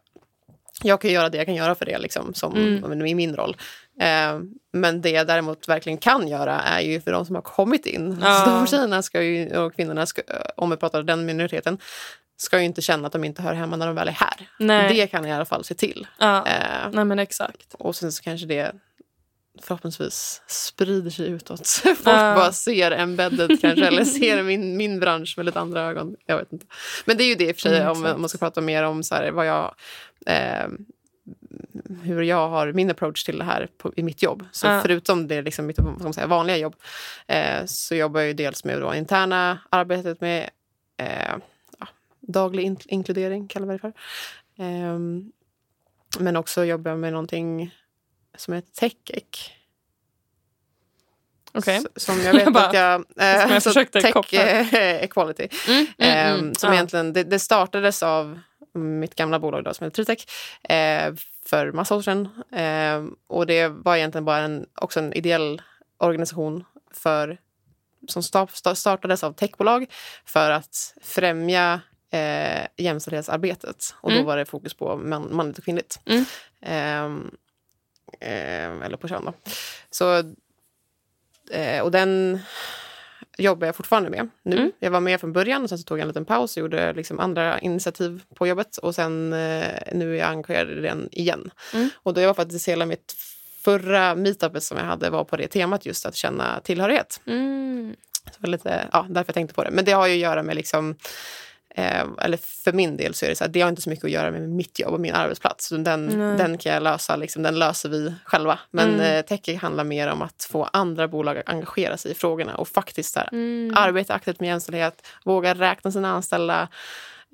jag 0.84 1.02
kan 1.02 1.12
göra 1.12 1.30
det 1.30 1.38
jag 1.38 1.46
kan 1.46 1.56
göra 1.56 1.76
för 1.76 1.86
det 1.86 1.98
liksom, 1.98 2.34
som, 2.34 2.54
Mm. 2.56 3.06
i 3.06 3.16
min 3.16 3.36
roll. 3.36 3.58
Eh, 4.02 4.40
men 4.74 5.02
det 5.02 5.10
jag 5.10 5.28
däremot 5.28 5.68
verkligen 5.70 5.98
kan 5.98 6.28
göra 6.28 6.62
är 6.62 6.82
ju 6.82 7.02
för 7.02 7.12
de 7.12 7.26
som 7.26 7.36
har 7.36 7.42
kommit 7.42 7.86
in. 7.86 8.18
Ja. 8.22 8.44
Så 8.46 8.52
de 8.52 8.68
tjejerna 8.68 9.02
ska 9.02 9.22
ju, 9.22 9.58
och 9.58 9.76
kvinnorna, 9.76 10.06
ska, 10.06 10.22
om 10.58 10.70
vi 10.70 10.78
pratar 10.78 11.04
den 11.04 11.26
minoriteten, 11.26 11.78
ska 12.38 12.60
ju 12.60 12.66
inte 12.66 12.82
känna 12.82 13.08
att 13.08 13.14
de 13.14 13.24
inte 13.24 13.42
hör 13.42 13.54
hemma 13.54 13.76
när 13.76 13.86
de 13.88 13.96
väl 13.96 14.08
är 14.08 14.12
här. 14.12 14.50
Nej. 14.60 14.94
Det 14.94 15.08
kan 15.08 15.24
jag 15.24 15.30
i 15.32 15.36
alla 15.36 15.46
fall 15.46 15.64
se 15.64 15.74
till. 15.74 16.08
Ja. 16.20 16.48
Eh, 16.48 16.90
Nej, 16.92 17.06
men 17.06 17.20
exakt. 17.20 17.74
och 17.74 17.96
sen 17.96 18.12
så 18.12 18.24
kanske 18.24 18.48
det 18.48 18.72
förhoppningsvis 19.62 20.42
sprider 20.48 21.10
sig 21.10 21.28
utåt. 21.28 21.68
Folk 21.84 21.98
Ja. 22.06 22.36
bara 22.36 22.52
ser 22.52 22.92
embedded 22.92 23.62
kanske, 23.62 23.88
eller 23.88 24.04
ser 24.06 24.44
min, 24.44 24.78
min 24.78 25.00
bransch 25.00 25.34
med 25.38 25.46
lite 25.46 25.60
andra 25.60 25.82
ögon. 25.82 26.16
Jag 26.26 26.38
vet 26.38 26.54
inte. 26.54 26.66
Men 27.06 27.18
det 27.18 27.24
är 27.24 27.28
ju 27.30 27.36
det 27.36 27.50
i 27.50 27.52
och 27.52 27.56
för 27.56 27.62
sig, 27.62 27.78
Mm, 27.82 27.92
om, 27.92 28.06
om 28.06 28.22
man 28.22 28.30
ska 28.30 28.38
prata 28.38 28.62
mer 28.62 28.84
om 28.84 29.04
så 29.04 29.16
här, 29.16 29.32
vad 29.32 29.48
jag... 29.48 29.76
Eh, 30.26 30.68
hur 32.04 32.22
jag 32.22 32.50
har 32.50 32.72
min 32.74 32.92
approach 32.92 33.24
till 33.24 33.38
det 33.38 33.44
här 33.44 33.68
på, 33.78 33.94
i 33.96 34.04
mitt 34.04 34.24
jobb. 34.24 34.46
Så 34.52 34.68
Ja. 34.68 34.82
förutom 34.82 35.28
det 35.28 35.42
liksom 35.42 35.66
mitt 35.66 35.80
vad 35.80 36.16
säga, 36.16 36.28
vanliga 36.28 36.58
jobb 36.58 36.76
eh, 37.28 37.66
så 37.66 37.96
jobbar 37.96 38.20
jag 38.20 38.28
ju 38.28 38.34
dels 38.34 38.64
med 38.64 38.82
då 38.82 38.96
interna 38.96 39.60
arbetet 39.70 40.22
med 40.22 40.50
eh, 40.98 41.34
ja, 41.80 41.88
daglig 42.20 42.64
in 42.64 42.78
inkludering, 42.86 43.48
kallar 43.48 43.68
vi 43.68 43.74
det 43.74 43.80
för. 43.80 43.94
Ehm, 44.58 45.32
men 46.20 46.36
också 46.36 46.64
jobbar 46.66 46.92
jag 46.92 47.00
med 47.00 47.12
någonting 47.14 47.76
som 48.38 48.54
heter. 48.54 48.92
Okej. 51.54 51.76
S- 51.96 52.04
Som 52.06 52.22
jag 52.22 52.34
vet 52.34 52.44
Jag 52.44 52.54
bara- 52.54 52.66
att 52.68 52.74
jag... 52.74 52.94
Eh, 53.18 53.52
jag 53.54 53.64
så 53.64 53.70
försökte 53.70 54.02
tech 54.02 54.14
koppla. 54.14 54.42
eh, 54.50 54.74
equality. 55.04 55.48
Mm, 55.68 55.78
mm, 55.78 55.88
Ehm, 55.98 56.40
mm. 56.40 56.56
som 56.56 56.68
Ja. 56.70 56.74
egentligen, 56.74 57.14
det, 57.14 57.24
det 57.24 57.40
startades 57.40 58.04
av 58.04 58.40
mitt 58.74 59.16
gamla 59.16 59.40
bolag 59.40 59.64
då, 59.64 59.74
som 59.74 59.84
heter 59.84 60.04
Tritech 60.04 60.26
eh, 60.72 61.14
för 61.46 61.72
massa 61.72 61.96
år 61.96 62.02
sedan. 62.02 62.30
Ehm, 62.52 63.16
och 63.28 63.46
det 63.48 63.68
var 63.68 63.96
egentligen 63.96 64.26
bara 64.26 64.38
en, 64.40 64.66
också 64.76 65.00
en 65.00 65.14
ideell 65.14 65.62
organisation 65.98 66.64
för, 66.94 67.38
som 68.08 68.22
sta- 68.22 68.48
sta- 68.48 68.76
startades 68.76 69.24
av 69.24 69.34
techbolag 69.34 69.86
för 70.26 70.52
att 70.52 70.94
främja 71.02 71.82
eh, 72.12 72.68
jämställdhetsarbetet. 72.78 73.96
Och 74.02 74.10
då 74.10 74.16
Mm. 74.16 74.26
var 74.28 74.38
det 74.38 74.46
fokus 74.46 74.74
på 74.74 74.98
man, 74.98 75.36
manligt 75.36 75.58
och 75.58 75.64
kvinnligt. 75.64 76.00
Mm. 76.06 77.32
Ehm, 78.20 78.82
eller 78.82 78.98
på 78.98 79.08
kön 79.08 79.26
då. 79.26 79.34
Så, 79.90 80.18
eh, 81.52 81.82
och 81.82 81.92
den 81.92 82.40
jobbar 83.38 83.68
jag 83.68 83.76
fortfarande 83.76 84.10
med 84.10 84.30
nu. 84.44 84.58
Mm. 84.58 84.72
Jag 84.80 84.92
var 84.92 85.00
med 85.00 85.20
från 85.20 85.34
början 85.34 85.64
och 85.64 85.70
sen 85.70 85.78
så 85.78 85.84
tog 85.84 85.98
jag 85.98 86.02
en 86.02 86.08
liten 86.08 86.26
paus 86.26 86.58
och 86.58 86.62
gjorde 86.62 86.94
liksom 86.94 87.20
andra 87.20 87.60
initiativ 87.60 88.24
på 88.36 88.48
jobbet. 88.48 88.78
Och 88.78 88.96
sen 88.96 89.34
eh, 89.34 89.80
nu 89.94 90.16
är 90.16 90.20
jag 90.20 90.30
engagerad 90.30 90.70
i 90.70 90.82
den 90.82 91.10
igen. 91.12 91.52
Mm. 91.74 91.90
Och 91.96 92.14
det 92.14 92.28
var 92.28 92.34
faktiskt 92.34 92.68
hela 92.68 92.86
mitt 92.86 93.16
förra 93.64 94.16
meetupet 94.16 94.64
som 94.64 94.78
jag 94.78 94.86
hade 94.86 95.10
var 95.10 95.24
på 95.24 95.38
det 95.38 95.48
temat 95.48 95.86
just 95.86 96.06
att 96.06 96.16
känna 96.16 96.60
tillhörighet. 96.60 97.22
Mm. 97.26 97.96
Så 98.42 98.48
lite, 98.48 98.88
ja, 98.92 99.06
därför 99.10 99.30
jag 99.30 99.34
tänkte 99.34 99.56
på 99.56 99.64
det. 99.64 99.72
Men 99.72 99.86
det 99.86 99.92
har 99.92 100.08
ju 100.08 100.14
att 100.14 100.20
göra 100.20 100.44
med 100.44 100.56
liksom 100.56 100.96
Eh, 101.78 102.06
eller 102.22 102.38
för 102.38 102.74
min 102.74 102.98
del 102.98 103.14
så 103.14 103.26
är 103.26 103.30
det 103.30 103.36
så 103.36 103.44
här, 103.44 103.52
det 103.52 103.62
har 103.62 103.70
inte 103.70 103.82
så 103.82 103.90
mycket 103.90 104.06
att 104.06 104.12
göra 104.12 104.32
med 104.32 104.50
mitt 104.50 104.80
jobb 104.80 104.94
och 104.94 105.00
min 105.00 105.14
arbetsplats. 105.14 105.68
Så 105.68 105.78
Den, 105.78 106.08
den 106.38 106.58
kan 106.58 106.74
jag 106.74 106.84
lösa, 106.84 107.16
liksom, 107.16 107.44
den 107.44 107.60
löser 107.60 107.90
vi 107.90 108.14
själva. 108.26 108.60
Men 108.72 108.94
Mm. 108.94 109.02
eh, 109.18 109.22
tech 109.26 109.62
handlar 109.62 109.84
mer 109.84 110.08
om 110.08 110.22
att 110.22 110.48
få 110.52 110.64
andra 110.74 111.08
bolag 111.08 111.38
att 111.38 111.50
engagera 111.50 111.98
sig 111.98 112.12
i 112.12 112.14
frågorna 112.16 112.56
och 112.56 112.68
faktiskt 112.68 113.16
här, 113.16 113.30
Mm. 113.32 113.74
arbeta 113.78 114.14
aktivt 114.14 114.40
med 114.40 114.48
jämställdhet, 114.50 115.08
våga 115.26 115.54
räkna 115.54 115.92
sina 115.92 116.10
anställda, 116.12 116.68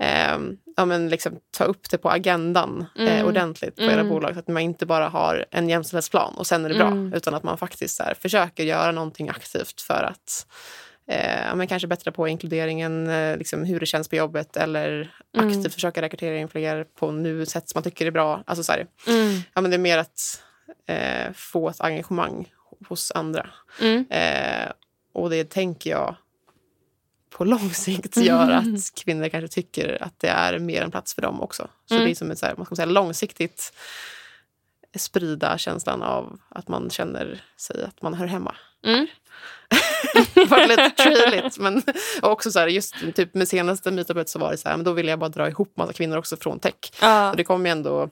eh, 0.02 0.38
ja, 0.78 0.86
men 0.86 1.10
liksom, 1.10 1.40
ta 1.58 1.64
upp 1.64 1.90
det 1.90 1.98
på 1.98 2.10
agendan 2.10 2.86
eh, 3.00 3.14
Mm. 3.14 3.28
ordentligt 3.28 3.76
på 3.76 3.82
era 3.84 3.94
Mm. 3.94 4.10
bolag 4.10 4.34
så 4.34 4.40
att 4.40 4.48
man 4.48 4.62
inte 4.62 4.86
bara 4.86 5.10
har 5.10 5.46
en 5.52 5.70
jämställdhetsplan 5.70 6.34
och 6.38 6.48
sen 6.48 6.66
är 6.66 6.70
det 6.70 6.76
bra 6.76 6.88
Mm. 6.88 7.14
utan 7.14 7.34
att 7.34 7.44
man 7.44 7.58
faktiskt 7.58 8.02
här, 8.02 8.14
försöker 8.22 8.64
göra 8.64 8.92
någonting 8.92 9.30
aktivt 9.30 9.82
för 9.82 10.04
att 10.04 10.46
eh, 11.12 11.56
men 11.56 11.68
kanske 11.68 11.88
bättra 11.88 12.12
på 12.12 12.28
inkluderingen, 12.28 13.10
eh, 13.10 13.38
liksom 13.38 13.64
hur 13.64 13.80
det 13.80 13.86
känns 13.86 14.08
på 14.08 14.16
jobbet 14.16 14.58
eller 14.58 15.16
aktivt 15.38 15.56
Mm. 15.58 15.72
försöka 15.72 16.02
rekrytera 16.02 16.38
in 16.38 16.48
fler 16.48 16.84
på 16.84 17.12
nu 17.12 17.46
sätt 17.46 17.70
som 17.70 17.78
man 17.80 17.84
tycker 17.84 18.06
är 18.06 18.12
bra. 18.12 18.44
Alltså, 18.48 18.64
så 18.64 18.74
Mm. 18.74 18.88
ja, 19.54 19.62
men 19.62 19.72
det 19.72 19.78
är 19.78 19.80
mer 19.80 19.98
att 19.98 20.44
eh, 20.88 21.34
få 21.34 21.70
ett 21.70 21.82
engagemang 21.82 22.54
hos 22.88 23.12
andra. 23.12 23.50
Mm. 23.82 24.06
Eh, 24.10 24.72
och 25.14 25.30
det 25.30 25.50
tänker 25.50 25.90
jag 25.90 26.16
på 27.30 27.46
lång 27.46 27.70
sikt 27.74 28.18
gör 28.18 28.52
Mm. 28.52 28.76
att 28.76 28.96
kvinnor 29.04 29.30
kanske 29.30 29.48
tycker 29.48 30.04
att 30.04 30.20
det 30.20 30.28
är 30.28 30.60
mer 30.60 30.82
en 30.82 30.92
plats 30.92 31.14
för 31.16 31.22
dem 31.22 31.42
också. 31.42 31.68
Så 31.86 31.94
Mm. 31.96 32.06
det 32.06 32.12
är 32.12 32.16
som 32.16 32.32
ett 32.32 32.40
så 32.40 32.46
här, 32.46 32.56
man 32.58 32.66
ska 32.66 32.76
säga, 32.76 32.86
långsiktigt 32.86 33.74
sprida 35.00 35.58
känslan 35.58 36.02
av 36.04 36.40
att 36.50 36.68
man 36.68 36.90
känner 36.90 37.44
sig 37.58 37.84
att 37.84 38.02
man 38.02 38.14
hör 38.14 38.26
hemma. 38.26 38.56
Mm. 38.86 39.08
det 40.34 40.46
var 40.46 40.68
lite 40.68 40.90
trailigt. 40.90 41.58
Men 41.58 41.84
och 42.22 42.32
också 42.32 42.52
så 42.52 42.60
här, 42.60 42.68
just 42.68 42.96
typ 43.16 43.34
med 43.34 43.48
senaste 43.48 43.92
meetupet 43.92 44.30
så 44.30 44.40
var 44.40 44.52
det 44.52 44.58
så 44.58 44.70
här, 44.70 44.78
men 44.78 44.84
då 44.86 44.92
ville 44.94 45.10
jag 45.10 45.20
bara 45.20 45.30
dra 45.30 45.48
ihop 45.50 45.78
massa 45.78 45.94
kvinnor 45.94 46.18
också 46.18 46.38
från 46.38 46.60
tech. 46.60 46.74
Ja. 47.02 47.30
Och 47.32 47.38
det 47.38 47.44
kom 47.44 47.66
ju 47.66 47.72
ändå, 47.72 48.10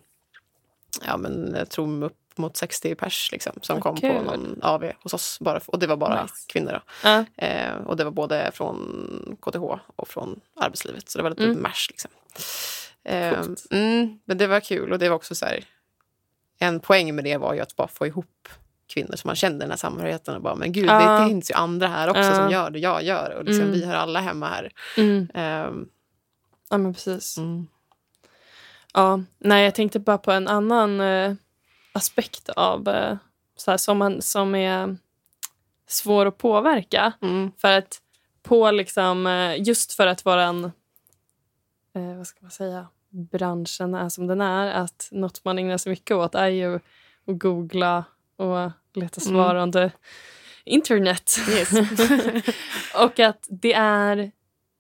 ja 1.05 1.17
men 1.17 1.53
jag 1.57 1.69
tror 1.69 2.03
upp 2.03 2.15
mot 2.36 2.57
60 2.57 2.95
pers 2.95 3.30
liksom, 3.32 3.53
som 3.61 3.75
Vad 3.75 3.84
kom 3.84 3.95
på 3.95 4.01
kul. 4.01 4.23
någon 4.25 4.59
AV 4.63 4.91
hos 5.03 5.13
oss. 5.13 5.38
Bara, 5.39 5.59
och 5.65 5.80
det 5.80 5.88
var 5.88 5.97
bara 5.97 6.21
Nice. 6.21 6.34
kvinnor. 6.47 6.82
Ja. 7.03 7.25
Eh, 7.38 7.73
och 7.86 7.97
det 7.97 8.03
var 8.03 8.11
både 8.11 8.51
från 8.53 9.38
KTH 9.41 9.63
och 9.95 10.07
från 10.07 10.39
arbetslivet. 10.55 11.09
Så 11.09 11.17
det 11.17 11.23
var 11.23 11.30
lite 11.30 11.43
Mm. 11.43 11.61
mash. 11.61 11.88
Liksom. 11.89 12.11
Eh, 13.03 13.39
mm, 13.71 14.19
men 14.25 14.38
det 14.38 14.47
var 14.47 14.59
kul. 14.59 14.91
Och 14.91 14.99
det 14.99 15.09
var 15.09 15.15
också 15.15 15.36
så 15.36 15.45
här, 15.45 15.63
en 16.60 16.80
poäng 16.80 17.16
med 17.16 17.24
det 17.24 17.38
var 17.38 17.53
ju 17.53 17.60
att 17.60 17.76
bara 17.76 17.88
få 17.88 18.07
ihop 18.07 18.49
kvinnor 18.93 19.16
som 19.16 19.28
man 19.28 19.36
kände 19.36 19.60
den 19.60 19.70
här 19.70 19.78
samhörigheten. 19.78 20.36
Och 20.36 20.41
bara, 20.41 20.55
men 20.55 20.72
gud, 20.72 20.86
Ja. 20.89 21.20
det 21.20 21.28
finns 21.28 21.51
ju 21.51 21.55
andra 21.55 21.88
här 21.88 22.10
också 22.10 22.22
Ja. 22.22 22.36
som 22.36 22.49
gör 22.51 22.70
det 22.70 22.80
jag 22.80 23.03
gör. 23.03 23.36
Och 23.38 23.43
liksom, 23.43 23.62
Mm. 23.62 23.74
vi 23.74 23.86
hör 23.86 23.95
alla 23.95 24.20
hemma 24.20 24.47
här. 24.47 24.72
Mm. 24.97 25.28
Ehm, 25.34 25.89
ja, 26.70 26.78
men 26.78 26.93
precis. 26.93 27.38
mm. 27.38 27.68
Ja, 28.93 29.22
nej, 29.38 29.64
jag 29.64 29.76
tänkte 29.76 29.99
bara 29.99 30.18
på 30.18 30.32
en 30.32 30.47
annan 30.47 31.01
eh, 31.01 31.34
aspekt 31.93 32.49
av 32.49 32.88
eh, 32.88 33.18
så 33.55 33.72
här, 33.72 33.78
som, 33.78 33.97
man, 33.97 34.22
som 34.22 34.55
är 34.55 34.97
svår 35.88 36.26
att 36.26 36.38
påverka. 36.38 37.14
Mm. 37.22 37.51
För 37.57 37.78
att 37.78 38.01
på 38.43 38.72
liksom, 38.72 39.28
eh, 39.28 39.62
just 39.68 39.93
för 39.93 40.07
att 40.07 40.26
våran, 40.26 40.64
eh, 41.95 42.18
vad 42.18 42.28
ska 42.28 42.39
man 42.41 42.51
säga, 42.51 42.88
branschen 43.10 43.93
är 43.93 44.10
som 44.10 44.28
den 44.28 44.41
är, 44.41 44.72
att 44.72 45.10
något 45.12 45.45
man 45.45 45.60
ägnar 45.60 45.78
sig 45.78 45.89
mycket 45.89 46.18
åt 46.18 46.36
är 46.36 46.47
ju 46.47 46.76
att 46.76 46.82
googla 47.39 48.03
och 48.38 48.72
leta 48.93 49.22
svar 49.22 49.55
Mm. 49.55 49.72
the 49.72 49.91
internet. 50.66 51.38
Yes. 51.49 51.72
och 52.95 53.20
att 53.20 53.47
det 53.49 53.74
är, 53.74 54.32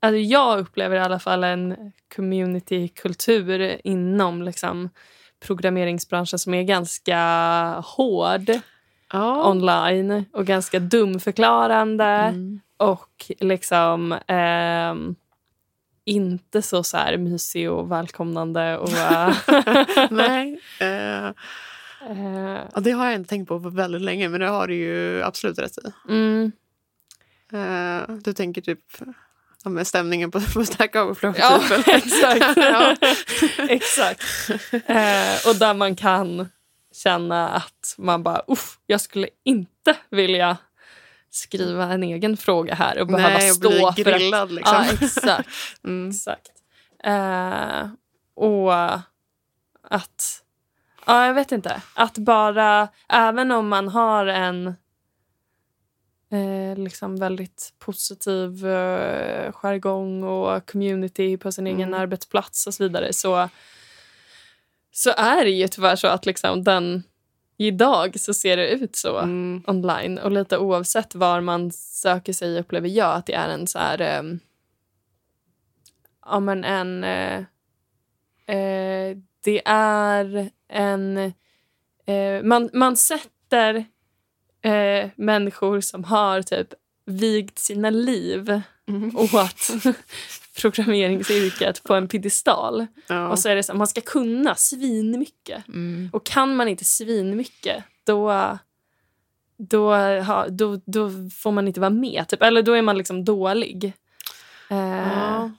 alltså 0.01 0.17
jag 0.17 0.59
upplever 0.59 0.95
i 0.95 0.99
alla 0.99 1.19
fall 1.19 1.43
en 1.43 1.91
communitykultur 2.15 3.81
inom 3.83 4.41
liksom, 4.41 4.89
programmeringsbranschen 5.39 6.39
som 6.39 6.53
är 6.53 6.63
ganska 6.63 7.19
hård 7.85 8.49
ja. 9.13 9.49
online 9.51 10.25
och 10.33 10.45
ganska 10.45 10.79
dumförklarande 10.79 12.03
Mm. 12.05 12.59
och 12.77 13.31
liksom 13.39 14.15
ehm, 14.27 15.15
inte 16.09 16.61
så, 16.61 16.83
så 16.83 16.97
här 16.97 17.17
mysig 17.17 17.71
och 17.71 17.91
välkomnande. 17.91 18.77
Och, 18.77 18.89
Nej. 20.11 20.59
Eh, 20.79 21.27
eh, 22.09 22.61
ja, 22.73 22.79
det 22.81 22.91
har 22.91 23.05
jag 23.05 23.15
inte 23.15 23.29
tänkt 23.29 23.47
på 23.47 23.59
för 23.59 23.69
väldigt 23.69 24.01
länge, 24.01 24.29
men 24.29 24.39
det 24.39 24.47
har 24.47 24.67
du 24.67 24.75
ju 24.75 25.23
absolut 25.23 25.59
rätt 25.59 25.77
i. 25.77 26.11
mm, 26.11 26.51
Eh, 27.53 28.15
du 28.23 28.33
tänker 28.33 28.61
typ 28.61 28.79
ja, 29.63 29.69
med 29.69 29.87
stämningen 29.87 30.31
på, 30.31 30.41
på 30.53 30.65
Stack 30.65 30.95
Overflow. 30.95 31.35
ja, 31.37 31.61
typ, 31.69 31.87
exakt. 31.87 32.57
ja. 32.57 32.95
exakt. 33.69 34.23
Eh, 34.71 35.47
och 35.49 35.55
där 35.55 35.73
man 35.73 35.95
kan 35.95 36.49
känna 36.95 37.49
att 37.49 37.95
man 37.97 38.23
bara, 38.23 38.41
uff, 38.47 38.77
jag 38.85 39.01
skulle 39.01 39.29
inte 39.43 39.97
vilja 40.09 40.57
skriva 41.31 41.93
en 41.93 42.03
egen 42.03 42.37
fråga 42.37 42.75
här 42.75 42.99
och 42.99 43.07
behöva 43.07 43.37
Nej, 43.37 43.51
stå 43.51 43.69
bli 43.69 44.03
för 44.03 44.11
att 44.11 44.19
grillad 44.19 44.51
liksom. 44.51 44.75
Ja, 44.75 45.05
exakt. 45.05 45.49
Mm. 45.83 46.09
exakt. 46.09 46.51
Eh, 47.03 47.89
och 48.35 48.73
att... 49.89 50.43
Ja, 51.05 51.25
jag 51.25 51.33
vet 51.33 51.51
inte. 51.51 51.81
Att 51.93 52.17
bara... 52.17 52.87
Även 53.09 53.51
om 53.51 53.67
man 53.67 53.87
har 53.87 54.25
en 54.25 54.67
eh, 56.31 56.77
liksom 56.77 57.15
väldigt 57.19 57.73
positiv 57.79 58.67
eh, 58.67 59.51
jargong 59.51 60.23
och 60.23 60.71
community 60.71 61.37
på 61.37 61.51
sin 61.51 61.67
egen 61.67 61.81
Mm. 61.89 62.01
arbetsplats 62.01 62.67
och 62.67 62.73
så 62.73 62.83
vidare 62.83 63.13
så, 63.13 63.49
så 64.91 65.09
är 65.17 65.45
det 65.45 65.51
ju 65.51 65.67
tyvärr 65.67 65.95
så 65.95 66.07
att 66.07 66.25
liksom 66.25 66.63
den... 66.63 67.03
Idag 67.61 68.19
så 68.19 68.33
ser 68.33 68.57
det 68.57 68.69
ut 68.69 68.95
så 68.95 69.17
Mm. 69.19 69.63
online. 69.67 70.17
Och 70.17 70.31
lite 70.31 70.57
oavsett 70.57 71.15
var 71.15 71.41
man 71.41 71.71
söker 71.71 72.33
sig 72.33 72.59
upplever 72.59 72.89
jag 72.89 73.15
att 73.15 73.25
det 73.25 73.33
är 73.33 73.49
en 73.49 73.67
så 73.67 73.79
här... 73.79 74.01
ehm, 74.01 74.39
ja, 76.25 76.39
men 76.39 76.63
en... 76.63 77.03
eh, 77.03 77.37
eh, 78.57 79.17
det 79.43 79.61
är 79.65 80.49
en... 80.69 81.17
eh, 82.05 82.43
man, 82.43 82.69
man 82.73 82.97
sätter 82.97 83.85
människor 85.15 85.81
som 85.81 86.03
har 86.03 86.41
typ 86.41 86.67
vigt 87.05 87.59
sina 87.59 87.89
liv 87.89 88.61
Mm. 88.87 89.15
åt 89.17 89.69
programmeringsyrket 90.61 91.83
på 91.83 91.95
en 91.95 92.07
piedestal. 92.07 92.87
Ja. 93.07 93.29
Och 93.29 93.39
så 93.39 93.49
är 93.49 93.55
det 93.55 93.63
så 93.63 93.73
man 93.73 93.87
ska 93.87 94.01
kunna 94.01 94.55
svinmycket. 94.55 95.67
Mm. 95.67 96.09
Och 96.13 96.25
kan 96.25 96.55
man 96.55 96.67
inte 96.67 96.85
svinmycket, 96.85 97.83
då, 98.03 98.57
då, 99.57 99.95
ha, 99.95 100.47
då, 100.47 100.81
då 100.85 101.09
får 101.37 101.51
man 101.51 101.67
inte 101.67 101.79
vara 101.79 101.89
med. 101.89 102.27
Typ. 102.27 102.43
Eller 102.43 102.61
då 102.61 102.73
är 102.73 102.81
man 102.81 102.97
liksom 102.97 103.25
dålig. 103.25 103.93
Eh, 104.69 105.07
Ja. 105.07 105.51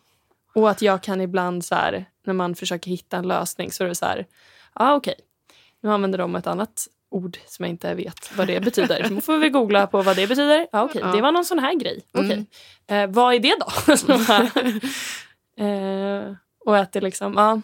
Och 0.54 0.70
att 0.70 0.82
jag 0.82 1.02
kan 1.02 1.20
ibland, 1.20 1.64
så 1.64 1.74
här, 1.74 2.04
när 2.24 2.34
man 2.34 2.54
försöker 2.54 2.90
hitta 2.90 3.16
en 3.16 3.28
lösning, 3.28 3.72
så 3.72 3.84
är 3.84 3.88
det 3.88 3.94
så 3.94 4.06
här... 4.06 4.26
Ja, 4.74 4.90
ah, 4.90 4.94
okej. 4.94 5.14
Nu 5.80 5.92
använder 5.92 6.18
de 6.18 6.36
ett 6.36 6.46
annat 6.46 6.86
ord 7.10 7.38
som 7.46 7.64
jag 7.64 7.70
inte 7.70 7.94
vet 7.94 8.36
vad 8.36 8.46
det 8.46 8.60
betyder. 8.60 9.08
Så 9.08 9.20
får 9.20 9.38
vi 9.38 9.48
googla 9.48 9.86
på 9.86 10.02
vad 10.02 10.16
det 10.16 10.26
betyder. 10.26 10.66
Ah, 10.72 10.82
okej, 10.84 11.00
Ja. 11.04 11.12
Det 11.12 11.22
var 11.22 11.32
någon 11.32 11.44
sån 11.44 11.58
här 11.58 11.74
grej. 11.74 12.02
Okej. 12.14 12.46
Mm. 12.86 13.10
Eh, 13.10 13.14
vad 13.14 13.34
är 13.34 13.38
det 13.38 13.56
då? 13.60 13.66
Eh, 15.64 16.34
och 16.66 16.78
att 16.78 16.92
det 16.92 17.00
liksom... 17.00 17.34
Ja, 17.36 17.60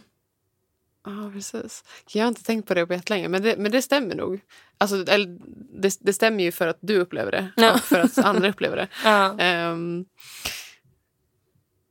Ja, 1.07 1.31
precis. 1.35 1.85
Jag 2.13 2.25
har 2.25 2.29
inte 2.29 2.43
tänkt 2.45 2.69
på 2.69 2.75
det 2.75 2.87
på 2.87 2.93
jättelänge, 2.93 3.29
men 3.29 3.43
det, 3.43 3.57
men 3.59 3.73
det 3.73 3.83
stämmer 3.83 4.15
nog. 4.15 4.41
Alltså, 4.79 5.07
eller, 5.07 5.39
det, 5.83 5.99
det 6.01 6.13
stämmer 6.13 6.45
ju 6.45 6.53
för 6.53 6.67
att 6.67 6.79
du 6.81 6.99
upplever 6.99 7.31
det 7.31 7.49
Ja. 7.57 7.75
och 7.75 7.81
för 7.81 8.01
att 8.01 8.19
andra 8.19 8.49
upplever 8.49 8.77
det. 8.77 8.89
ja. 9.05 9.39
Ehm, 9.39 10.05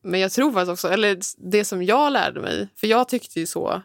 men 0.03 0.20
jag 0.20 0.32
tror 0.32 0.51
faktiskt 0.51 0.72
också, 0.72 0.88
eller 0.88 1.20
det 1.51 1.66
som 1.66 1.84
jag 1.84 2.14
lärde 2.14 2.41
mig, 2.41 2.68
för 2.76 2.88
jag 2.88 3.08
tyckte 3.10 3.39
ju 3.39 3.45
så 3.45 3.82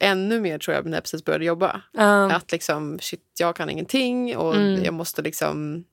ännu 0.00 0.40
mer 0.40 0.58
tror 0.58 0.74
jag 0.74 0.86
när 0.86 0.96
jag 0.96 1.04
precis 1.04 1.24
började 1.24 1.44
jobba. 1.44 1.82
ja. 1.92 2.32
Att 2.32 2.52
liksom, 2.52 2.98
shit, 3.00 3.22
jag 3.38 3.56
kan 3.56 3.70
ingenting 3.70 4.36
och 4.36 4.54
Mm. 4.56 4.84
jag 4.84 4.94
måste 4.94 5.22
liksom 5.22 5.84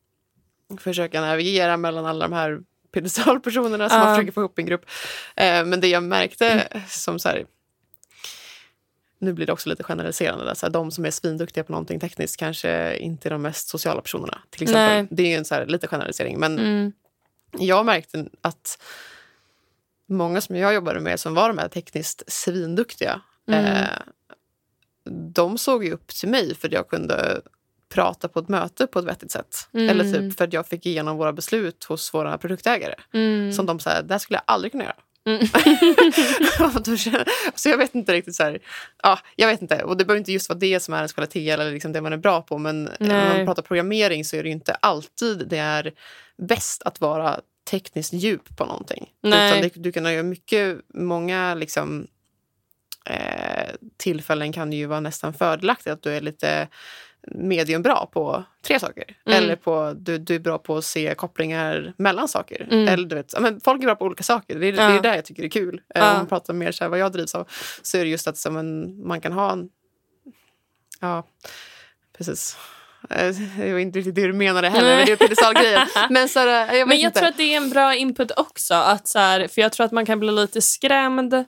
försöka 0.80 1.22
navigera 1.22 1.78
mellan 1.78 2.06
alla 2.06 2.28
de 2.28 2.34
här 2.36 2.60
piedestalpersonerna 2.94 3.90
som 3.90 3.98
Ja. 3.98 4.06
man 4.06 4.16
försöker 4.16 4.32
få 4.32 4.42
ihop 4.42 4.60
i 4.60 4.62
en 4.62 4.66
grupp. 4.68 4.86
Eh, 5.36 5.66
men 5.66 5.80
det 5.82 5.88
jag 5.88 6.04
märkte 6.04 6.68
som 6.88 7.20
så 7.20 7.30
här, 7.30 7.46
nu 9.20 9.34
blir 9.34 9.46
det 9.46 9.54
också 9.54 9.70
lite 9.70 9.84
generaliserande. 9.84 10.46
Där, 10.46 10.54
så 10.54 10.66
här, 10.66 10.74
de 10.74 10.92
som 10.92 11.06
är 11.06 11.12
svinduktiga 11.12 11.64
på 11.64 11.72
någonting 11.72 12.00
tekniskt 12.00 12.38
kanske 12.38 12.98
inte 12.98 13.28
är 13.28 13.30
de 13.30 13.42
mest 13.42 13.68
sociala 13.70 14.02
personerna. 14.02 14.42
Till 14.50 14.64
exempel. 14.64 14.96
Nej. 14.98 15.08
Det 15.12 15.24
är 15.24 15.28
ju 15.28 15.36
en 15.36 15.46
så 15.46 15.56
här, 15.56 15.66
lite 15.66 15.88
generalisering. 15.88 16.40
Men 16.40 16.60
Mm. 16.60 16.92
jag 17.52 17.86
märkte 17.86 18.26
att 18.42 18.82
många 20.08 20.42
som 20.42 20.56
jag 20.56 20.74
jobbade 20.74 21.00
med 21.00 21.20
som 21.20 21.34
var 21.34 21.48
de 21.48 21.58
här 21.58 21.68
tekniskt 21.68 22.24
svinduktiga 22.28 23.22
Mm. 23.48 23.66
eh, 23.66 23.90
de 25.34 25.58
såg 25.58 25.86
ju 25.86 25.92
upp 25.92 26.08
till 26.08 26.30
mig 26.30 26.56
för 26.56 26.68
att 26.68 26.74
jag 26.74 26.88
kunde 26.88 27.42
prata 27.90 28.28
på 28.28 28.40
ett 28.40 28.50
möte 28.50 28.88
på 28.88 29.00
ett 29.00 29.06
vettigt 29.06 29.32
sätt. 29.32 29.70
Mm. 29.74 29.90
Eller 29.90 30.14
typ 30.14 30.38
för 30.38 30.46
att 30.46 30.54
jag 30.54 30.68
fick 30.68 30.86
igenom 30.86 31.18
våra 31.18 31.34
beslut 31.34 31.84
hos 31.84 32.14
våra 32.14 32.38
produktägare. 32.38 32.96
Mm. 33.14 33.54
Som 33.54 33.66
de 33.66 33.80
sa, 33.80 34.02
det 34.02 34.14
här 34.14 34.20
skulle 34.20 34.38
jag 34.38 34.44
aldrig 34.46 34.72
kunna 34.72 34.84
göra. 34.84 34.96
Mm. 35.26 35.48
Så 37.56 37.70
jag 37.70 37.78
vet 37.78 37.96
inte 37.96 38.14
riktigt 38.14 38.36
så 38.36 38.44
här, 38.44 38.60
ja, 39.04 39.20
jag 39.36 39.48
vet 39.48 39.62
inte. 39.62 39.84
Och 39.84 39.98
det 39.98 40.06
behöver 40.06 40.20
inte 40.20 40.32
just 40.32 40.50
vara 40.50 40.60
det 40.60 40.80
som 40.80 40.94
är 40.94 40.98
ens 40.98 41.14
kvalitet 41.14 41.50
eller 41.50 41.72
liksom 41.72 41.92
det 41.92 42.02
man 42.02 42.14
är 42.14 42.18
bra 42.18 42.42
på. 42.42 42.58
Men 42.58 42.84
när 42.84 42.92
Nej. 43.00 43.38
man 43.38 43.46
pratar 43.46 43.62
programmering 43.62 44.26
så 44.26 44.36
är 44.36 44.44
det 44.44 44.50
inte 44.50 44.74
alltid 44.74 45.48
det 45.48 45.58
är 45.58 45.94
bäst 46.38 46.84
att 46.84 47.02
vara 47.02 47.40
tekniskt 47.70 48.14
djup 48.14 48.58
på 48.58 48.66
någonting. 48.66 49.10
Nej. 49.24 49.50
Utan 49.50 49.62
det, 49.62 49.84
du 49.84 49.92
kan 49.92 50.14
göra 50.14 50.24
mycket, 50.24 50.78
många 50.94 51.56
liksom, 51.56 52.08
eh, 53.06 53.70
tillfällen 53.98 54.54
kan 54.54 54.70
det 54.70 54.76
ju 54.76 54.86
vara 54.86 55.00
nästan 55.00 55.34
fördelaktigt 55.34 55.88
att 55.94 56.02
du 56.04 56.12
är 56.14 56.22
lite 56.22 56.68
medium 57.28 57.82
bra 57.82 58.10
på 58.14 58.44
tre 58.62 58.80
saker. 58.80 59.04
Mm. 59.26 59.38
Eller 59.44 59.56
på 59.56 59.94
du, 59.98 60.18
du 60.18 60.36
är 60.36 60.40
bra 60.40 60.58
på 60.58 60.78
att 60.78 60.86
se 60.86 61.16
kopplingar 61.16 61.94
mellan 61.98 62.28
saker. 62.28 62.68
Mm. 62.72 62.88
Eller 62.88 63.08
du 63.08 63.16
vet, 63.16 63.40
men 63.40 63.60
folk 63.62 63.82
är 63.82 63.86
bra 63.86 63.96
på 63.96 64.06
olika 64.06 64.24
saker. 64.24 64.60
Det 64.60 64.68
är, 64.68 64.72
det 64.72 64.82
Ja. 64.82 64.90
är 64.90 65.02
där 65.02 65.16
jag 65.16 65.26
tycker 65.26 65.42
det 65.42 65.48
är 65.48 65.50
kul. 65.50 65.82
Eh, 65.96 66.02
Ja. 66.02 66.12
Om 66.12 66.18
man 66.18 66.28
pratar 66.28 66.54
mer 66.54 66.72
så 66.72 66.84
här, 66.84 66.90
vad 66.90 67.00
jag 67.00 67.12
drivs 67.12 67.36
av 67.36 67.48
så 67.82 67.98
är 67.98 68.04
det 68.04 68.10
just 68.10 68.28
att 68.28 68.38
så, 68.38 68.52
men, 68.52 68.98
man 69.08 69.22
kan 69.22 69.32
ha 69.32 69.52
en... 69.52 69.70
Ja, 71.00 71.24
precis. 72.18 72.58
Eh, 73.10 73.36
Det 73.58 73.72
var 73.72 73.80
inte 73.80 74.00
riktigt 74.00 74.16
det 74.16 74.28
du 74.28 74.34
menade 74.34 74.70
heller, 74.70 74.96
men 74.98 75.06
det 75.06 75.12
är 75.12 75.16
piedestalgrejen. 75.16 75.88
Men, 76.10 76.30
så 76.30 76.40
jag 76.40 76.88
Men 76.88 77.00
jag 77.00 77.10
inte. 77.10 77.20
tror 77.20 77.30
att 77.30 77.38
det 77.38 77.54
är 77.54 77.58
en 77.58 77.70
bra 77.70 77.96
input 77.96 78.32
också. 78.38 78.74
Att 78.74 79.08
så 79.08 79.20
här, 79.20 79.48
för 79.48 79.62
jag 79.62 79.72
tror 79.72 79.86
att 79.86 79.92
man 79.92 80.06
kan 80.06 80.20
bli 80.20 80.32
lite 80.32 80.62
skrämd 80.62 81.46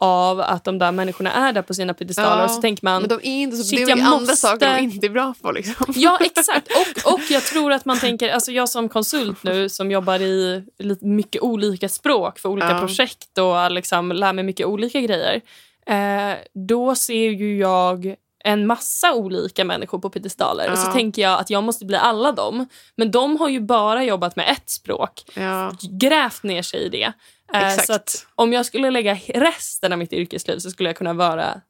av 0.00 0.40
att 0.40 0.64
de 0.64 0.78
där 0.78 0.92
människorna 0.92 1.32
är 1.32 1.52
där 1.52 1.62
på 1.62 1.74
sina 1.74 1.94
piedestaler. 1.94 2.38
Ja, 2.38 2.44
och 2.44 2.50
så 2.50 2.60
tänker 2.60 2.84
man... 2.84 3.02
Men 3.02 3.08
de 3.08 3.14
är 3.14 3.42
inte 3.42 3.56
så, 3.56 3.76
det 3.76 3.82
är 3.82 3.92
andra 3.92 4.10
måste- 4.20 4.36
saker 4.36 4.74
de 4.76 4.82
inte 4.82 5.06
är 5.06 5.10
bra 5.10 5.34
på. 5.42 5.52
Liksom. 5.52 5.86
Ja, 5.94 6.18
exakt. 6.20 6.68
Och, 6.70 7.12
och 7.14 7.20
jag 7.30 7.42
tror 7.42 7.72
att 7.72 7.84
man 7.84 7.98
tänker... 7.98 8.28
Alltså 8.30 8.52
jag 8.52 8.68
som 8.68 8.88
konsult 8.88 9.42
nu 9.42 9.68
som 9.68 9.90
jobbar 9.90 10.20
i 10.20 10.64
lite 10.78 11.06
mycket 11.06 11.42
olika 11.42 11.88
språk 11.88 12.38
för 12.38 12.48
olika 12.48 12.70
Ja. 12.70 12.78
projekt 12.78 13.38
och 13.38 13.70
liksom 13.70 14.12
lär 14.12 14.32
mig 14.32 14.44
mycket 14.44 14.66
olika 14.66 15.00
grejer. 15.00 15.40
Eh, 15.86 16.36
då 16.68 16.94
ser 16.94 17.30
ju 17.30 17.58
jag 17.58 18.14
en 18.44 18.66
massa 18.66 19.14
olika 19.14 19.64
människor 19.64 19.98
på 19.98 20.10
piedestaler. 20.10 20.70
Och 20.72 20.78
så 20.78 20.88
Ja. 20.88 20.92
tänker 20.92 21.22
jag 21.22 21.40
att 21.40 21.50
jag 21.50 21.64
måste 21.64 21.84
bli 21.84 21.96
alla 21.96 22.32
dem. 22.32 22.66
Men 22.96 23.10
de 23.10 23.36
har 23.36 23.48
ju 23.48 23.60
bara 23.60 24.04
jobbat 24.04 24.36
med 24.36 24.48
ett 24.50 24.70
språk. 24.70 25.22
Ja, 25.34 25.72
grävt 25.90 26.42
ner 26.42 26.62
sig 26.62 26.80
i 26.80 26.88
det. 26.88 27.12
Eh, 27.54 27.68
Exakt. 27.68 27.86
Så 27.86 27.92
att 27.92 28.26
om 28.34 28.52
jag 28.52 28.66
skulle 28.66 28.90
lägga 28.90 29.14
resten 29.28 29.92
av 29.92 29.98
mitt 29.98 30.12
yrkesliv 30.12 30.58
så 30.58 30.70
skulle 30.70 30.88
jag 30.88 30.96
kunna 30.96 31.12
vara 31.12 31.60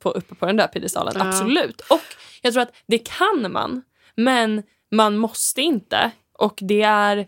på, 0.00 0.10
uppe 0.10 0.34
på 0.34 0.46
den 0.46 0.56
där 0.56 0.66
piedestalen. 0.66 1.14
Ja. 1.18 1.28
Absolut. 1.28 1.80
Och 1.80 2.00
jag 2.42 2.52
tror 2.52 2.62
att 2.62 2.72
det 2.86 2.98
kan 2.98 3.52
man, 3.52 3.82
men 4.16 4.62
man 4.90 5.16
måste 5.18 5.62
inte. 5.62 6.10
Och 6.38 6.54
det 6.60 6.82
är 6.82 7.26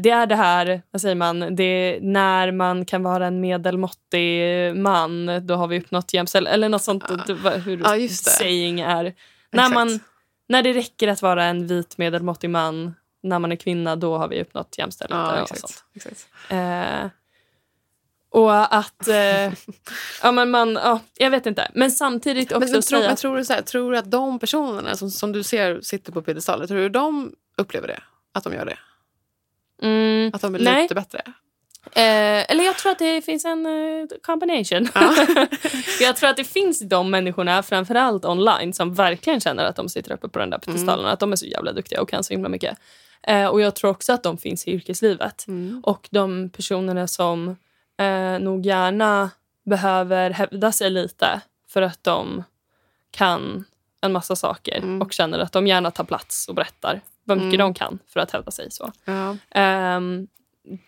det 0.00 0.10
är 0.10 0.26
det 0.26 0.36
här, 0.36 0.82
vad 0.90 1.02
säger 1.02 1.14
man, 1.14 1.56
det 1.56 1.62
är 1.62 2.00
när 2.00 2.52
man 2.52 2.84
kan 2.84 3.02
vara 3.02 3.26
en 3.26 3.40
medelmåttig 3.40 4.76
man, 4.76 5.46
då 5.46 5.54
har 5.54 5.66
vi 5.66 5.78
uppnått 5.78 6.14
jämställdhet. 6.14 6.54
Eller 6.54 6.68
något 6.68 6.82
sånt, 6.82 7.04
Ja. 7.08 7.34
var 7.34 7.58
hur 7.58 7.78
Ja, 7.78 8.08
saying 8.08 8.80
är. 8.80 9.14
När, 9.50 9.74
man, 9.74 10.00
när 10.48 10.62
det 10.62 10.72
räcker 10.72 11.08
att 11.08 11.22
vara 11.22 11.44
en 11.44 11.66
vit 11.66 11.98
medelmåttig 11.98 12.50
man, 12.50 12.94
när 13.22 13.38
man 13.38 13.52
är 13.52 13.56
kvinna, 13.56 13.96
då 13.96 14.18
har 14.18 14.28
vi 14.28 14.42
uppnått 14.42 14.78
jämställdhet. 14.78 15.20
Ja, 15.20 15.42
exakt. 15.42 15.84
exakt. 15.94 16.28
Eh, 16.48 17.10
och 18.30 18.74
att... 18.74 19.08
Eh, 19.08 19.14
ja, 20.22 20.32
men 20.32 20.50
man, 20.50 20.74
ja, 20.74 21.00
jag 21.14 21.30
vet 21.30 21.46
inte. 21.46 21.70
Men 21.74 21.90
samtidigt 21.90 22.52
också 22.52 22.60
Men, 22.60 22.72
men, 22.72 22.82
tror, 22.82 22.98
säga... 22.98 23.08
men 23.08 23.16
tror, 23.16 23.36
du 23.36 23.44
så 23.44 23.52
här, 23.52 23.62
tror 23.62 23.92
du 23.92 23.98
att 23.98 24.10
de 24.10 24.38
personerna 24.38 24.96
som, 24.96 25.10
som 25.10 25.32
du 25.32 25.42
ser 25.42 25.80
sitter 25.80 26.12
på 26.12 26.22
piedestaler, 26.22 26.66
tror 26.66 26.78
du 26.78 26.88
de 26.88 27.32
upplever 27.56 27.88
det? 27.88 28.00
Att 28.32 28.44
de 28.44 28.52
gör 28.52 28.64
det? 28.64 28.78
Mm, 29.82 30.30
Att 30.34 30.40
de 30.40 30.54
är 30.54 30.58
Nej. 30.58 30.82
lite 30.82 30.94
bättre? 30.94 31.22
Eh, 31.86 32.50
eller 32.50 32.64
jag 32.64 32.78
tror 32.78 32.92
att 32.92 32.98
det 32.98 33.22
finns 33.22 33.44
en 33.44 33.66
eh, 33.66 34.06
combination. 34.22 34.88
Ja. 34.94 35.14
jag 36.00 36.16
tror 36.16 36.30
att 36.30 36.36
det 36.36 36.44
finns 36.44 36.80
de 36.80 37.10
människorna, 37.10 37.62
framförallt 37.62 38.24
online, 38.24 38.72
som 38.72 38.94
verkligen 38.94 39.40
känner 39.40 39.64
att 39.64 39.76
de 39.76 39.88
sitter 39.88 40.12
uppe 40.12 40.28
på 40.28 40.38
den 40.38 40.50
där 40.50 40.58
piedestalen. 40.58 41.06
Att 41.06 41.20
de 41.20 41.32
är 41.32 41.36
så 41.36 41.46
jävla 41.46 41.72
duktiga 41.72 42.00
och 42.02 42.08
kan 42.08 42.24
så 42.24 42.34
himla 42.34 42.48
mycket. 42.48 42.78
Eh, 43.22 43.46
och 43.46 43.60
jag 43.60 43.74
tror 43.74 43.90
också 43.90 44.12
att 44.12 44.22
de 44.22 44.38
finns 44.38 44.66
i 44.66 44.70
yrkeslivet. 44.70 45.46
Mm. 45.48 45.80
Och 45.84 46.08
de 46.10 46.50
personerna 46.50 47.06
som 47.06 47.56
eh, 47.98 48.38
nog 48.40 48.66
gärna 48.66 49.30
behöver 49.64 50.30
hävda 50.30 50.72
sig 50.72 50.90
lite 50.90 51.40
för 51.68 51.82
att 51.82 52.04
de 52.04 52.42
kan 53.10 53.64
en 54.06 54.12
massa 54.12 54.36
saker 54.36 54.78
Mm. 54.78 55.02
och 55.02 55.12
känner 55.12 55.38
att 55.38 55.52
de 55.52 55.66
gärna 55.66 55.90
tar 55.90 56.04
plats 56.04 56.48
och 56.48 56.54
berättar 56.54 57.00
vad 57.24 57.36
mycket 57.38 57.54
Mm. 57.54 57.58
de 57.58 57.74
kan 57.74 57.98
för 58.12 58.20
att 58.20 58.30
hävda 58.30 58.50
sig. 58.50 58.70
så. 58.70 58.92
Ja. 59.04 59.36
Ehm, 59.50 60.26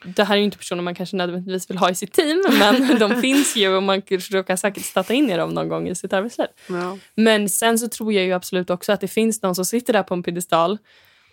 det 0.05 0.25
här 0.25 0.35
är 0.35 0.39
ju 0.39 0.45
inte 0.45 0.59
personer 0.59 0.83
man 0.83 0.95
kanske 0.95 1.17
nödvändigtvis 1.17 1.71
vill 1.71 1.79
ha 1.79 1.91
i 1.91 1.95
sitt 1.95 2.13
team 2.13 2.45
men 2.59 2.99
de 2.99 3.21
finns 3.21 3.57
ju 3.57 3.77
och 3.77 3.83
man 3.83 4.03
råkar 4.31 4.57
säkert 4.57 4.85
stöta 4.85 5.15
in 5.15 5.31
i 5.31 5.37
dem 5.37 5.51
någon 5.51 5.69
gång 5.69 5.89
i 5.89 5.95
sitt 5.95 6.13
arbetsliv. 6.13 6.47
Ja. 6.69 6.99
Men 7.15 7.49
sen 7.49 7.79
så 7.79 7.89
tror 7.89 8.13
jag 8.13 8.25
ju 8.25 8.33
absolut 8.33 8.71
också 8.71 8.93
att 8.93 9.01
det 9.01 9.09
finns 9.09 9.43
någon 9.43 9.55
som 9.55 9.65
sitter 9.65 9.93
där 9.93 10.03
på 10.03 10.15
en 10.15 10.23
piedestal 10.23 10.79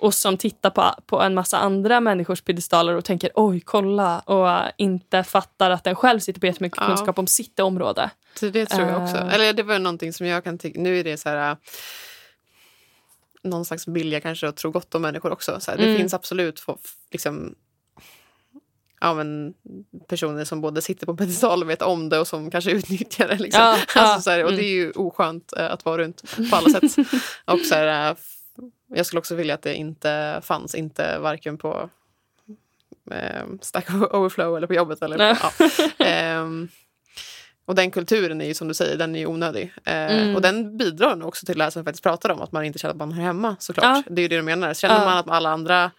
och 0.05 0.13
som 0.13 0.37
tittar 0.37 0.69
på, 0.69 0.93
på 1.05 1.21
en 1.21 1.33
massa 1.33 1.57
andra 1.57 1.99
människors 1.99 2.41
piedestaler 2.41 2.93
och 2.95 3.05
tänker 3.05 3.31
oj, 3.35 3.59
kolla 3.61 4.19
och 4.19 4.71
inte 4.77 5.23
fattar 5.23 5.69
att 5.71 5.83
den 5.83 5.95
själv 5.95 6.19
sitter 6.19 6.39
på 6.39 6.45
jättemycket 6.45 6.77
Ja. 6.81 6.87
kunskap 6.87 7.19
om 7.19 7.27
sitt 7.27 7.59
område. 7.59 8.09
Så 8.39 8.45
det 8.49 8.65
tror 8.65 8.87
jag 8.87 9.03
också. 9.03 9.17
Eh. 9.17 9.33
Eller 9.33 9.53
det 9.53 9.63
var 9.63 9.79
någonting 9.79 10.13
som 10.13 10.25
jag 10.27 10.43
kan 10.43 10.57
tycka... 10.57 10.79
Nu 10.79 10.99
är 10.99 11.03
det 11.03 11.17
så 11.17 11.29
här... 11.29 11.57
Någon 13.43 13.65
slags 13.65 13.87
vilja 13.87 14.21
kanske 14.21 14.47
att 14.47 14.57
tro 14.57 14.71
gott 14.71 14.95
om 14.95 15.01
människor 15.01 15.31
också. 15.31 15.59
Så 15.59 15.71
här, 15.71 15.77
det 15.77 15.83
Mm. 15.85 15.97
finns 15.97 16.13
absolut 16.13 16.59
få- 16.59 16.77
liksom, 17.11 17.55
ja, 19.01 19.13
men, 19.13 19.53
personer 20.07 20.45
som 20.45 20.61
både 20.61 20.81
sitter 20.81 21.05
på 21.05 21.17
pedestal 21.17 21.63
och 21.63 21.69
vet 21.69 21.81
om 21.81 22.09
det 22.09 22.19
och 22.19 22.27
som 22.27 22.51
kanske 22.51 22.71
utnyttjar 22.77 23.27
det. 23.27 23.35
Liksom. 23.37 23.61
Ja, 23.61 23.77
ja, 23.95 24.01
alltså, 24.01 24.21
så 24.21 24.29
här, 24.29 24.43
och 24.43 24.49
mm. 24.49 24.61
det 24.61 24.67
är 24.67 24.71
ju 24.73 24.91
oskönt 24.91 25.53
äh, 25.57 25.71
att 25.71 25.85
vara 25.85 25.97
runt 25.97 26.23
på 26.49 26.55
alla 26.55 26.69
sätt. 26.69 26.95
och 27.45 27.59
så 27.59 27.75
här, 27.75 28.11
f- 28.11 28.34
jag 28.95 29.05
skulle 29.05 29.19
också 29.19 29.35
vilja 29.35 29.53
att 29.53 29.61
det 29.61 29.75
inte 29.75 30.41
fanns, 30.43 30.75
inte 30.75 31.19
varken 31.19 31.57
på 31.57 31.89
eh, 33.11 33.43
Stack 33.61 33.89
Overflow 34.13 34.57
eller 34.57 34.67
på 34.67 34.73
jobbet. 34.73 35.01
Eller 35.01 35.17
Nej. 35.17 35.37
ja. 35.41 35.51
Ehm, 36.05 36.67
och 37.65 37.75
den 37.75 37.91
kulturen 37.91 38.41
är 38.41 38.45
ju 38.45 38.53
som 38.53 38.67
du 38.67 38.73
säger, 38.73 38.97
den 38.97 39.15
är 39.15 39.19
ju 39.19 39.25
onödig. 39.25 39.73
Eh, 39.85 39.93
Mm. 39.95 40.35
Och 40.35 40.41
den 40.41 40.77
bidrar 40.77 41.15
nog 41.15 41.27
också 41.27 41.45
till 41.45 41.57
det 41.57 41.63
här 41.63 41.71
som 41.71 41.81
vi 41.81 41.85
faktiskt 41.85 42.03
pratar 42.03 42.29
om, 42.29 42.41
att 42.41 42.51
man 42.51 42.65
inte 42.65 42.79
känner 42.79 42.91
att 42.93 42.97
man 42.99 43.11
hör 43.11 43.23
hemma 43.23 43.55
såklart. 43.59 43.83
Ja. 44.07 44.13
Det 44.13 44.19
är 44.21 44.23
ju 44.23 44.27
det 44.27 44.35
du 44.35 44.41
menar. 44.41 44.73
Känner 44.73 44.95
Ja. 44.99 45.05
man 45.05 45.17
att 45.17 45.29
alla 45.29 45.49
andra, 45.49 45.91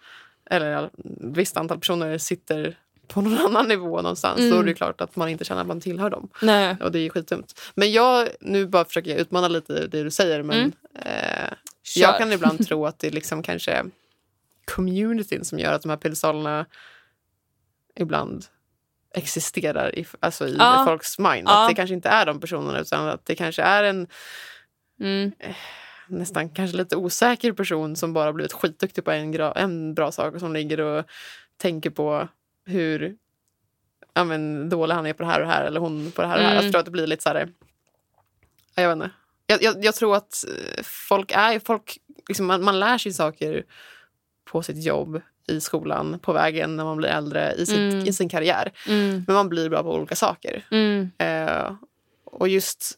eller 0.49 0.85
ett 0.85 0.91
visst 1.19 1.57
antal 1.57 1.79
personer 1.79 2.17
sitter 2.17 2.77
på 3.07 3.21
någon 3.21 3.37
annan 3.45 3.67
nivå 3.67 4.01
någonstans, 4.01 4.39
Mm. 4.39 4.51
då 4.51 4.59
är 4.59 4.63
det 4.63 4.69
ju 4.69 4.75
klart 4.75 5.01
att 5.01 5.15
man 5.15 5.29
inte 5.29 5.43
känner 5.45 5.61
att 5.61 5.67
man 5.67 5.81
tillhör 5.81 6.09
dem. 6.09 6.29
Nej. 6.41 6.75
Och 6.81 6.91
det 6.91 6.99
är 6.99 7.03
ju 7.03 7.09
skitdumt. 7.09 7.59
Men 7.75 7.91
jag, 7.91 8.27
nu 8.39 8.65
bara 8.67 8.85
försöker 8.85 9.11
jag 9.11 9.19
utmana 9.19 9.47
lite 9.47 9.87
det 9.87 10.03
du 10.03 10.11
säger, 10.11 10.43
men 10.43 10.57
Mm. 10.57 10.71
eh, 10.95 11.53
Kör. 11.87 12.01
jag 12.01 12.17
kan 12.17 12.31
ibland 12.33 12.67
tro 12.67 12.85
att 12.85 12.99
det 12.99 13.07
är 13.07 13.11
liksom 13.11 13.43
kanske 13.43 13.83
communityn 14.65 15.45
som 15.45 15.59
gör 15.59 15.73
att 15.73 15.81
de 15.81 15.89
här 15.89 15.97
piedestalerna 15.97 16.65
ibland 17.95 18.45
existerar 19.15 19.95
i, 19.99 20.05
alltså 20.19 20.47
i 20.47 20.55
Ja. 20.59 20.83
folks 20.87 21.19
mind. 21.19 21.47
Ja. 21.47 21.63
Att 21.63 21.69
det 21.69 21.75
kanske 21.75 21.93
inte 21.93 22.09
är 22.09 22.25
de 22.25 22.39
personerna 22.39 22.79
utan 22.79 23.07
att 23.07 23.25
det 23.25 23.35
kanske 23.35 23.61
är 23.61 23.83
en 23.83 24.07
Mm. 24.99 25.31
nästan 26.07 26.49
kanske 26.49 26.77
lite 26.77 26.95
osäker 26.95 27.51
person 27.51 27.95
som 27.95 28.13
bara 28.13 28.33
blivit 28.33 28.53
skitduktig 28.53 29.05
på 29.05 29.11
en, 29.11 29.33
en 29.55 29.93
bra 29.93 30.11
sak 30.11 30.33
och 30.33 30.39
som 30.39 30.53
ligger 30.53 30.79
och 30.79 31.05
tänker 31.57 31.89
på 31.89 32.27
hur 32.65 33.15
ja, 34.13 34.23
men, 34.23 34.69
dålig 34.69 34.95
han 34.95 35.05
är 35.05 35.13
på 35.13 35.23
det 35.23 35.29
här 35.29 35.39
och 35.41 35.47
det 35.47 35.53
här 35.53 35.65
eller 35.65 35.79
hon 35.79 36.11
på 36.11 36.21
det 36.21 36.27
här 36.27 36.35
och 36.35 36.41
det 36.41 36.47
här. 36.47 36.53
Mm. 36.53 36.63
Jag 36.65 36.71
tror 36.73 36.79
att 36.79 36.85
det 36.85 36.91
blir 36.91 37.07
lite 37.07 37.23
så 37.23 37.29
här... 37.29 37.49
ja, 38.75 38.81
Jag 38.83 38.89
vet 38.89 38.95
inte. 39.05 39.09
Jag, 39.47 39.63
jag, 39.63 39.85
jag 39.85 39.95
tror 39.95 40.15
att 40.15 40.43
eh, 40.47 40.83
folk 40.83 41.31
är... 41.31 41.59
Folk, 41.59 41.97
liksom, 42.27 42.45
man, 42.45 42.63
man 42.63 42.79
lär 42.79 42.97
sig 42.97 43.13
saker 43.13 43.63
på 44.45 44.63
sitt 44.63 44.83
jobb, 44.83 45.21
i 45.47 45.61
skolan, 45.61 46.19
på 46.19 46.33
vägen 46.33 46.75
när 46.75 46.83
man 46.83 46.97
blir 46.97 47.09
äldre, 47.09 47.53
i, 47.57 47.65
sitt, 47.65 47.77
Mm. 47.77 48.05
i 48.05 48.13
sin 48.13 48.29
karriär. 48.29 48.71
Mm. 48.87 49.23
Men 49.27 49.35
man 49.35 49.49
blir 49.49 49.69
bra 49.69 49.83
på 49.83 49.93
olika 49.93 50.15
saker. 50.15 50.65
Mm. 50.71 51.09
Eh, 51.17 51.71
och 52.25 52.47
just, 52.47 52.97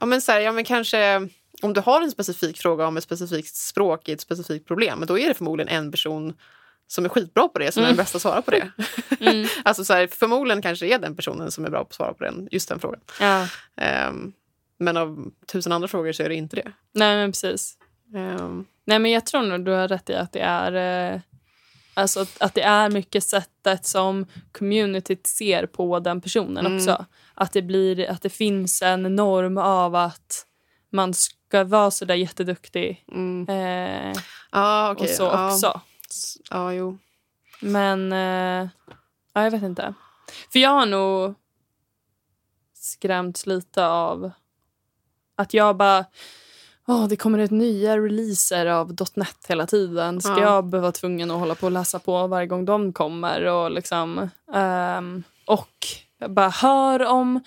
ja 0.00 0.06
men, 0.06 0.20
så 0.20 0.32
här, 0.32 0.40
ja 0.40 0.52
men 0.52 0.64
kanske 0.64 1.28
om 1.62 1.72
du 1.72 1.80
har 1.80 2.02
en 2.02 2.10
specifik 2.10 2.58
fråga 2.58 2.86
om 2.86 2.96
ett 2.96 3.04
specifikt 3.04 3.54
språk 3.54 4.08
i 4.08 4.12
ett 4.12 4.20
specifikt 4.20 4.66
problem, 4.66 5.04
då 5.06 5.18
är 5.18 5.28
det 5.28 5.34
förmodligen 5.34 5.68
en 5.76 5.90
person 5.90 6.34
som 6.86 7.04
är 7.04 7.08
skitbra 7.08 7.48
på 7.48 7.58
det, 7.58 7.72
som 7.72 7.82
är 7.82 7.86
Mm. 7.86 7.96
den 7.96 8.04
bästa 8.04 8.16
att 8.16 8.22
svara 8.22 8.42
på 8.42 8.50
det. 8.50 8.70
Mm. 9.20 9.48
alltså 9.64 9.84
så 9.84 9.92
här, 9.92 10.06
förmodligen 10.06 10.62
kanske 10.62 10.86
är 10.86 10.98
den 10.98 11.16
personen 11.16 11.50
som 11.50 11.64
är 11.64 11.70
bra 11.70 11.80
på 11.80 11.88
att 11.88 11.94
svara 11.94 12.14
på 12.14 12.24
den, 12.24 12.48
just 12.50 12.68
den 12.68 12.78
frågan. 12.78 13.00
Ja. 13.20 13.46
Ehm, 13.76 14.32
men 14.80 14.96
av 14.96 15.30
tusen 15.46 15.72
andra 15.72 15.88
frågor 15.88 16.12
så 16.12 16.22
är 16.22 16.28
det 16.28 16.34
inte 16.34 16.56
det. 16.56 16.72
Nej, 16.92 17.16
men 17.16 17.32
precis. 17.32 17.78
Ehm, 18.14 18.64
Nej, 18.84 18.98
men 18.98 19.10
jag 19.10 19.26
tror 19.26 19.42
nog 19.42 19.64
du 19.64 19.70
har 19.70 19.88
rätt 19.88 20.10
i 20.10 20.14
att 20.14 20.32
det 20.32 20.40
är 20.40 21.12
eh, 21.14 21.20
alltså 21.94 22.20
att, 22.20 22.42
att 22.42 22.54
det 22.54 22.62
är 22.62 22.90
mycket 22.90 23.24
sättet 23.24 23.86
som 23.86 24.26
communityt 24.52 25.26
ser 25.26 25.66
på 25.66 25.98
den 26.00 26.20
personen 26.20 26.66
Mm. 26.66 26.76
också. 26.76 27.04
Att 27.34 27.52
det, 27.52 27.62
blir, 27.62 28.10
att 28.10 28.22
det 28.22 28.30
finns 28.30 28.82
en 28.82 29.16
norm 29.16 29.58
av 29.58 29.94
att 29.94 30.46
man 30.92 31.14
ska 31.14 31.64
vara 31.64 31.90
så 31.90 32.04
där 32.04 32.14
jätteduktig 32.14 33.04
mm. 33.12 33.48
eh, 33.48 34.18
Ja, 34.52 34.90
okej. 34.92 35.04
och 35.04 35.10
så 35.10 35.46
också. 35.46 35.80
Ja, 36.50 36.72
jo. 36.72 36.98
Men 37.60 38.12
eh, 38.12 38.68
ja, 39.32 39.44
jag 39.44 39.50
vet 39.50 39.62
inte. 39.62 39.94
För 40.52 40.58
jag 40.58 40.70
har 40.70 40.86
nog 40.86 41.34
skrämts 42.74 43.46
lite 43.46 43.86
av 43.86 44.30
att 45.40 45.54
jag 45.54 45.76
bara... 45.76 46.04
Åh, 46.88 47.08
det 47.08 47.16
kommer 47.16 47.38
ut 47.38 47.50
nya 47.50 47.96
releaser 47.98 48.66
av 48.66 48.96
.NET 49.14 49.36
hela 49.48 49.66
tiden. 49.66 50.20
Ska 50.20 50.30
Ja. 50.32 50.40
jag 50.40 50.64
behöva 50.66 50.92
tvungen 50.92 51.30
att 51.30 51.38
hålla 51.38 51.54
på 51.54 51.66
och 51.66 51.72
läsa 51.72 51.98
på 51.98 52.26
varje 52.26 52.46
gång 52.46 52.64
de 52.64 52.92
kommer? 52.92 53.44
Och, 53.44 53.70
liksom, 53.70 54.30
ehm, 54.54 55.22
och 55.44 55.70
jag 56.18 56.30
bara 56.30 56.48
hör 56.48 57.04
om, 57.06 57.40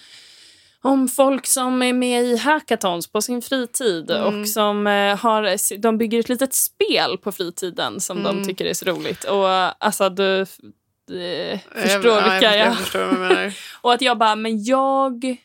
om 0.81 1.07
folk 1.07 1.45
som 1.47 1.81
är 1.81 1.93
med 1.93 2.23
i 2.23 2.37
hackathons 2.37 3.07
på 3.11 3.21
sin 3.21 3.41
fritid 3.41 4.11
Mm. 4.11 4.41
och 4.41 4.47
som 4.47 4.87
eh, 4.87 5.17
har, 5.17 5.77
de 5.77 5.97
bygger 5.97 6.19
ett 6.19 6.29
litet 6.29 6.53
spel 6.53 7.17
på 7.17 7.31
fritiden 7.31 7.99
som 7.99 8.17
Mm. 8.17 8.35
de 8.41 8.47
tycker 8.47 8.65
är 8.65 8.73
så 8.73 8.85
roligt. 8.85 9.23
Och 9.23 9.49
alltså 9.85 10.09
du, 10.09 10.45
du 11.07 11.59
förstår 11.75 12.11
jag, 12.11 12.31
vilka 12.31 12.55
jag, 12.57 12.75
jag... 12.93 13.01
jag 13.01 13.19
menar. 13.19 13.53
Och 13.81 13.93
att 13.93 14.01
jag 14.01 14.17
bara, 14.17 14.35
men 14.35 14.63
jag... 14.63 15.37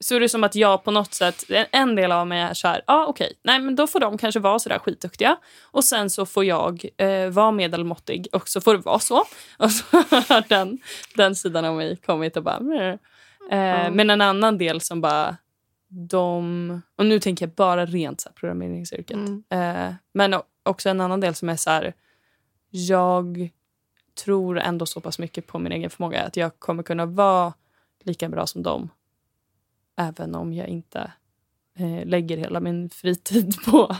Så 0.00 0.14
är 0.16 0.20
det 0.20 0.28
som 0.28 0.44
att 0.44 0.54
jag 0.54 0.84
på 0.84 0.90
något 0.90 1.14
sätt, 1.14 1.44
en- 1.72 1.94
del 1.94 2.12
av 2.12 2.26
mig 2.26 2.40
är 2.40 2.54
så 2.54 2.68
här, 2.68 2.82
ja 2.86 2.94
ah, 2.94 3.06
okej, 3.06 3.32
nej 3.42 3.60
men 3.60 3.76
då 3.76 3.86
får 3.86 4.00
de 4.00 4.18
kanske 4.18 4.40
vara 4.40 4.58
så 4.58 4.68
där 4.68 4.78
skitduktiga 4.78 5.36
och 5.62 5.84
sen 5.84 6.10
så 6.10 6.26
får 6.26 6.44
jag 6.44 6.84
eh, 6.96 7.28
vara 7.30 7.50
medelmåttig 7.50 8.28
och 8.32 8.48
så 8.48 8.60
får 8.60 8.74
det 8.74 8.80
vara 8.80 8.98
så. 8.98 9.24
Och 9.58 9.72
så 9.72 9.84
har 9.96 10.48
den, 10.48 10.78
den 11.16 11.34
sidan 11.34 11.64
av 11.64 11.76
mig 11.76 11.96
kommit 11.96 12.36
och 12.36 12.42
bara, 12.42 12.58
eh. 13.50 13.90
Men 13.92 14.10
en 14.10 14.20
annan 14.20 14.58
del 14.58 14.80
som 14.80 15.00
bara, 15.00 15.36
de, 15.88 16.82
och 16.96 17.06
nu 17.06 17.20
tänker 17.20 17.46
jag 17.46 17.54
bara 17.54 17.86
rent 17.86 18.20
så 18.20 18.28
här, 18.28 18.34
programmeringsyrket. 18.34 19.16
Mm. 19.16 19.44
Eh, 19.50 19.94
men 20.12 20.34
också 20.62 20.88
en 20.88 21.00
annan 21.00 21.20
del 21.20 21.34
som 21.34 21.48
är 21.48 21.56
så 21.56 21.70
här, 21.70 21.94
jag 22.70 23.50
tror 24.24 24.58
ändå 24.58 24.86
så 24.86 25.00
pass 25.00 25.18
mycket 25.18 25.46
på 25.46 25.58
min 25.58 25.72
egen 25.72 25.90
förmåga 25.90 26.22
att 26.22 26.36
jag 26.36 26.58
kommer 26.58 26.82
kunna 26.82 27.06
vara 27.06 27.52
lika 28.04 28.28
bra 28.28 28.46
som 28.46 28.62
dem. 28.62 28.90
Även 29.98 30.34
om 30.34 30.52
jag 30.52 30.68
inte 30.68 31.12
eh, 31.78 32.06
lägger 32.06 32.36
hela 32.36 32.60
min 32.60 32.90
fritid 32.90 33.54
på 33.64 33.96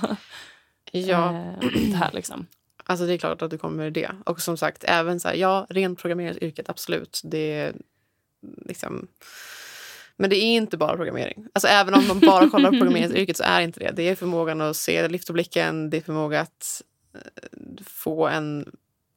Ja, 0.92 1.34
eh, 1.34 1.70
det 1.90 1.96
här. 1.96 2.12
Liksom. 2.12 2.46
Alltså 2.84 3.07
det 3.07 3.14
är 3.14 3.18
klart 3.18 3.42
att 3.42 3.51
du 3.51 3.59
kommer 3.59 3.90
det. 3.90 4.11
Och 4.26 4.40
som 4.40 4.57
sagt, 4.57 4.84
även 4.86 5.20
så 5.20 5.28
här, 5.28 5.34
ja, 5.34 5.66
rent 5.70 5.99
programmeringsyrket, 5.99 6.68
absolut. 6.68 7.20
Det 7.24 7.53
är 7.53 7.74
liksom... 8.66 9.09
Men 10.16 10.30
det 10.30 10.36
är 10.36 10.57
inte 10.57 10.76
bara 10.76 10.96
programmering. 10.96 11.46
Alltså 11.53 11.68
även 11.68 11.94
om 11.94 12.07
man 12.09 12.20
bara 12.20 12.51
kollar 12.51 12.70
på 12.70 12.76
programmeringsyrket 12.78 13.36
så 13.36 13.42
är 13.46 13.61
inte 13.61 13.80
det. 13.80 13.92
Det 13.96 14.09
är 14.09 14.14
förmågan 14.14 14.61
att 14.61 14.76
se 14.76 15.09
lyft 15.09 15.28
och 15.28 15.34
blicken, 15.34 15.90
det 15.90 15.96
är 15.96 16.01
förmåga 16.01 16.40
att 16.40 16.82
eh, 17.14 17.84
få 17.84 18.28
en 18.28 18.76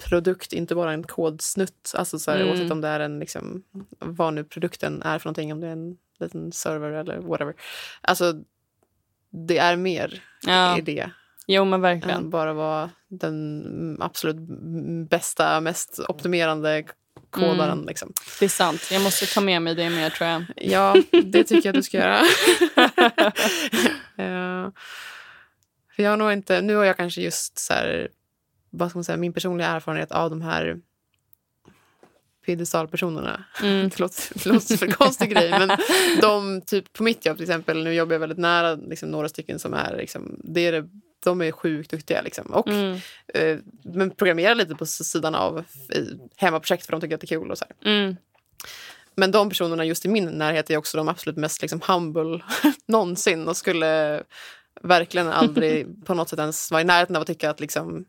produkt, 0.09 0.53
inte 0.53 0.75
bara 0.75 0.93
en 0.93 1.03
kodsnutt. 1.03 1.93
Alltså 1.95 2.19
så 2.19 2.31
här, 2.31 2.37
Mm. 2.37 2.49
Oavsett 2.49 2.71
om 2.71 2.81
det 2.81 2.87
är 2.87 2.99
en, 2.99 3.19
liksom, 3.19 3.63
vad 3.99 4.33
nu 4.33 4.43
produkten 4.43 5.01
är 5.01 5.19
för 5.19 5.27
någonting, 5.27 5.53
om 5.53 5.59
det 5.59 5.67
är 5.67 5.71
en 5.71 5.97
liten 6.21 6.51
server 6.51 6.91
eller 6.91 7.17
whatever. 7.17 7.53
Alltså, 8.01 8.33
det 9.47 9.57
är 9.57 9.75
mer 9.75 10.23
Ja. 10.47 10.77
i 10.77 10.81
det 10.81 11.09
Jo, 11.47 11.65
men 11.65 11.81
verkligen. 11.81 12.17
än 12.17 12.29
bara 12.29 12.53
vara 12.53 12.89
den 13.07 13.97
absolut 13.99 14.35
bästa, 15.09 15.61
mest 15.61 15.99
optimerande 16.07 16.83
kodaren. 17.29 17.71
Mm. 17.71 17.85
Liksom. 17.85 18.13
Det 18.39 18.45
är 18.45 18.49
sant. 18.49 18.89
Jag 18.91 19.01
måste 19.01 19.25
ta 19.25 19.41
med 19.41 19.61
mig 19.61 19.75
det 19.75 19.89
mer, 19.89 20.09
tror 20.09 20.29
jag. 20.29 20.43
Ja, 20.55 20.95
det 21.23 21.43
tycker 21.43 21.67
jag 21.69 21.75
du 21.75 21.83
ska 21.83 21.97
göra. 21.97 22.19
Ja. 24.15 24.71
för 25.95 26.03
jag 26.03 26.09
har 26.09 26.17
nog 26.17 26.31
inte, 26.31 26.61
nu 26.61 26.75
har 26.75 26.83
jag 26.83 26.97
kanske 26.97 27.21
just 27.21 27.59
så 27.59 27.73
här, 27.73 28.09
vad 28.69 28.89
ska 28.89 28.97
man 28.97 29.03
säga, 29.03 29.17
min 29.17 29.33
personliga 29.33 29.67
erfarenhet 29.67 30.11
av 30.11 30.29
de 30.29 30.41
här 30.41 30.77
piedestalpersonerna. 32.51 33.43
Mm. 33.61 33.89
Det 33.89 33.99
låter, 33.99 34.23
det 34.33 34.45
låter 34.45 34.77
för 34.77 34.87
konstig 34.87 35.29
grej, 35.29 35.49
men 35.49 35.71
de, 36.21 36.61
typ 36.61 36.93
på 36.93 37.03
mitt 37.03 37.25
jobb 37.25 37.37
till 37.37 37.43
exempel, 37.43 37.83
nu 37.83 37.93
jobbar 37.93 38.13
jag 38.13 38.19
väldigt 38.19 38.37
nära 38.37 38.75
liksom, 38.75 39.09
några 39.11 39.29
stycken 39.29 39.59
som 39.59 39.73
är, 39.73 39.97
liksom, 39.97 40.39
det 40.43 40.61
är 40.67 40.71
det, 40.71 40.87
de 41.23 41.41
är 41.41 41.51
sjukt 41.51 41.91
duktiga. 41.91 42.21
Liksom. 42.21 42.45
Och 42.45 42.67
Mm. 42.67 42.97
eh, 43.33 43.57
men 43.83 44.11
programmerar 44.11 44.55
lite 44.55 44.75
på 44.75 44.85
sidan 44.85 45.35
av 45.35 45.63
hemmaprojekt 46.35 46.85
för 46.85 46.91
de 46.91 47.01
tycker 47.01 47.15
att 47.15 47.21
det 47.21 47.25
är 47.25 47.39
kul. 47.39 47.51
Och 47.51 47.57
så. 47.57 47.65
Mm. 47.85 48.15
Men 49.15 49.31
de 49.31 49.49
personerna 49.49 49.85
just 49.85 50.05
i 50.05 50.09
min 50.09 50.25
närhet 50.25 50.69
är 50.69 50.77
också 50.77 50.97
de 50.97 51.07
absolut 51.09 51.37
mest 51.37 51.61
liksom, 51.61 51.81
humble 51.87 52.43
någonsin 52.87 53.47
och 53.47 53.57
skulle 53.57 54.23
verkligen 54.81 55.27
aldrig 55.27 55.87
på 56.05 56.13
något 56.13 56.29
sätt 56.29 56.39
ens 56.39 56.71
vara 56.71 56.81
i 56.81 56.85
närheten 56.85 57.15
av 57.15 57.21
att 57.21 57.27
tycka 57.27 57.49
att 57.49 57.59
liksom, 57.59 58.05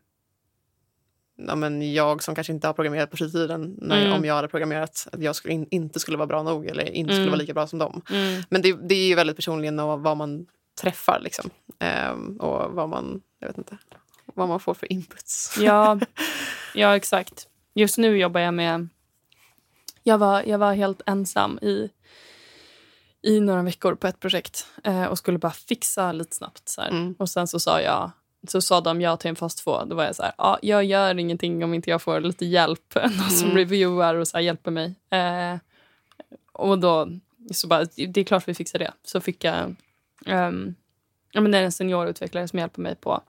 ja, 1.35 1.55
men 1.55 1.93
jag 1.93 2.23
som 2.23 2.35
kanske 2.35 2.53
inte 2.53 2.67
har 2.67 2.73
programmerat 2.73 3.11
på 3.11 3.17
fritiden, 3.17 3.75
när, 3.81 4.01
Mm. 4.01 4.13
om 4.13 4.25
jag 4.25 4.35
hade 4.35 4.47
programmerat, 4.47 5.07
att 5.11 5.21
jag 5.21 5.35
skulle 5.35 5.53
in, 5.53 5.67
inte 5.71 5.99
skulle 5.99 6.17
vara 6.17 6.27
bra 6.27 6.43
nog 6.43 6.65
eller 6.65 6.83
inte 6.91 7.09
skulle 7.13 7.21
Mm. 7.21 7.31
vara 7.31 7.39
lika 7.41 7.53
bra 7.53 7.67
som 7.67 7.79
dem. 7.79 8.01
Mm. 8.09 8.43
Men 8.49 8.61
det, 8.61 8.73
det 8.89 8.95
är 8.95 9.07
ju 9.07 9.15
väldigt 9.15 9.35
personligen 9.35 9.79
och 9.79 9.99
vad 9.99 10.17
man 10.17 10.45
träffar 10.81 11.19
liksom. 11.19 11.49
Ehm, 11.79 12.37
och 12.37 12.71
vad 12.71 12.89
man, 12.89 13.21
jag 13.39 13.47
vet 13.47 13.57
inte, 13.57 13.77
vad 14.33 14.47
man 14.47 14.59
får 14.59 14.73
för 14.73 14.91
inputs. 14.91 15.57
Ja, 15.59 15.99
ja, 16.75 16.95
exakt. 16.95 17.47
Just 17.75 17.97
nu 17.97 18.17
jobbar 18.17 18.41
jag 18.41 18.53
med... 18.53 18.87
Jag 20.03 20.17
var, 20.17 20.43
jag 20.43 20.57
var 20.57 20.73
helt 20.73 21.01
ensam 21.05 21.59
i, 21.61 21.89
i 23.21 23.39
några 23.39 23.61
veckor 23.61 23.95
på 23.95 24.07
ett 24.07 24.19
projekt 24.19 24.67
eh, 24.83 25.05
och 25.05 25.17
skulle 25.17 25.37
bara 25.37 25.51
fixa 25.51 26.11
lite 26.11 26.35
snabbt. 26.35 26.69
Så. 26.69 26.81
Mm. 26.81 27.15
Och 27.19 27.29
sen 27.29 27.47
så 27.47 27.59
sa 27.59 27.81
jag 27.81 28.11
så 28.47 28.61
sa 28.61 28.81
de 28.81 29.01
ja 29.01 29.17
till 29.17 29.29
en 29.29 29.35
fas 29.35 29.55
två. 29.55 29.83
Då 29.83 29.95
var 29.95 30.03
jag 30.03 30.15
så 30.15 30.23
här, 30.23 30.33
ja, 30.37 30.59
jag 30.61 30.83
gör 30.83 31.19
ingenting 31.19 31.63
om 31.63 31.73
inte 31.73 31.89
jag 31.89 32.01
får 32.01 32.19
lite 32.21 32.45
hjälp. 32.45 32.95
Någon 32.95 33.29
som 33.29 33.45
Mm. 33.47 33.57
reviewar 33.57 34.15
och 34.15 34.27
så 34.27 34.39
hjälper 34.39 34.71
mig. 34.71 34.95
Eh, 35.09 35.57
och 36.51 36.79
då, 36.79 37.07
så 37.51 37.67
bara, 37.67 37.83
det 37.83 38.17
är 38.17 38.23
klart 38.23 38.47
vi 38.47 38.53
fixar 38.53 38.79
det. 38.79 38.93
Så 39.03 39.21
fick 39.21 39.43
jag, 39.43 39.75
ehm, 40.25 40.75
ja 41.31 41.41
men 41.41 41.51
det 41.51 41.57
är 41.57 41.63
en 41.63 41.71
seniorutvecklare 41.71 42.47
som 42.47 42.59
hjälper 42.59 42.81
mig 42.81 42.95
på, 42.95 43.21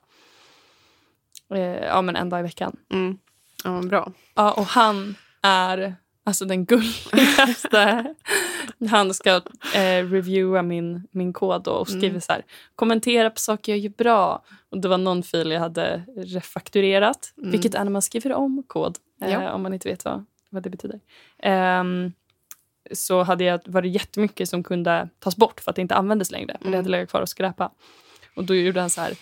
eh, 1.53 1.59
ja 1.85 2.01
men 2.01 2.15
en 2.15 2.29
dag 2.29 2.39
i 2.39 2.43
veckan. 2.43 2.75
Mm. 2.93 3.17
Ja, 3.63 3.81
bra. 3.81 4.11
Ja, 4.35 4.51
och 4.51 4.65
han 4.65 5.15
är 5.41 5.95
alltså 6.25 6.45
den 6.45 6.65
gulligaste. 6.65 8.13
Han 8.89 9.13
ska 9.13 9.29
eh, 9.75 10.09
reviewa 10.09 10.61
min, 10.61 11.07
min 11.11 11.33
kod 11.33 11.63
då 11.63 11.71
och 11.71 11.87
skriver 11.87 12.09
Mm. 12.09 12.21
så 12.21 12.31
här. 12.33 12.45
Kommentera 12.75 13.29
på 13.29 13.39
saker 13.39 13.71
jag 13.71 13.79
gör 13.79 13.89
bra. 13.89 14.43
Och 14.69 14.77
det 14.81 14.87
var 14.87 14.97
någon 14.97 15.23
fil 15.23 15.51
jag 15.51 15.59
hade 15.59 16.03
refakturerat. 16.17 17.33
Mm. 17.37 17.51
Vilket 17.51 17.75
är 17.75 17.83
när 17.83 17.91
man 17.91 18.01
skriver 18.01 18.33
om 18.33 18.63
kod. 18.67 18.97
Eh. 19.21 19.45
Om 19.55 19.61
man 19.63 19.73
inte 19.73 19.89
vet 19.89 20.05
vad, 20.05 20.25
vad 20.49 20.63
det 20.63 20.69
betyder. 20.69 20.99
Ehm, 21.39 22.11
så 22.91 23.23
hade 23.23 23.43
jag, 23.43 23.59
var 23.65 23.81
det 23.81 23.87
jättemycket 23.87 24.49
som 24.49 24.63
kunde 24.63 25.09
tas 25.19 25.35
bort 25.37 25.59
för 25.59 25.69
att 25.71 25.75
det 25.75 25.81
inte 25.81 25.95
användes 25.95 26.31
längre. 26.31 26.57
Men 26.59 26.71
det 26.71 26.77
Mm. 26.77 26.77
hade 26.79 26.89
legat 26.89 27.09
kvar 27.09 27.21
och 27.21 27.29
skräpa. 27.29 27.71
Och 28.35 28.43
då 28.43 28.55
gjorde 28.55 28.79
han 28.79 28.89
så 28.89 29.01
här 29.01 29.13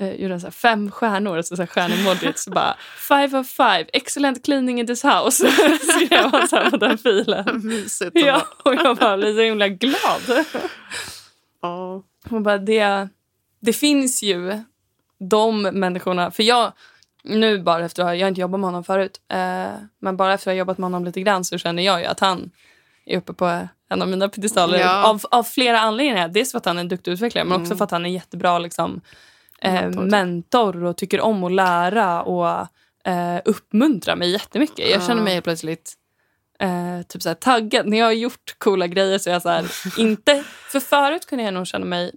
eh, 0.00 0.12
gjorde 0.12 0.34
han 0.34 0.40
så 0.40 0.46
här 0.46 0.52
fem 0.52 0.90
stjärnor, 0.90 1.36
alltså 1.36 1.56
så 1.56 1.62
här 1.62 1.66
stjärnemojit. 1.66 2.38
Så 2.38 2.50
bara 2.50 2.76
five 3.08 3.38
of 3.38 3.46
five, 3.48 3.84
excellent 3.92 4.44
cleaning 4.44 4.80
in 4.80 4.86
this 4.86 5.04
house. 5.04 5.48
skrev 5.80 6.30
han 6.32 6.48
så 6.48 6.56
här 6.56 6.70
på 6.70 6.76
den 6.76 6.98
filen. 6.98 7.60
Mysigt. 7.64 8.10
Ja, 8.14 8.46
och 8.64 8.74
jag 8.74 8.96
bara 8.96 9.16
blev 9.16 9.34
så 9.34 9.40
himla 9.40 9.68
glad. 9.68 10.44
Ja. 11.62 12.02
Bara 12.30 12.58
det, 12.58 13.08
det 13.60 13.72
finns 13.72 14.22
ju 14.22 14.58
de 15.30 15.62
människorna, 15.62 16.30
för 16.30 16.42
jag 16.42 16.72
nu 17.24 17.62
bara 17.62 17.84
efter 17.84 18.02
att 18.02 18.08
ha, 18.08 18.14
jag 18.14 18.24
har 18.24 18.28
inte 18.28 18.40
jobbat 18.40 18.60
med 18.60 18.66
honom 18.68 18.84
förut, 18.84 19.20
eh, 19.32 19.66
men 20.00 20.16
bara 20.16 20.34
efter 20.34 20.50
att 20.50 20.54
ha 20.54 20.58
jobbat 20.58 20.78
med 20.78 20.84
honom 20.84 21.04
lite 21.04 21.20
grann 21.20 21.44
så 21.44 21.58
känner 21.58 21.82
jag 21.82 22.00
ju 22.00 22.06
att 22.06 22.20
han 22.20 22.50
är 23.06 23.18
uppe 23.18 23.32
på 23.32 23.68
en 23.90 24.02
av 24.02 24.08
mina 24.08 24.28
piedestaler 24.28 24.78
Ja. 24.78 25.04
av, 25.04 25.20
av 25.30 25.42
flera 25.42 25.80
anledningar. 25.80 26.28
Dels 26.28 26.50
för 26.50 26.58
att 26.58 26.64
han 26.64 26.76
är 26.76 26.80
en 26.80 26.88
duktig 26.88 27.10
utvecklare 27.12 27.44
men 27.44 27.52
också 27.60 27.66
Mm. 27.66 27.78
för 27.78 27.84
att 27.84 27.90
han 27.90 28.06
är 28.06 28.10
jättebra 28.10 28.58
liksom, 28.58 29.00
eh, 29.64 29.90
Mentor. 29.90 30.84
och 30.84 30.96
tycker 30.96 31.20
om 31.20 31.44
att 31.44 31.52
lära 31.52 32.22
och 32.22 32.66
eh, 33.10 33.40
uppmuntra 33.44 34.16
mig 34.16 34.30
jättemycket. 34.30 34.90
Jag 34.90 35.02
känner 35.06 35.22
mig 35.22 35.32
helt 35.32 35.44
plötsligt 35.44 35.94
eh, 36.58 37.02
typ 37.08 37.22
så 37.22 37.34
taggad. 37.34 37.86
När 37.86 37.98
jag 37.98 38.06
har 38.06 38.12
gjort 38.12 38.54
coola 38.58 38.86
grejer 38.86 39.18
så 39.18 39.30
är 39.30 39.32
jag 39.32 39.42
så 39.42 39.48
här, 39.48 39.66
inte... 39.98 40.44
För 40.72 40.80
förut 40.80 41.26
kunde 41.26 41.44
jag 41.44 41.54
nog 41.54 41.66
känna 41.66 41.84
mig... 41.86 42.12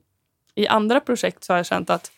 I 0.55 0.67
andra 0.67 0.99
projekt 0.99 1.43
så 1.43 1.53
har 1.53 1.57
jag 1.57 1.65
känt 1.65 1.89
att 1.89 2.11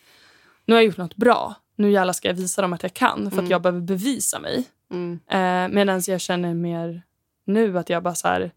nu 0.66 0.74
har 0.74 0.80
jag 0.80 0.86
gjort 0.86 0.96
något 0.96 1.16
bra. 1.16 1.54
Nu 1.76 1.90
jävlar 1.90 2.12
ska 2.12 2.28
jag 2.28 2.34
visa 2.34 2.62
dem 2.62 2.72
att 2.72 2.82
jag 2.82 2.94
kan 2.94 3.18
för 3.18 3.26
att 3.26 3.32
Mm. 3.38 3.50
jag 3.50 3.62
behöver 3.62 3.80
bevisa 3.80 4.38
mig. 4.38 4.64
Mm. 4.90 5.20
Eh, 5.30 5.74
Medan 5.74 6.02
jag 6.06 6.20
känner 6.20 6.54
mer 6.54 7.02
nu 7.44 7.78
att 7.78 7.88
jag 7.90 8.02
bara 8.02 8.14
så 8.14 8.28
här... 8.28 8.50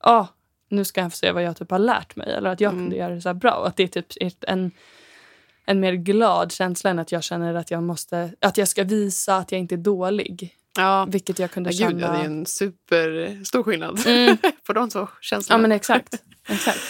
Ah, 0.00 0.26
nu 0.68 0.84
ska 0.84 1.00
jag 1.00 1.12
få 1.12 1.16
se 1.16 1.32
vad 1.32 1.42
jag 1.42 1.56
typ 1.56 1.70
har 1.70 1.78
lärt 1.78 2.16
mig. 2.16 2.32
Eller 2.32 2.50
att 2.50 2.60
jag 2.60 2.72
Mm. 2.72 2.84
kunde 2.84 2.96
göra 2.96 3.14
det 3.14 3.20
så 3.20 3.34
bra. 3.34 3.66
Att 3.66 3.76
det 3.76 3.82
är 3.96 4.02
typ 4.02 4.06
en, 4.40 4.70
en 5.66 5.80
mer 5.80 5.92
glad 5.92 6.52
känsla 6.52 6.90
än 6.90 6.98
att 6.98 7.12
jag 7.12 7.22
känner 7.22 7.54
att 7.54 7.70
jag 7.70 7.82
måste... 7.82 8.32
Att 8.40 8.56
jag 8.56 8.68
ska 8.68 8.84
visa 8.84 9.36
att 9.36 9.52
jag 9.52 9.58
inte 9.58 9.74
är 9.74 9.76
dålig. 9.76 10.56
Ja, 10.76 11.06
Vilket 11.10 11.38
jag 11.38 11.50
kunde 11.50 11.70
Ja, 11.70 11.88
gud, 11.88 12.00
känna... 12.00 12.06
ja, 12.14 12.18
det 12.18 12.24
är 12.24 12.26
en 12.30 12.46
superstor 12.46 13.62
skillnad 13.62 14.06
Mm. 14.06 14.36
på 14.66 14.72
de 14.72 14.90
två 14.90 14.98
Ja 14.98 15.08
känslorna. 15.20 15.62
men 15.62 15.72
exakt. 15.72 16.14
exakt. 16.48 16.80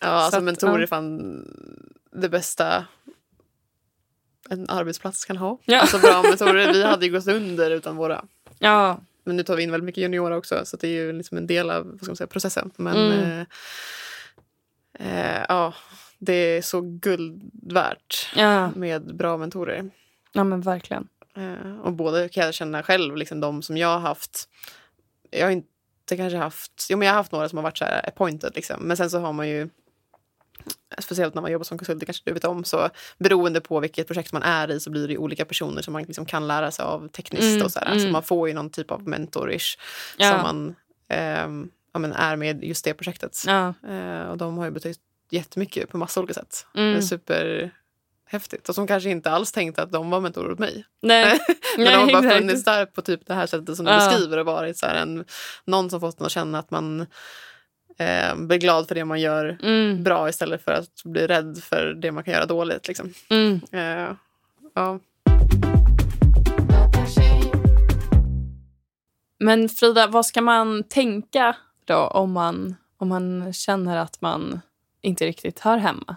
ja, 0.00 0.06
alltså, 0.06 0.38
att, 0.38 0.44
mentorer 0.44 0.76
ja. 0.78 0.82
är 0.82 0.86
fan 0.86 1.44
det 2.12 2.28
bästa 2.28 2.84
en 4.50 4.70
arbetsplats 4.70 5.24
kan 5.24 5.36
ha. 5.36 5.58
Ja. 5.64 5.80
Alltså 5.80 5.98
bra 5.98 6.22
mentorer. 6.22 6.72
Vi 6.72 6.84
hade 6.84 7.06
ju 7.06 7.12
gått 7.12 7.26
under 7.28 7.70
utan 7.70 7.96
våra. 7.96 8.24
Ja, 8.58 9.00
Men 9.24 9.36
nu 9.36 9.42
tar 9.42 9.56
vi 9.56 9.62
in 9.62 9.70
väldigt 9.70 9.84
mycket 9.84 10.02
juniorer 10.02 10.36
också 10.36 10.62
så 10.64 10.76
det 10.76 10.86
är 10.88 10.92
ju 10.92 11.12
liksom 11.12 11.38
en 11.38 11.46
del 11.46 11.70
av 11.70 11.86
vad 11.90 11.98
ska 11.98 12.06
man 12.06 12.16
säga, 12.16 12.26
processen. 12.28 12.70
Men 12.76 12.96
Mm. 12.96 13.44
eh, 14.98 15.36
eh, 15.38 15.44
ja, 15.48 15.74
det 16.18 16.32
är 16.32 16.62
så 16.62 16.80
guld 16.80 17.50
värt 17.62 18.28
ja. 18.36 18.70
med 18.76 19.16
bra 19.16 19.36
mentorer. 19.36 19.90
ja 20.32 20.44
men 20.44 20.60
verkligen. 20.60 21.08
Eh, 21.36 21.80
och 21.80 21.92
både 21.92 22.28
kan 22.28 22.44
jag 22.44 22.54
känna 22.54 22.82
själv, 22.82 23.16
liksom 23.16 23.40
de 23.40 23.62
som 23.62 23.76
jag 23.76 23.88
har 23.88 23.98
haft. 24.00 24.48
Jag 25.30 25.46
har 25.46 25.50
inte 25.52 26.16
kanske 26.16 26.36
haft, 26.38 26.86
jo 26.90 26.98
men 26.98 27.06
jag 27.06 27.12
har 27.12 27.16
haft 27.18 27.32
några 27.32 27.48
som 27.48 27.56
har 27.58 27.62
varit 27.62 27.78
så 27.78 27.84
här 27.84 28.08
appointed 28.08 28.52
liksom. 28.54 28.82
Men 28.82 28.96
sen 28.96 29.10
så 29.10 29.18
har 29.18 29.32
man 29.32 29.48
ju, 29.48 29.68
speciellt 30.98 31.34
när 31.34 31.42
man 31.42 31.52
jobbar 31.52 31.64
som 31.64 31.78
konsult, 31.78 32.00
det 32.00 32.06
kanske 32.06 32.22
du 32.26 32.32
vet 32.34 32.44
om, 32.44 32.64
så 32.64 32.88
beroende 33.18 33.60
på 33.60 33.80
vilket 33.80 34.06
projekt 34.06 34.32
man 34.32 34.42
är 34.42 34.70
i 34.70 34.80
så 34.80 34.90
blir 34.90 35.08
det 35.08 35.18
olika 35.18 35.44
personer 35.44 35.82
som 35.82 35.92
man 35.92 36.02
liksom 36.02 36.26
kan 36.26 36.48
lära 36.48 36.70
sig 36.70 36.84
av 36.84 37.08
tekniskt 37.08 37.44
Mm, 37.54 37.64
och 37.64 37.70
så 37.72 37.78
här. 37.78 37.86
mm. 37.86 38.00
Så 38.00 38.08
man 38.08 38.22
får 38.22 38.48
ju 38.48 38.54
någon 38.54 38.70
typ 38.70 38.90
av 38.90 39.08
mentorish 39.08 39.78
Ja. 40.16 40.30
som 40.30 40.42
man 40.42 40.74
ehm, 41.08 41.70
ja, 41.92 41.98
men 41.98 42.12
är 42.12 42.36
med 42.36 42.64
just 42.64 42.84
det 42.84 42.94
projektet. 42.94 43.42
Ja. 43.46 43.74
Eh, 43.88 44.22
och 44.22 44.38
de 44.38 44.58
har 44.58 44.64
ju 44.64 44.70
betytt 44.70 45.00
jättemycket 45.30 45.88
på 45.88 45.98
massa 45.98 46.20
olika 46.20 46.34
sätt. 46.34 46.66
Mm. 46.74 46.92
Det 46.92 46.98
är 46.98 47.00
superhäftigt. 47.02 48.68
Och 48.68 48.74
som 48.74 48.86
kanske 48.86 49.10
inte 49.10 49.30
alls 49.30 49.52
tänkte 49.52 49.82
att 49.82 49.92
de 49.92 50.10
var 50.10 50.20
mentorer 50.20 50.52
åt 50.52 50.58
mig. 50.58 50.84
Nej, 51.02 51.40
Men 51.76 51.84
Nej, 51.84 51.92
de 51.94 51.98
har 51.98 52.06
bara 52.12 52.18
exakt. 52.18 52.36
funnits 52.38 52.64
där 52.64 52.86
på 52.86 53.02
typ 53.02 53.26
det 53.26 53.34
här 53.34 53.46
sättet 53.46 53.76
som 53.76 53.84
du 53.84 53.92
Ja. 53.92 53.96
beskriver 53.98 54.38
och 54.38 54.46
varit 54.46 54.78
så 54.78 54.86
en, 54.86 55.24
någon 55.64 55.90
som 55.90 56.00
fått 56.00 56.20
en 56.20 56.26
att 56.26 56.32
känna 56.32 56.58
att 56.58 56.70
man 56.70 57.00
eh, 57.98 58.36
blir 58.36 58.58
glad 58.58 58.88
för 58.88 58.94
det 58.94 59.04
man 59.04 59.20
gör 59.20 59.58
Mm, 59.62 60.02
bra 60.02 60.28
istället 60.28 60.64
för 60.64 60.72
att 60.72 61.02
bli 61.04 61.26
rädd 61.26 61.58
för 61.62 61.94
det 61.94 62.12
man 62.12 62.24
kan 62.24 62.34
göra 62.34 62.46
dåligt. 62.46 62.88
Liksom. 62.88 63.12
mm. 63.30 63.60
Eh, 63.72 64.14
ja. 64.74 64.98
Men 69.40 69.68
Frida, 69.68 70.06
vad 70.06 70.26
ska 70.26 70.40
man 70.42 70.82
tänka 70.84 71.56
då 71.84 71.96
om 71.96 72.32
man, 72.32 72.76
om 72.96 73.08
man 73.08 73.52
känner 73.52 73.96
att 73.96 74.20
man 74.20 74.60
inte 75.00 75.26
riktigt 75.26 75.58
hör 75.58 75.76
hemma? 75.76 76.16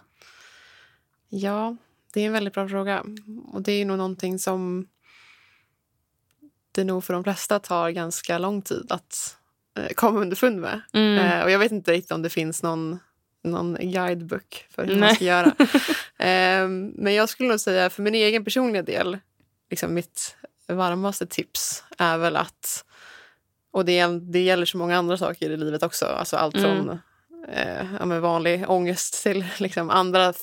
ja, 1.31 1.75
det 2.13 2.21
är 2.21 2.27
en 2.27 2.33
väldigt 2.33 2.53
bra 2.53 2.67
fråga. 2.67 3.03
Och 3.51 3.61
det 3.61 3.71
är 3.71 3.85
nog 3.85 3.97
någonting 3.97 4.39
som 4.39 4.87
det 6.71 6.83
nog 6.83 7.03
för 7.03 7.13
de 7.13 7.23
flesta 7.23 7.59
tar 7.59 7.89
ganska 7.89 8.37
lång 8.37 8.61
tid 8.61 8.85
att 8.89 9.37
eh, 9.77 9.93
komma 9.95 10.19
underfund 10.19 10.59
med. 10.59 10.81
Mm. 10.93 11.17
Eh, 11.17 11.43
och 11.43 11.51
jag 11.51 11.59
vet 11.59 11.71
inte 11.71 11.91
riktigt 11.91 12.11
om 12.11 12.21
det 12.21 12.29
finns 12.29 12.63
någon, 12.63 12.99
någon 13.43 13.77
guidebook 13.79 14.67
för 14.69 14.85
hur 14.85 14.91
man 14.91 14.99
Nej. 14.99 15.15
ska 15.15 15.25
göra. 15.25 15.45
eh, 16.17 16.67
men 16.95 17.13
jag 17.13 17.29
skulle 17.29 17.49
nog 17.49 17.59
säga 17.59 17.89
för 17.89 18.03
min 18.03 18.15
egen 18.15 18.43
personliga 18.43 18.83
del, 18.83 19.17
liksom 19.69 19.93
mitt 19.93 20.37
varmaste 20.67 21.25
tips 21.25 21.83
är 21.97 22.17
väl 22.17 22.35
att, 22.35 22.85
och 23.71 23.85
det, 23.85 24.07
det 24.07 24.41
gäller 24.41 24.65
så 24.65 24.77
många 24.77 24.97
andra 24.97 25.17
saker 25.17 25.49
i 25.49 25.57
livet 25.57 25.83
också, 25.83 26.05
alltså 26.05 26.37
allt 26.37 26.55
Mm. 26.55 26.97
Eh, 27.47 27.85
ja, 27.99 28.19
vanlig 28.19 28.69
ångest 28.69 29.23
till 29.23 29.45
liksom 29.57 29.89
andra 29.89 30.33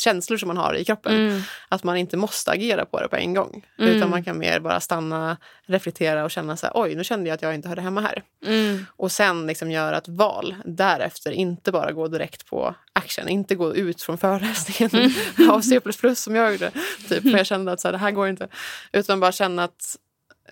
känslor 0.00 0.38
som 0.38 0.46
man 0.46 0.56
har 0.56 0.74
i 0.74 0.84
kroppen. 0.84 1.14
Mm. 1.14 1.42
Att 1.68 1.84
man 1.84 1.96
inte 1.96 2.16
måste 2.16 2.50
agera 2.50 2.84
på 2.84 3.00
det 3.00 3.08
på 3.08 3.16
en 3.16 3.34
gång. 3.34 3.66
Mm. 3.78 3.96
Utan 3.96 4.10
man 4.10 4.24
kan 4.24 4.38
mer 4.38 4.60
bara 4.60 4.80
stanna, 4.80 5.36
reflektera 5.66 6.24
och 6.24 6.30
känna 6.30 6.56
så 6.56 6.66
här, 6.66 6.72
oj, 6.76 6.94
nu 6.94 7.04
kände 7.04 7.28
jag 7.28 7.34
att 7.34 7.42
jag 7.42 7.54
inte 7.54 7.68
hörde 7.68 7.82
hemma 7.82 8.00
här. 8.00 8.22
Mm. 8.46 8.86
Och 8.96 9.12
sen 9.12 9.46
liksom 9.46 9.70
göra 9.70 9.98
ett 9.98 10.08
val 10.08 10.54
därefter. 10.64 11.32
Inte 11.32 11.72
bara 11.72 11.92
gå 11.92 12.08
direkt 12.08 12.46
på 12.46 12.74
action. 12.92 13.28
Inte 13.28 13.54
gå 13.54 13.74
ut 13.74 14.02
från 14.02 14.18
föreläsningen 14.18 15.12
av 15.50 15.60
C++ 15.60 15.80
som 16.14 16.34
jag 16.34 16.52
gjorde. 16.52 16.70
Typ, 17.08 17.22
för 17.22 17.36
jag 17.36 17.46
kände 17.46 17.72
att 17.72 17.80
så 17.80 17.88
här, 17.88 17.92
det 17.92 17.98
här 17.98 18.10
går 18.10 18.28
inte. 18.28 18.48
Utan 18.92 19.20
bara 19.20 19.32
känna 19.32 19.64
att 19.64 19.96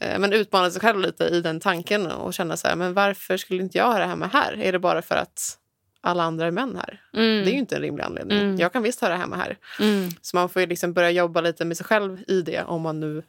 eh, 0.01 0.19
men 0.19 0.33
utmana 0.33 0.71
sig 0.71 0.81
själv 0.81 1.01
lite 1.01 1.25
i 1.25 1.41
den 1.41 1.61
tanken 1.61 2.07
och 2.07 2.35
känna 2.35 2.57
så 2.57 2.69
här, 2.69 2.77
men 2.77 2.95
varför 2.95 3.37
skulle 3.37 3.63
inte 3.63 3.79
jag 3.79 3.93
höra 3.93 4.07
hemma 4.07 4.27
här? 4.33 4.61
Är 4.63 4.73
det 4.73 4.79
bara 4.79 5.03
för 5.03 5.15
att 5.15 5.59
alla 6.01 6.23
andra 6.23 6.47
är 6.47 6.51
män 6.51 6.77
här? 6.77 7.01
Mm. 7.15 7.45
Det 7.45 7.51
är 7.51 7.53
ju 7.53 7.59
inte 7.59 7.77
en 7.77 7.83
rimlig 7.83 8.05
anledning. 8.05 8.39
Mm. 8.39 8.57
Jag 8.57 8.73
kan 8.73 8.83
visst 8.83 9.01
höra 9.01 9.17
hemma 9.17 9.37
här. 9.37 9.57
Mm. 9.81 10.09
Så 10.23 10.37
man 10.37 10.49
får 10.49 10.61
ju 10.63 10.67
liksom 10.67 10.93
börja 10.93 11.11
jobba 11.11 11.41
lite 11.41 11.65
med 11.65 11.77
sig 11.77 11.87
själv 11.87 12.19
i 12.29 12.43
det 12.43 12.63
om 12.65 12.83
man 12.83 13.01
nu 13.01 13.23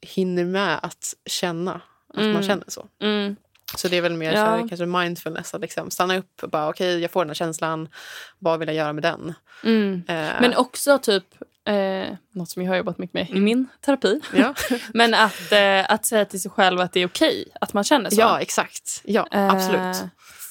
hinner 0.00 0.44
med 0.44 0.78
att 0.82 1.14
känna 1.26 1.80
att 2.08 2.16
Mm. 2.20 2.32
man 2.32 2.42
känner 2.42 2.64
så. 2.68 2.86
Mm. 3.02 3.36
Så 3.76 3.88
det 3.88 3.96
är 3.96 4.00
väl 4.02 4.12
mer 4.14 4.32
Ja. 4.32 4.46
så 4.46 4.50
här, 4.50 4.68
kanske 4.68 4.86
mindfulness. 4.86 5.54
Att 5.54 5.60
liksom 5.60 5.90
stanna 5.90 6.16
upp 6.16 6.42
och 6.42 6.50
bara 6.50 6.68
okej, 6.68 6.98
jag 7.00 7.10
får 7.10 7.20
den 7.20 7.28
här 7.30 7.34
känslan. 7.34 7.88
Vad 8.38 8.58
vill 8.58 8.68
jag 8.68 8.76
göra 8.76 8.92
med 8.92 9.02
den? 9.02 9.34
Mm. 9.64 10.02
Eh, 10.08 10.40
Men 10.40 10.54
också 10.56 10.98
typ, 10.98 11.24
eh, 11.64 12.14
något 12.32 12.50
som 12.50 12.62
jag 12.62 12.70
har 12.70 12.76
jobbat 12.76 12.98
mycket 12.98 13.14
med 13.14 13.30
i 13.30 13.40
min 13.40 13.66
terapi. 13.80 14.20
ja. 14.34 14.54
Men 14.94 15.14
att, 15.14 15.52
eh, 15.52 15.90
att 15.92 16.06
säga 16.06 16.24
till 16.24 16.42
sig 16.42 16.50
själv 16.50 16.80
att 16.80 16.92
det 16.92 17.00
är 17.00 17.06
okej 17.06 17.44
att 17.60 17.72
man 17.72 17.84
känner 17.84 18.10
så. 18.10 18.20
ja, 18.20 18.40
exakt. 18.40 19.00
Ja, 19.04 19.28
Eh, 19.32 19.48
absolut. 19.50 19.96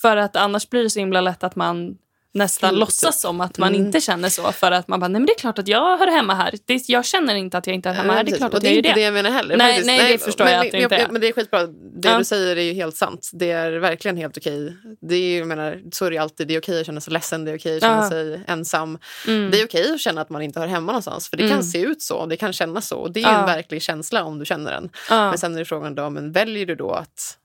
För 0.04 0.18
att 0.18 0.36
annars 0.36 0.70
blir 0.70 0.84
det 0.84 0.90
så 0.90 1.00
himla 1.00 1.22
lätt 1.22 1.44
att 1.44 1.56
man 1.56 1.98
nästan 2.36 2.70
Fil- 2.70 2.80
låtsas 2.80 3.20
som 3.22 3.42
att 3.42 3.58
man 3.58 3.70
Mm. 3.76 3.86
inte 3.86 4.02
känner 4.02 4.30
så. 4.30 4.52
För 4.52 4.72
att 4.72 4.88
man 4.88 5.00
bara, 5.00 5.08
nej 5.08 5.20
men 5.20 5.26
det 5.26 5.34
är 5.34 5.38
klart 5.40 5.60
att 5.60 5.68
jag 5.68 5.98
hör 5.98 6.08
hemma 6.08 6.34
här. 6.36 6.54
Det, 6.66 6.90
jag 6.90 7.06
känner 7.06 7.36
inte 7.36 7.58
att 7.58 7.68
jag 7.68 7.74
inte 7.74 7.90
hör 7.90 7.96
hemma 7.96 8.14
här. 8.14 8.24
Det 8.24 8.32
är 8.32 8.38
klart 8.38 8.52
och 8.52 8.58
att 8.58 8.64
det 8.64 8.68
jag 8.70 8.72
är 8.72 8.76
gör 8.76 8.78
inte 8.78 8.90
det. 8.90 8.96
det 9.02 9.06
jag 9.06 9.14
menar 9.14 9.30
heller. 9.32 9.58
Nej, 9.58 9.68
faktiskt. 9.68 9.88
nej, 9.88 10.12
det 10.12 10.18
förstår 10.24 10.48
jag 10.48 10.66
att 10.66 10.72
det 10.72 10.82
inte 10.82 10.96
är. 10.96 11.08
Men 11.12 11.22
det 11.22 11.28
är 11.28 11.34
skitbra. 11.34 11.68
Det 11.68 12.10
Ja. 12.10 12.18
du 12.18 12.24
säger 12.24 12.56
är 12.58 12.62
ju 12.62 12.74
helt 12.74 12.96
sant. 12.96 13.30
Det 13.34 13.52
är 13.52 13.72
verkligen 13.72 14.18
helt 14.18 14.38
okej. 14.38 14.78
Det 15.02 15.16
är, 15.16 15.38
jag 15.40 15.48
menar, 15.48 15.82
så 15.92 16.06
är 16.06 16.10
det 16.10 16.16
ju 16.16 16.22
alltid. 16.22 16.48
Det 16.48 16.56
är 16.56 16.60
okej 16.62 16.80
att 16.80 16.86
känna 16.86 17.02
sig 17.02 17.14
ledsen, 17.14 17.46
det 17.46 17.52
är 17.52 17.58
okej 17.58 17.76
att 17.78 17.84
känna 17.84 18.04
Ja. 18.04 18.10
sig 18.10 18.42
ensam. 18.48 18.98
Mm. 19.28 19.52
Det 19.52 19.62
är 19.62 19.66
okej 19.66 19.94
att 19.94 20.00
känna 20.00 20.22
att 20.22 20.30
man 20.30 20.42
inte 20.42 20.60
hör 20.60 20.68
hemma 20.68 20.92
någonstans. 20.92 21.30
För 21.30 21.38
det 21.38 21.44
Mm. 21.44 21.56
kan 21.56 21.64
se 21.64 21.82
ut 21.82 22.02
så, 22.02 22.26
det 22.26 22.38
kan 22.38 22.54
kännas 22.54 22.88
så. 22.88 22.98
Och 22.98 23.12
det 23.12 23.20
är 23.20 23.24
Ja. 23.24 23.40
en 23.40 23.46
verklig 23.46 23.82
känsla 23.82 24.24
om 24.24 24.40
du 24.40 24.46
känner 24.46 24.72
den. 24.72 24.90
Men 25.10 25.38
sen 25.38 25.56
är 25.56 25.60
det 25.60 25.66
frågan 25.66 25.96
då, 25.96 26.10
men 26.10 26.32
väljer 26.32 26.66
du 26.66 26.76
då 26.76 26.92
att 26.92 27.38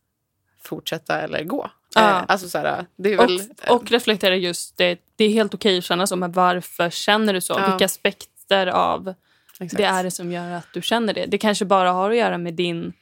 fortsätta 0.63 1.21
eller 1.21 1.45
gå? 1.45 1.71
Ja. 1.99 2.19
Eh, 2.19 2.25
alltså 2.29 2.49
så 2.49 2.59
här, 2.59 2.87
det 2.97 3.13
är 3.13 3.17
väl... 3.17 3.41
Och, 3.69 3.77
och 3.77 3.91
reflektera 3.91 4.37
just 4.37 4.77
det. 4.77 4.99
Det 5.17 5.25
är 5.25 5.31
helt 5.31 5.55
okej 5.55 5.79
att 5.79 5.85
känna 5.85 6.07
så, 6.07 6.17
men 6.17 6.33
varför 6.33 6.91
känner 6.91 7.35
du 7.35 7.41
så? 7.41 7.53
Ja. 7.53 7.71
Vilka 7.71 7.85
aspekter 7.85 8.67
av 8.67 9.15
exakt. 9.61 9.77
det 9.77 9.85
är 9.85 10.05
det 10.05 10.11
som 10.11 10.33
gör 10.33 10.51
att 10.51 10.69
du 10.73 10.83
känner 10.83 11.15
det? 11.15 11.27
Det 11.27 11.39
kanske 11.39 11.65
bara 11.65 11.93
har 11.93 12.11
att 12.11 12.17
göra 12.17 12.39
med 12.39 12.55
din 12.55 12.93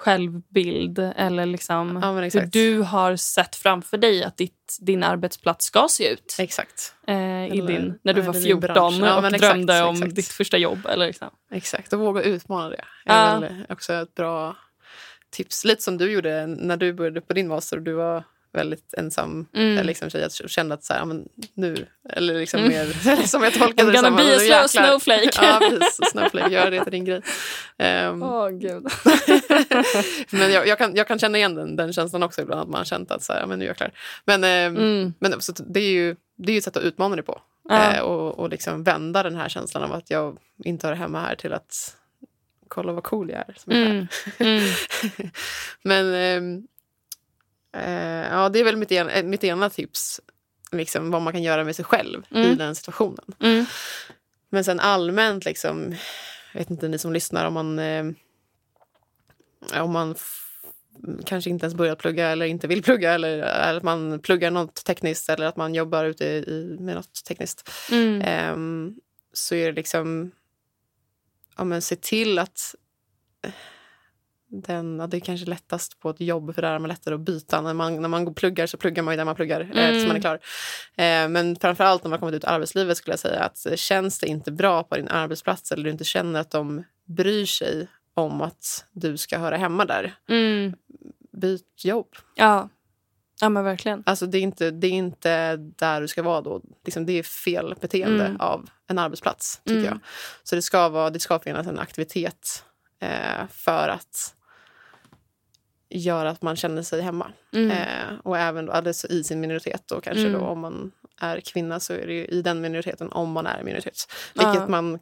självbild 0.00 0.98
eller 0.98 1.46
liksom 1.46 2.00
Ja, 2.02 2.12
hur 2.12 2.46
du 2.46 2.82
har 2.82 3.16
sett 3.16 3.56
framför 3.56 3.98
dig 3.98 4.24
att 4.24 4.36
ditt, 4.36 4.78
din 4.80 5.02
arbetsplats 5.02 5.64
ska 5.66 5.86
se 5.90 6.12
ut. 6.12 6.36
Exakt. 6.38 6.94
Eh, 7.06 7.14
i 7.16 7.18
Eller- 7.18 7.66
din, 7.66 7.98
när 8.02 8.12
du 8.12 8.20
var 8.20 8.32
din 8.32 8.42
14 8.42 8.60
bransch. 8.60 9.00
Ja, 9.02 9.18
och 9.18 9.24
exakt, 9.24 9.42
drömde 9.42 9.82
om 9.82 9.94
exakt. 9.94 10.14
ditt 10.14 10.28
första 10.28 10.56
jobb. 10.56 10.86
Eller 10.86 11.06
liksom. 11.06 11.28
Exakt, 11.50 11.92
och 11.92 11.98
våga 12.00 12.22
utmana 12.22 12.68
det. 12.68 12.84
Ja. 13.04 13.12
är 13.14 13.40
väl 13.40 13.66
också 13.68 13.92
ett 13.92 14.14
bra 14.14 14.56
tips. 15.30 15.64
Lite 15.64 15.82
som 15.82 15.98
du 15.98 16.12
gjorde 16.12 16.46
när 16.46 16.76
du 16.76 16.92
började 16.92 17.20
på 17.20 17.32
din 17.32 17.48
master 17.48 17.76
och 17.76 17.82
du 17.82 17.92
var 17.92 18.24
väldigt 18.52 18.94
ensam 18.94 19.46
Mm. 19.54 19.86
liksom, 19.86 20.10
tjej. 20.10 20.24
Att 20.24 20.32
kände 20.50 20.74
att 20.74 20.84
så 20.84 20.92
här, 20.92 21.04
men 21.04 21.28
nu, 21.54 21.86
eller 22.08 22.34
liksom 22.34 22.62
mer 22.68 22.86
som 23.26 23.42
jag 23.42 23.52
tolkade 23.54 23.90
det 23.92 23.96
gonna 23.96 24.08
som. 24.08 24.16
be 24.16 24.36
a 24.36 24.38
slow 24.38 24.66
snowflake. 24.86 25.30
ja, 25.42 25.60
precis. 25.70 26.10
Snowflake, 26.10 26.50
gör 26.54 26.70
det 26.70 26.82
till 26.82 26.92
din 26.92 27.04
grej. 27.04 27.22
Ehm, 27.78 28.22
Åh, 28.22 28.48
gud. 28.50 28.86
men 30.30 30.52
jag, 30.52 30.66
jag, 30.66 30.78
kan, 30.78 30.94
jag 30.96 31.08
kan 31.08 31.18
känna 31.18 31.38
igen 31.38 31.54
den, 31.54 31.76
den 31.76 31.92
känslan 31.92 32.22
också 32.22 32.42
ibland. 32.42 32.60
Att 32.60 32.68
man 32.68 32.78
har 32.78 32.84
känt 32.84 33.10
att 33.10 33.22
så 33.22 33.32
här, 33.32 33.46
men 33.46 33.58
nu 33.58 33.64
jäklar. 33.64 33.90
Men, 34.24 34.44
ehm, 34.44 34.76
Mm. 34.76 35.14
men 35.18 35.40
så 35.40 35.52
det, 35.66 35.80
är 35.80 35.90
ju, 35.90 36.16
det 36.38 36.52
är 36.52 36.54
ju 36.54 36.58
ett 36.58 36.64
sätt 36.64 36.76
att 36.76 36.82
utmana 36.82 37.16
det 37.16 37.22
på. 37.22 37.40
Eh, 37.70 38.00
och, 38.00 38.38
och 38.38 38.48
liksom 38.48 38.84
vända 38.84 39.22
den 39.22 39.36
här 39.36 39.48
känslan 39.48 39.82
av 39.84 39.92
att 39.92 40.10
jag 40.10 40.38
inte 40.64 40.86
hör 40.86 40.94
hemma 40.94 41.20
här 41.20 41.34
till 41.34 41.52
att 41.52 41.96
kolla 42.70 42.92
vad 42.92 43.04
cool 43.04 43.30
jag 43.30 43.38
är. 43.38 43.54
Som 43.58 43.72
är 43.72 43.76
här. 43.84 43.90
Mm. 43.90 44.08
Mm. 44.38 44.70
Men 45.82 46.14
ehm, 46.14 46.62
eh, 47.76 48.28
ja, 48.32 48.48
det 48.48 48.58
är 48.60 48.64
väl 48.64 48.76
mitt 48.76 48.92
ena, 48.92 49.10
eh, 49.12 49.24
mitt 49.24 49.44
ena 49.44 49.70
tips. 49.70 50.20
Liksom, 50.72 51.10
vad 51.10 51.22
man 51.22 51.32
kan 51.32 51.42
göra 51.42 51.64
med 51.64 51.76
sig 51.76 51.84
själv 51.84 52.22
i 52.30 52.38
Mm. 52.44 52.56
den 52.56 52.74
situationen. 52.74 53.24
Mm. 53.40 53.64
Men 54.50 54.64
sen 54.64 54.80
allmänt, 54.80 55.44
liksom, 55.44 55.94
jag 56.52 56.60
vet 56.60 56.70
inte 56.70 56.88
ni 56.88 56.98
som 56.98 57.12
lyssnar, 57.12 57.46
om 57.46 57.54
man, 57.54 57.78
eh, 57.78 58.04
om 59.82 59.92
man 59.92 60.14
kanske 61.26 61.50
inte 61.50 61.64
ens 61.66 61.74
börjat 61.74 61.98
plugga 61.98 62.28
eller 62.28 62.46
inte 62.46 62.66
vill 62.66 62.82
plugga 62.82 63.12
eller, 63.12 63.38
eller 63.38 63.76
att 63.76 63.82
man 63.82 64.20
pluggar 64.20 64.50
något 64.50 64.84
tekniskt 64.84 65.28
eller 65.28 65.46
att 65.46 65.56
man 65.56 65.74
jobbar 65.74 66.04
ute 66.04 66.24
i, 66.24 66.76
med 66.80 66.94
något 66.94 67.24
tekniskt. 67.24 67.70
Mm. 67.92 68.22
Ehm, 68.24 68.94
så 69.32 69.54
är 69.54 69.66
det 69.66 69.72
liksom... 69.72 70.30
Ja, 71.60 71.64
men 71.64 71.82
se 71.82 71.96
till 71.96 72.38
att... 72.38 72.74
eh, 73.46 73.52
Den, 74.52 74.98
ja, 74.98 75.06
det 75.06 75.16
är 75.16 75.20
kanske 75.20 75.46
lättast 75.46 76.00
på 76.00 76.10
ett 76.10 76.20
jobb, 76.20 76.54
för 76.54 76.62
där 76.62 76.72
är 76.74 76.78
man 76.78 76.88
lättare 76.88 77.14
att 77.14 77.20
byta. 77.20 77.60
När 77.60 77.74
man, 77.74 78.02
när 78.02 78.08
man 78.08 78.34
pluggar 78.34 78.66
så 78.66 78.76
pluggar 78.76 79.02
man 79.02 79.14
ju 79.14 79.16
där 79.16 79.24
man 79.24 79.34
pluggar 79.34 79.60
eh, 79.60 79.90
tills 79.90 80.06
man 80.06 80.16
är 80.16 80.20
klar. 80.20 80.34
Eh, 80.96 81.28
men 81.28 81.56
framför 81.56 81.84
allt 81.84 82.04
när 82.04 82.08
man 82.10 82.18
kommer 82.18 82.32
ut 82.32 82.44
i 82.44 82.46
arbetslivet 82.46 82.96
skulle 82.96 83.12
jag 83.12 83.18
säga 83.20 83.40
att 83.42 83.66
eh, 83.66 83.74
känns 83.76 84.18
det 84.18 84.26
inte 84.26 84.52
bra 84.52 84.82
på 84.82 84.96
din 84.96 85.08
arbetsplats 85.08 85.72
eller 85.72 85.84
du 85.84 85.90
inte 85.90 86.04
känner 86.04 86.40
att 86.40 86.50
de 86.50 86.84
bryr 87.04 87.46
sig 87.46 87.86
om 88.14 88.40
att 88.40 88.84
du 88.92 89.16
ska 89.16 89.38
höra 89.38 89.56
hemma 89.56 89.84
där, 89.84 90.14
Mm. 90.28 90.74
byt 91.32 91.84
jobb. 91.84 92.08
Ja. 92.34 92.68
Ja, 93.40 93.48
men 93.48 93.64
verkligen. 93.64 94.02
Alltså 94.06 94.26
det 94.26 94.38
är 94.38 94.42
inte, 94.42 94.70
det 94.70 94.86
är 94.86 94.90
inte 94.92 95.56
där 95.56 96.00
du 96.00 96.08
ska 96.08 96.22
vara 96.22 96.40
då. 96.40 96.62
Liksom 96.84 97.06
det 97.06 97.12
är 97.12 97.22
fel 97.22 97.74
beteende 97.80 98.24
Mm. 98.24 98.40
av 98.40 98.68
en 98.86 98.98
arbetsplats, 98.98 99.60
tycker 99.64 99.72
Mm. 99.78 99.84
jag. 99.88 99.98
Så 100.42 100.56
det 100.56 100.62
ska, 100.62 100.88
vara, 100.88 101.10
det 101.10 101.20
ska 101.20 101.38
finnas 101.38 101.66
en 101.66 101.78
aktivitet 101.78 102.64
eh, 103.00 103.46
för 103.50 103.88
att 103.88 104.34
göra 105.88 106.30
att 106.30 106.42
man 106.42 106.56
känner 106.56 106.82
sig 106.82 107.00
hemma. 107.00 107.32
Mm. 107.52 107.70
Eh, 107.70 108.18
och 108.24 108.38
även 108.38 108.66
då, 108.66 108.72
alltså 108.72 109.08
i 109.08 109.24
sin 109.24 109.40
minoritet. 109.40 109.82
Då, 109.86 110.00
kanske 110.00 110.26
Mm. 110.26 110.40
då, 110.40 110.46
om 110.46 110.60
man 110.60 110.92
är 111.20 111.40
kvinna 111.40 111.80
så 111.80 111.92
är 111.92 112.06
det 112.06 112.12
ju 112.14 112.24
i 112.26 112.42
den 112.42 112.60
minoriteten 112.60 113.12
om 113.12 113.32
man 113.32 113.46
är 113.46 113.58
en 113.58 113.64
minoritet. 113.64 114.12
Vilket 114.34 114.54
Ja. 114.54 114.66
man... 114.68 114.98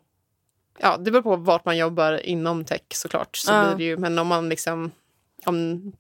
Ja, 0.79 0.97
det 0.97 1.11
beror 1.11 1.23
på 1.23 1.37
vart 1.37 1.65
man 1.65 1.77
jobbar 1.77 2.13
inom 2.27 2.65
tech 2.65 2.81
såklart. 2.95 3.37
Så 3.37 3.53
Ja. 3.53 3.65
blir 3.67 3.77
det 3.77 3.85
ju, 3.85 3.97
men 3.97 4.19
om 4.19 4.27
man 4.27 4.49
liksom... 4.49 4.91
Om, 5.45 5.55
om 5.55 5.93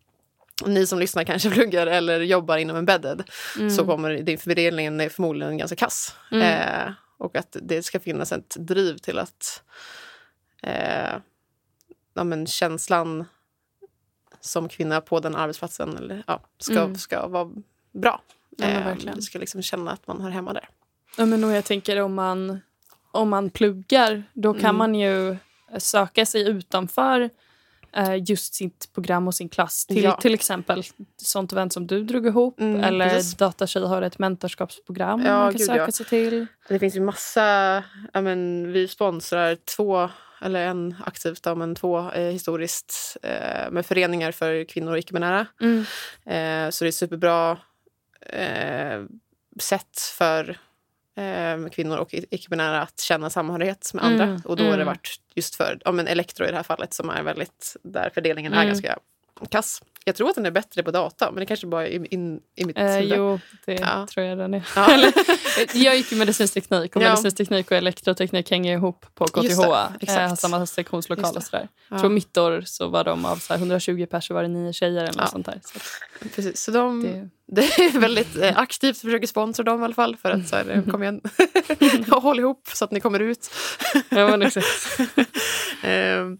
ni 0.67 0.87
som 0.87 0.99
lyssnar 0.99 1.25
kanske 1.25 1.51
pluggar 1.55 1.87
eller 1.87 2.21
jobbar 2.21 2.57
inom 2.57 2.77
embedded 2.77 3.23
Mm. 3.59 3.71
så 3.71 3.85
kommer 3.87 4.11
det, 4.11 4.39
fördelningen 4.39 5.01
är 5.01 5.09
förmodligen 5.09 5.59
ganska 5.59 5.77
kass. 5.77 6.17
Mm. 6.33 6.43
Eh, 6.43 6.93
och 7.19 7.37
att 7.37 7.57
det 7.63 7.83
ska 7.83 8.01
finnas 8.01 8.33
ett 8.33 8.57
driv 8.59 8.97
till 8.97 9.19
att 9.19 9.63
eh, 10.63 11.15
ja, 12.15 12.25
men 12.25 12.47
känslan 12.47 13.25
som 14.41 14.69
kvinna 14.69 15.01
på 15.01 15.21
den 15.21 15.35
arbetsplatsen 15.37 15.97
eller, 15.97 16.23
ja, 16.27 16.41
ska, 16.59 16.81
Mm. 16.81 16.97
ska 16.99 17.29
vara 17.29 17.51
bra. 17.93 18.23
Ja, 18.57 18.67
Eh, 18.67 18.95
du 19.15 19.23
ska 19.23 19.39
liksom 19.39 19.63
känna 19.63 19.91
att 19.91 20.07
man 20.07 20.21
hör 20.21 20.31
hemma 20.31 20.53
där. 20.53 20.69
Ja, 21.17 21.27
men 21.27 21.45
och 21.45 21.51
jag 21.53 21.65
tänker 21.65 22.01
om 22.01 22.15
man, 22.15 22.61
om 23.11 23.29
man 23.29 23.51
pluggar, 23.51 24.23
då 24.33 24.53
kan 24.55 24.61
Mm. 24.65 24.77
man 24.77 24.95
ju 24.95 25.37
söka 25.79 26.27
sig 26.27 26.49
utanför 26.49 27.31
just 28.26 28.55
sitt 28.55 28.93
program 28.95 29.26
och 29.28 29.34
sin 29.34 29.49
klass. 29.49 29.86
Till 29.86 30.05
Ja. 30.05 30.16
till 30.20 30.34
exempel 30.34 30.82
sånt 31.22 31.53
event 31.53 31.72
som 31.72 31.86
du 31.86 32.03
drog 32.05 32.26
ihop. 32.26 32.61
Mm, 32.61 32.84
eller 32.84 33.11
precis. 33.11 33.34
Datatjej 33.34 33.86
har 33.86 34.03
ett 34.03 34.18
mentorskapsprogram 34.18 35.22
Ja, 35.22 35.39
man 35.39 35.53
kan 35.53 35.59
gud, 35.59 35.66
söka 35.66 35.78
ja. 35.78 35.93
sig 35.93 36.07
till. 36.07 36.47
Det 36.68 36.78
finns 36.78 36.97
ju 36.97 37.01
massa... 37.01 37.84
Men, 38.12 38.72
vi 38.72 38.89
sponsrar 38.89 39.57
två, 39.76 40.11
eller 40.43 40.66
en 40.66 40.95
aktivt, 41.07 41.45
men 41.57 41.74
två 41.74 42.11
eh, 42.11 42.22
historiskt 42.32 43.16
eh, 43.22 43.70
med 43.70 43.86
föreningar 43.86 44.32
för 44.32 44.64
kvinnor 44.64 44.93
och 44.93 44.99
icke-binära. 44.99 45.47
Mm. 45.61 45.78
Eh, 46.26 46.70
så 46.70 46.84
det 46.84 46.89
är 46.89 46.93
superbra 46.93 47.59
eh, 48.26 49.03
sätt 49.61 49.99
för 50.18 50.59
eh, 51.19 51.69
kvinnor 51.71 51.97
och 51.97 52.09
icke-binära 52.12 52.83
att 52.83 53.01
känna 53.01 53.31
samhörighet 53.31 53.91
med 53.95 54.05
andra. 54.05 54.25
Mm, 54.25 54.41
Och 54.45 54.57
då 54.57 54.62
har 54.64 54.71
det 54.71 54.75
mm. 54.75 54.87
varit 54.87 55.16
just 55.35 55.55
för 55.55 55.79
ja, 55.85 55.93
men 55.93 56.07
elektro 56.07 56.47
i 56.47 56.51
det 56.51 56.57
här 56.57 56.62
fallet 56.62 56.95
som 56.95 57.11
är 57.11 57.23
väldigt, 57.23 57.77
där 57.83 58.11
fördelningen 58.14 58.53
är 58.53 58.57
Mm. 58.57 58.69
ganska 58.69 58.99
kass 59.47 59.82
Jag 60.05 60.14
tror 60.16 60.28
att 60.28 60.34
den 60.34 60.47
är 60.47 60.51
bättre 60.51 60.82
på 60.82 60.91
data, 60.91 61.30
men 61.30 61.41
det 61.41 61.47
kanske 61.47 61.66
bara 61.66 61.86
är 61.89 62.14
in, 62.14 62.41
i 62.57 62.64
mitt 62.64 62.78
Eh, 62.78 62.86
huvud. 62.86 63.12
jo, 63.16 63.41
det 63.66 63.72
Ja. 63.72 64.07
tror 64.11 64.26
jag 64.26 64.39
den 64.39 64.55
är. 64.55 64.62
Ja. 64.76 64.91
Eller, 64.95 65.12
jag 65.74 65.97
gick 65.97 66.12
ju 66.12 66.18
medicinsk 66.18 66.55
teknik 66.55 66.97
och 66.97 67.03
Ja. 67.03 67.09
medicinsk 67.09 67.36
teknik 67.36 67.70
och 67.70 67.76
elektroteknik 67.76 68.51
hänger 68.51 68.72
ihop 68.72 69.07
på 69.14 69.24
KTH. 69.26 69.61
Eh, 70.09 70.34
samma 70.34 70.66
sektionslokal 70.66 71.36
och 71.36 71.43
sådär. 71.43 71.68
Ja. 71.72 71.84
Jag 71.89 72.01
tror 72.01 72.11
mitt 72.11 72.36
år 72.36 72.62
så 72.66 72.89
var 72.89 73.05
de 73.05 73.24
av 73.24 73.36
så 73.36 73.53
här 73.53 73.59
120 73.61 74.07
personer 74.11 74.34
var 74.34 74.43
det 74.43 74.49
nio 74.49 74.72
tjejer 74.72 75.03
eller 75.05 75.20
något 75.20 75.30
sånt 75.30 75.47
där. 75.47 75.61
Så 75.64 75.78
Precis, 76.34 76.61
så 76.61 76.70
de, 76.70 77.03
det, 77.03 77.28
det 77.47 77.84
är 77.84 77.99
väldigt 78.01 78.36
eh, 78.36 78.59
aktivt 78.59 78.99
försöker 78.99 79.26
sponsra 79.26 79.64
dem 79.64 79.80
i 79.80 79.84
alla 79.84 79.95
fall. 79.95 80.16
För 80.16 80.30
att 80.30 80.49
så 80.49 80.57
här, 80.57 80.70
eh, 80.70 80.91
kom 80.93 81.03
igen, 81.03 81.20
håll 82.11 82.39
ihop 82.39 82.68
så 82.74 82.84
att 82.84 82.91
ni 82.93 83.01
kommer 83.01 83.20
ut. 83.20 83.51
ja, 84.09 84.28
men 84.28 84.43
exakt. 84.43 84.66
Ehm, 85.82 86.39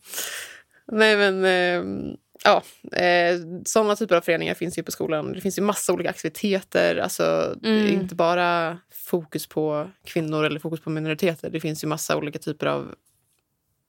nej 0.93 1.17
men 1.17 1.45
ehm, 1.45 2.17
ja, 2.49 2.63
eh, 2.99 3.39
sådana 3.65 3.97
typer 3.97 4.17
av 4.17 4.21
föreningar 4.21 4.55
finns 4.55 4.79
ju 4.79 4.83
på 4.83 4.93
skolan. 4.93 5.33
Det 5.33 5.41
finns 5.41 5.59
ju 5.59 5.63
massa 5.63 5.93
olika 5.93 6.11
aktiviteter. 6.11 6.97
Alltså, 6.97 7.55
det 7.63 7.69
är 7.69 7.83
Mm. 7.87 8.01
inte 8.01 8.15
bara 8.15 8.79
fokus 9.07 9.47
på 9.47 9.91
kvinnor 10.05 10.45
eller 10.45 10.61
fokus 10.61 10.81
på 10.81 10.91
minoriteter. 10.91 11.51
Det 11.51 11.61
finns 11.61 11.85
ju 11.85 11.89
massa 11.89 12.17
olika 12.17 12.39
typer 12.39 12.67
av 12.67 12.95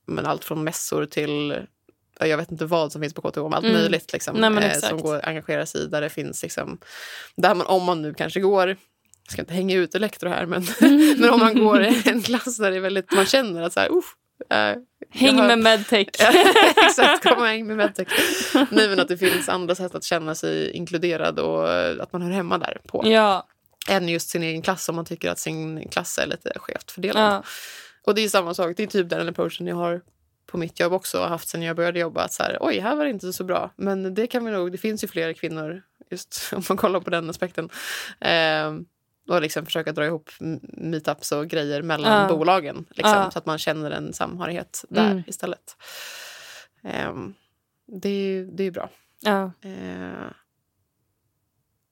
men 0.05 0.25
allt 0.25 0.45
från 0.45 0.63
mässor 0.63 1.05
till 1.05 1.55
ja, 2.19 2.25
jag 2.27 2.37
vet 2.37 2.51
inte 2.51 2.65
vad 2.65 2.91
som 2.91 3.01
finns 3.01 3.13
på 3.13 3.21
KTH, 3.21 3.37
men 3.43 3.53
allt 3.53 3.65
Mm. 3.65 3.77
möjligt 3.77 4.13
liksom, 4.13 4.35
Nej, 4.35 4.63
eh, 4.65 4.73
som 4.73 5.01
går 5.01 5.15
att 5.15 5.27
engagera 5.27 5.65
sig 5.65 5.81
i. 5.81 5.85
Där 5.87 6.01
det 6.01 6.09
finns 6.09 6.43
liksom, 6.43 6.77
där 7.35 7.55
man, 7.55 7.67
om 7.67 7.83
man 7.83 8.01
nu 8.01 8.13
kanske 8.13 8.39
går 8.39 8.67
jag 8.67 9.31
ska 9.33 9.41
inte 9.41 9.53
hänga 9.53 9.75
ut 9.75 9.95
elektro 9.95 10.29
här, 10.29 10.45
men, 10.45 10.65
men 11.19 11.29
om 11.29 11.39
man 11.39 11.55
går 11.65 11.79
en 12.05 12.21
klass 12.21 12.57
där 12.57 12.71
det 12.71 12.77
är 12.77 12.81
väldigt, 12.81 13.11
man 13.11 13.25
känner 13.25 13.61
att 13.61 13.73
så 13.73 13.79
här, 13.79 13.91
uff, 13.91 14.15
eh, 14.49 14.75
Häng 15.11 15.35
har- 15.39 15.47
med 15.47 15.59
medtech. 15.59 16.07
Exakt, 16.85 17.23
kom 17.23 17.37
och 17.37 17.47
häng 17.47 17.67
med 17.67 17.77
medtech. 17.77 18.07
Nej, 18.71 18.89
men 18.89 18.99
att 18.99 19.07
det 19.07 19.17
finns 19.17 19.49
andra 19.49 19.75
sätt 19.75 19.95
att 19.95 20.03
känna 20.03 20.35
sig 20.35 20.71
inkluderad 20.71 21.39
och 21.39 21.71
eh, 21.71 22.01
att 22.03 22.13
man 22.13 22.21
hör 22.21 22.31
hemma 22.31 22.57
där 22.57 22.81
på. 22.87 23.03
ja, 23.05 23.47
Än 23.89 24.09
just 24.09 24.29
sin 24.29 24.43
egen 24.43 24.61
klass 24.61 24.89
om 24.89 24.95
man 24.95 25.05
tycker 25.05 25.29
att 25.31 25.39
sin 25.39 25.89
klass 25.89 26.17
är 26.17 26.25
lite 26.27 26.51
skevt 26.55 26.91
fördelad. 26.91 27.33
ja. 27.33 27.43
Och 28.03 28.15
det 28.15 28.21
är 28.23 28.29
samma 28.29 28.53
sak, 28.53 28.73
det 28.77 28.83
är 28.83 28.87
typ 28.87 29.09
den 29.09 29.29
approachen 29.29 29.67
jag 29.67 29.75
har 29.75 30.01
på 30.45 30.57
mitt 30.57 30.79
jobb 30.79 30.93
också 30.93 31.21
och 31.21 31.27
haft 31.29 31.47
sen 31.49 31.61
jag 31.61 31.75
började 31.75 31.99
jobba. 31.99 32.21
Att 32.23 32.33
så 32.33 32.43
här, 32.43 32.57
Oj, 32.61 32.79
här 32.79 32.95
var 32.95 33.03
det 33.05 33.09
inte 33.11 33.33
så 33.33 33.43
bra. 33.43 33.71
Men 33.75 34.13
det 34.13 34.27
kan 34.27 34.45
vi 34.45 34.51
nog, 34.51 34.71
det 34.71 34.77
finns 34.77 35.03
ju 35.03 35.07
fler 35.07 35.33
kvinnor, 35.33 35.81
just 36.11 36.49
om 36.55 36.63
man 36.69 36.77
kollar 36.77 36.99
på 36.99 37.09
den 37.09 37.29
aspekten. 37.29 37.69
Ehm, 38.19 38.85
och 39.29 39.41
liksom 39.41 39.65
försöka 39.65 39.91
dra 39.91 40.05
ihop 40.05 40.29
meetups 40.61 41.31
och 41.31 41.47
grejer 41.47 41.81
mellan 41.81 42.21
Ja. 42.21 42.27
bolagen. 42.37 42.85
Liksom, 42.89 43.13
Ja. 43.17 43.31
Så 43.31 43.39
att 43.39 43.45
man 43.45 43.57
känner 43.57 43.91
en 43.91 44.13
samhörighet 44.13 44.85
där 44.89 45.11
Mm. 45.11 45.23
istället. 45.27 45.75
Ehm, 46.83 47.33
det, 47.87 48.09
är 48.09 48.13
ju- 48.13 48.45
det 48.51 48.63
är 48.63 48.65
ju 48.65 48.71
bra. 48.71 48.89
ja. 49.19 49.51
Ehm, 49.61 50.33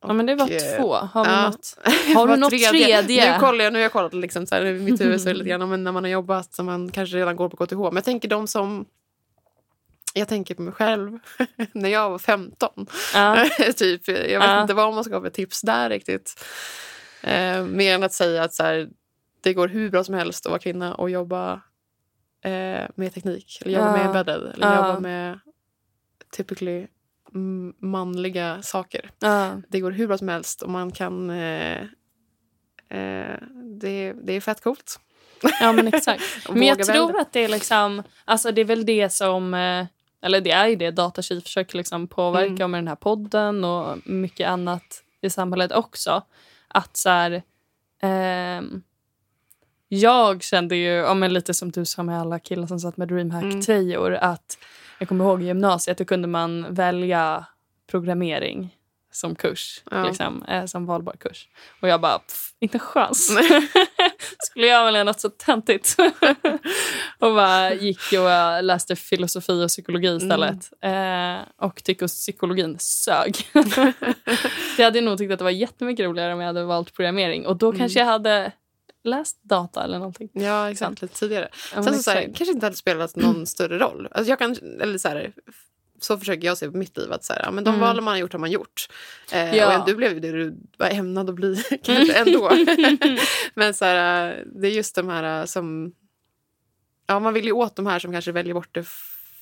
ja, 0.07 0.13
men 0.13 0.25
det 0.25 0.35
var 0.35 0.45
och, 0.45 0.51
eh, 0.51 0.77
två. 0.77 0.93
Har 0.93 1.25
vi 1.25 1.31
ja. 1.31 1.49
något? 1.49 1.77
Har 2.15 2.27
du 2.27 2.35
något 2.35 2.49
tredje? 2.49 3.33
Nu 3.33 3.39
kollar 3.39 3.63
jag, 3.63 3.73
nu 3.73 3.79
har 3.79 3.83
jag 3.83 3.91
kollat 3.91 4.13
liksom 4.13 4.45
så 4.47 4.55
här, 4.55 4.65
i 4.65 4.79
mitt 4.79 5.01
huvud 5.01 5.21
så 5.21 5.33
lite 5.33 5.49
grann, 5.49 5.69
men 5.69 5.83
när 5.83 5.91
man 5.91 6.03
har 6.03 6.11
jobbat 6.11 6.53
så 6.53 6.63
man 6.63 6.91
kanske 6.91 7.17
redan 7.17 7.35
går 7.35 7.49
på 7.49 7.65
KTH. 7.65 7.75
Men 7.77 7.95
jag 7.95 8.03
tänker 8.03 8.27
de 8.27 8.47
som 8.47 8.85
jag 10.13 10.27
tänker 10.27 10.55
på 10.55 10.61
mig 10.61 10.73
själv 10.73 11.19
när 11.73 11.89
jag 11.89 12.09
var 12.09 12.19
15. 12.19 12.87
Ja. 13.13 13.45
typ, 13.75 14.07
jag 14.07 14.15
vet 14.15 14.31
Ja. 14.31 14.61
inte 14.61 14.73
vad 14.73 14.93
man 14.93 15.03
ska 15.03 15.13
ha 15.13 15.21
för 15.21 15.29
tips 15.29 15.61
där 15.61 15.89
riktigt. 15.89 16.43
Eh, 17.23 17.63
mer 17.63 17.95
än 17.95 18.03
att 18.03 18.13
säga 18.13 18.43
att 18.43 18.53
så 18.53 18.63
här, 18.63 18.89
det 19.41 19.53
går 19.53 19.67
hur 19.67 19.89
bra 19.89 20.03
som 20.03 20.15
helst 20.15 20.45
att 20.45 20.49
vara 20.49 20.59
kvinna 20.59 20.95
och 20.95 21.09
jobba 21.09 21.53
eh, 22.41 22.87
med 22.95 23.13
teknik. 23.13 23.61
Eller 23.61 23.73
jobba 23.73 23.87
Ja. 23.87 23.91
med 23.97 24.05
embedded. 24.05 24.43
Eller 24.53 24.67
Ja. 24.67 24.87
jobba 24.87 24.99
med 24.99 25.39
typically 26.31 26.87
manliga 27.79 28.61
saker. 28.61 29.11
Ja. 29.19 29.61
Det 29.69 29.79
går 29.79 29.91
hur 29.91 30.07
bra 30.07 30.17
som 30.17 30.27
helst 30.29 30.61
och 30.61 30.69
man 30.69 30.91
kan... 30.91 31.29
Eh, 31.29 31.81
eh, 32.89 33.37
det, 33.81 34.13
det 34.13 34.33
är 34.33 34.41
fett 34.41 34.63
coolt. 34.63 34.99
ja, 35.61 35.71
men 35.73 35.87
exakt. 35.87 36.23
Men 36.49 36.61
jag 36.63 36.83
tror 36.85 37.07
välja. 37.07 37.21
att 37.21 37.33
det 37.33 37.39
är 37.43 37.47
liksom, 37.49 38.03
alltså 38.25 38.51
det 38.51 38.61
är 38.61 38.65
väl 38.65 38.85
det 38.85 39.09
som, 39.09 39.53
eh, 39.53 39.85
eller 40.21 40.41
det 40.41 40.51
är 40.51 40.67
ju 40.67 40.75
det 40.75 40.91
Datatji 40.91 41.41
försöker 41.41 41.77
liksom 41.77 42.07
påverka 42.07 42.53
Mm. 42.63 42.71
med 42.71 42.77
den 42.77 42.87
här 42.87 42.95
podden 42.95 43.63
och 43.63 43.97
mycket 44.07 44.47
annat 44.49 45.03
i 45.21 45.29
samhället 45.29 45.71
också. 45.71 46.23
Att 46.67 46.97
så 46.97 47.09
här, 47.09 47.43
ehm, 48.01 48.81
jag 49.87 50.43
kände 50.43 50.75
ju, 50.75 50.89
ja, 50.89 51.13
men 51.13 51.33
lite 51.33 51.53
som 51.53 51.71
du 51.71 51.85
sa 51.85 52.03
med 52.03 52.19
alla 52.19 52.39
killar 52.39 52.67
som 52.67 52.79
satt 52.79 52.97
med 52.97 53.11
Mm. 53.11 53.29
DreamHack-tröjor, 53.29 54.13
att 54.21 54.57
jag 54.99 55.09
kommer 55.09 55.25
ihåg 55.25 55.43
i 55.43 55.45
gymnasiet, 55.45 55.97
då 55.97 56.05
kunde 56.05 56.27
man 56.27 56.73
välja 56.73 57.45
programmering 57.91 58.76
som 59.19 59.35
kurs, 59.35 59.83
Ja. 59.91 60.03
liksom, 60.07 60.43
eh, 60.43 60.65
som 60.65 60.85
valbar 60.85 61.15
kurs. 61.19 61.47
Och 61.81 61.87
jag 61.87 62.01
bara, 62.01 62.19
pff, 62.19 62.51
inte 62.59 62.75
en 62.75 62.79
chans. 62.79 63.27
Skulle 64.39 64.67
jag 64.67 64.85
välja 64.85 65.03
något 65.03 65.19
så 65.19 65.29
töntigt? 65.29 65.95
och 67.19 67.35
bara 67.35 67.73
gick 67.73 67.99
och 68.13 68.63
läste 68.63 68.95
filosofi 68.95 69.63
och 69.65 69.67
psykologi 69.69 70.07
istället. 70.15 70.71
Eh, 70.81 71.65
och 71.65 71.83
tyckte 71.83 72.07
psykologin 72.07 72.75
sög. 72.79 73.35
jag 74.77 74.85
hade 74.85 75.01
nog 75.01 75.17
tyckt 75.17 75.31
att 75.33 75.39
det 75.39 75.43
var 75.43 75.51
jättemycket 75.51 76.05
roligare 76.05 76.33
om 76.33 76.39
jag 76.39 76.47
hade 76.47 76.63
valt 76.63 76.93
programmering. 76.93 77.45
Och 77.47 77.57
då 77.57 77.71
kanske 77.71 77.99
jag 77.99 78.05
hade 78.05 78.51
läst 79.03 79.43
data 79.43 79.83
eller 79.83 79.97
någonting. 79.97 80.29
Ja, 80.33 80.71
exakt. 80.71 81.01
Lite 81.01 81.15
tidigare. 81.19 81.49
Ja, 81.75 81.83
Sen 81.83 81.93
så, 81.93 82.03
så 82.03 82.11
här, 82.11 82.23
kanske 82.23 82.51
inte 82.51 82.65
hade 82.65 82.75
spelat 82.75 83.15
någon 83.15 83.45
större 83.45 83.77
roll. 83.77 84.07
Alltså 84.11 84.29
jag 84.29 84.39
kan, 84.39 84.55
eller 84.81 84.97
så, 84.97 85.07
här, 85.07 85.31
så 85.99 86.17
försöker 86.17 86.47
jag 86.47 86.57
se 86.57 86.71
på 86.71 86.77
mitt 86.77 86.97
liv. 86.97 87.11
Att 87.11 87.23
så 87.23 87.33
här, 87.33 87.51
men 87.51 87.63
de 87.63 87.69
Mm. 87.69 87.81
valen 87.81 88.03
man 88.03 88.11
har 88.11 88.19
gjort 88.19 88.31
har 88.31 88.39
man 88.39 88.51
gjort. 88.51 88.87
Eh, 89.33 89.55
Ja. 89.55 89.79
Och 89.79 89.85
du 89.85 89.95
blev 89.95 90.13
ju 90.13 90.19
det 90.19 90.31
du 90.31 90.55
var 90.77 90.89
ämnad 90.89 91.29
att 91.29 91.35
bli 91.35 91.55
kanske 91.83 92.13
ändå. 92.13 92.51
men 93.53 93.73
så 93.73 93.85
här, 93.85 94.43
det 94.61 94.67
är 94.67 94.71
just 94.71 94.95
de 94.95 95.07
här 95.09 95.45
som... 95.45 95.93
Ja, 97.07 97.19
man 97.19 97.33
vill 97.33 97.45
ju 97.45 97.51
åt 97.51 97.75
de 97.75 97.85
här 97.87 97.99
som 97.99 98.11
kanske 98.11 98.31
väljer 98.31 98.53
bort 98.53 98.69
det 98.75 98.85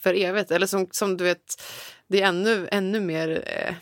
för 0.01 0.13
evigt. 0.13 0.51
Eller 0.51 0.67
som, 0.67 0.87
som 0.91 1.17
du 1.17 1.23
vet, 1.23 1.61
det 2.07 2.21
är 2.21 2.27
ännu, 2.27 2.67
ännu 2.71 2.99
mer... 2.99 3.43
Eh, 3.45 3.75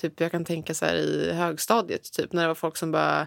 typ 0.00 0.20
jag 0.20 0.30
kan 0.30 0.44
tänka 0.44 0.74
så 0.74 0.84
här 0.86 0.94
i 0.94 1.32
högstadiet, 1.32 2.12
typ 2.12 2.32
när 2.32 2.42
det 2.42 2.48
var 2.48 2.54
folk 2.54 2.76
som 2.76 2.92
bara... 2.92 3.26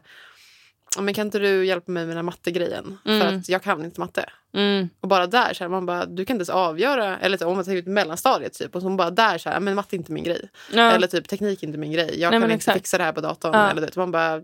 Men 0.99 1.13
kan 1.13 1.27
inte 1.27 1.39
du 1.39 1.65
hjälpa 1.65 1.91
mig 1.91 2.05
med 2.05 2.15
den 2.15 2.25
mattegrejen? 2.25 2.97
För 3.03 3.11
Mm. 3.21 3.39
att 3.39 3.49
jag 3.49 3.63
kan 3.63 3.85
inte 3.85 3.99
matte. 3.99 4.25
Mm. 4.53 4.89
Och 5.01 5.07
bara 5.07 5.27
där, 5.27 5.53
så 5.53 5.63
här, 5.63 5.69
man 5.69 5.85
bara, 5.85 6.05
du 6.05 6.25
kan 6.25 6.33
inte 6.35 6.41
ens 6.41 6.49
avgöra, 6.49 7.17
eller 7.19 7.37
typ, 7.37 7.47
om 7.47 7.55
man 7.55 7.65
tar 7.65 7.75
ut 7.75 7.85
mellanstadiet 7.87 8.53
typ, 8.53 8.75
och 8.75 8.81
så 8.81 8.89
bara 8.89 9.09
där 9.11 9.37
så 9.37 9.49
här, 9.49 9.59
men 9.59 9.75
matte 9.75 9.95
är 9.95 9.97
inte 9.97 10.11
min 10.11 10.23
grej. 10.23 10.49
Ja. 10.73 10.91
Eller 10.91 11.07
typ 11.07 11.27
teknik 11.27 11.63
är 11.63 11.67
inte 11.67 11.79
min 11.79 11.91
grej, 11.91 12.19
jag 12.21 12.31
Nej, 12.31 12.39
kan 12.41 12.43
inte 12.51 12.55
exakt. 12.55 12.77
fixa 12.77 12.97
det 12.97 13.03
här 13.03 13.11
på 13.13 13.21
datorn. 13.21 13.53
Ja. 13.53 13.69
Eller, 13.71 13.81
vet, 13.81 13.95
man 13.95 14.11
bara, 14.11 14.41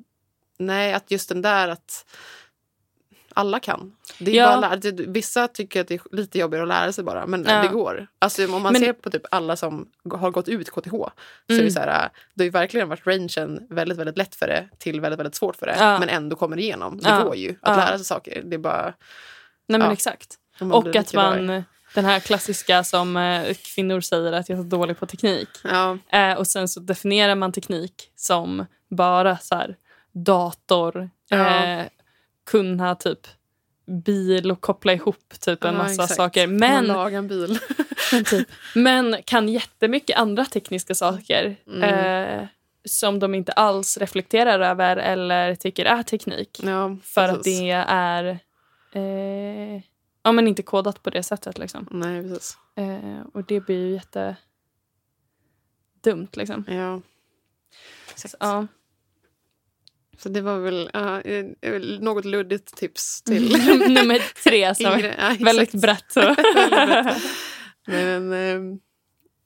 nej 0.60 0.94
att 0.94 1.12
just 1.12 1.30
den 1.30 1.42
där 1.42 1.68
att 1.68 2.06
alla 3.36 3.60
kan. 3.60 3.96
Det 4.20 4.32
är 4.32 4.36
Ja. 4.36 4.62
bara, 4.62 4.76
det, 4.76 4.92
vissa 4.92 5.48
tycker 5.48 5.82
att 5.82 5.88
det 5.88 5.94
är 5.96 6.16
lite 6.16 6.40
jobbigare 6.40 6.64
att 6.64 6.68
lära 6.68 6.92
sig 6.92 7.04
bara, 7.04 7.26
men 7.28 7.46
Ja. 7.48 7.62
det 7.62 7.68
går. 7.68 8.08
Alltså, 8.20 8.46
om 8.46 8.62
man 8.62 8.74
Men- 8.74 8.82
ser 8.82 8.94
på 8.94 9.10
typ 9.10 9.26
alla 9.32 9.56
som 9.56 9.88
har 10.14 10.32
gått 10.32 10.48
ut 10.48 10.70
KTH 10.72 10.90
så 10.92 11.06
är 11.48 11.54
Mm. 11.54 11.66
det 11.66 11.72
så 11.72 11.80
här, 11.80 12.10
det 12.34 12.44
har 12.44 12.52
verkligen 12.52 12.90
varit 12.90 13.08
rangen 13.08 13.68
väldigt, 13.70 13.98
väldigt 13.98 14.18
lätt 14.18 14.36
för 14.36 14.48
det 14.48 14.70
till 14.78 15.02
väldigt, 15.02 15.20
väldigt 15.20 15.36
svårt 15.36 15.56
för 15.56 15.66
det. 15.66 15.76
Ja. 15.80 16.00
Men 16.00 16.10
ändå 16.10 16.36
kommer 16.36 16.60
igenom. 16.60 16.98
Det 16.98 17.22
går 17.24 17.36
ju 17.36 17.56
att 17.62 17.78
lära 17.78 17.98
sig 17.98 18.06
saker. 18.06 18.42
Det 18.46 18.56
är 18.56 18.58
bara... 18.60 18.94
Nej, 19.68 19.80
men 19.80 19.92
exakt. 19.92 20.36
man 20.60 20.72
Och 20.72 20.88
att 20.88 20.96
lite 20.96 21.14
bra 21.14 21.24
man, 21.36 21.64
den 21.94 22.06
här 22.06 22.20
klassiska 22.20 22.84
som 22.84 23.18
eh, 23.18 23.54
kvinnor 23.76 24.02
säger 24.02 24.32
att 24.34 24.50
jag 24.50 24.58
är 24.60 24.64
så 24.64 24.68
dålig 24.70 25.00
på 25.00 25.06
teknik. 25.06 25.50
Ja, 25.64 25.98
Eh, 26.10 26.34
och 26.34 26.48
sen 26.48 26.68
så 26.68 26.80
definierar 26.80 27.36
man 27.36 27.52
teknik 27.52 28.12
som 28.16 28.66
bara 28.90 29.38
så 29.38 29.56
här, 29.56 29.76
dator, 30.14 31.10
Ja. 31.30 31.64
eh, 31.66 31.86
kunna 32.46 32.96
typ 32.96 33.28
bil 34.06 34.52
och 34.52 34.62
koppla 34.62 34.94
ihop 34.94 35.30
typ 35.40 35.64
en 35.64 35.74
Ja, 35.74 35.78
massa 35.78 35.92
exakt. 36.04 36.16
saker. 36.16 36.48
Men, 36.48 36.90
en 36.90 37.28
bil. 37.28 37.60
typ, 38.26 38.48
men 38.76 39.16
kan 39.26 39.50
jättemycket 39.50 40.18
andra 40.18 40.46
tekniska 40.46 40.96
saker 40.96 41.56
Mm. 41.68 41.84
eh, 42.42 42.48
som 42.88 43.20
de 43.20 43.36
inte 43.36 43.52
alls 43.52 43.98
reflekterar 43.98 44.60
över 44.60 44.98
eller 44.98 45.56
tycker 45.56 45.86
är 45.86 46.04
teknik. 46.04 46.60
Ja, 46.64 46.98
För 47.04 47.22
att 47.30 47.44
det 47.44 47.72
är 47.88 48.40
eh, 48.92 49.82
ja, 50.24 50.32
men 50.32 50.48
inte 50.48 50.64
kodat 50.64 51.04
på 51.04 51.10
det 51.10 51.24
sättet. 51.24 51.58
Liksom. 51.58 51.88
Nej, 51.92 52.22
precis. 52.22 52.58
Eh, 52.76 53.22
och 53.34 53.44
det 53.44 53.60
blir 53.60 53.88
ju 53.88 53.94
jätte 53.94 54.36
dumt 56.04 56.28
liksom. 56.34 56.64
Ja. 56.68 57.02
Så, 58.16 58.28
ja. 58.40 58.68
Så 60.18 60.30
det 60.30 60.42
var 60.42 60.60
väl 60.60 60.90
eh, 61.62 61.80
något 62.00 62.26
luddigt 62.26 62.78
tips 62.78 63.22
till 63.22 63.50
Nummer 63.90 64.44
tre 64.44 64.76
som 64.76 64.86
är 64.86 64.98
yngre. 64.98 65.16
Ja, 65.18 65.46
väldigt 65.46 65.74
brett. 65.74 66.16
Nej, 67.88 68.20
men, 68.20 68.34
ehm, 68.34 68.80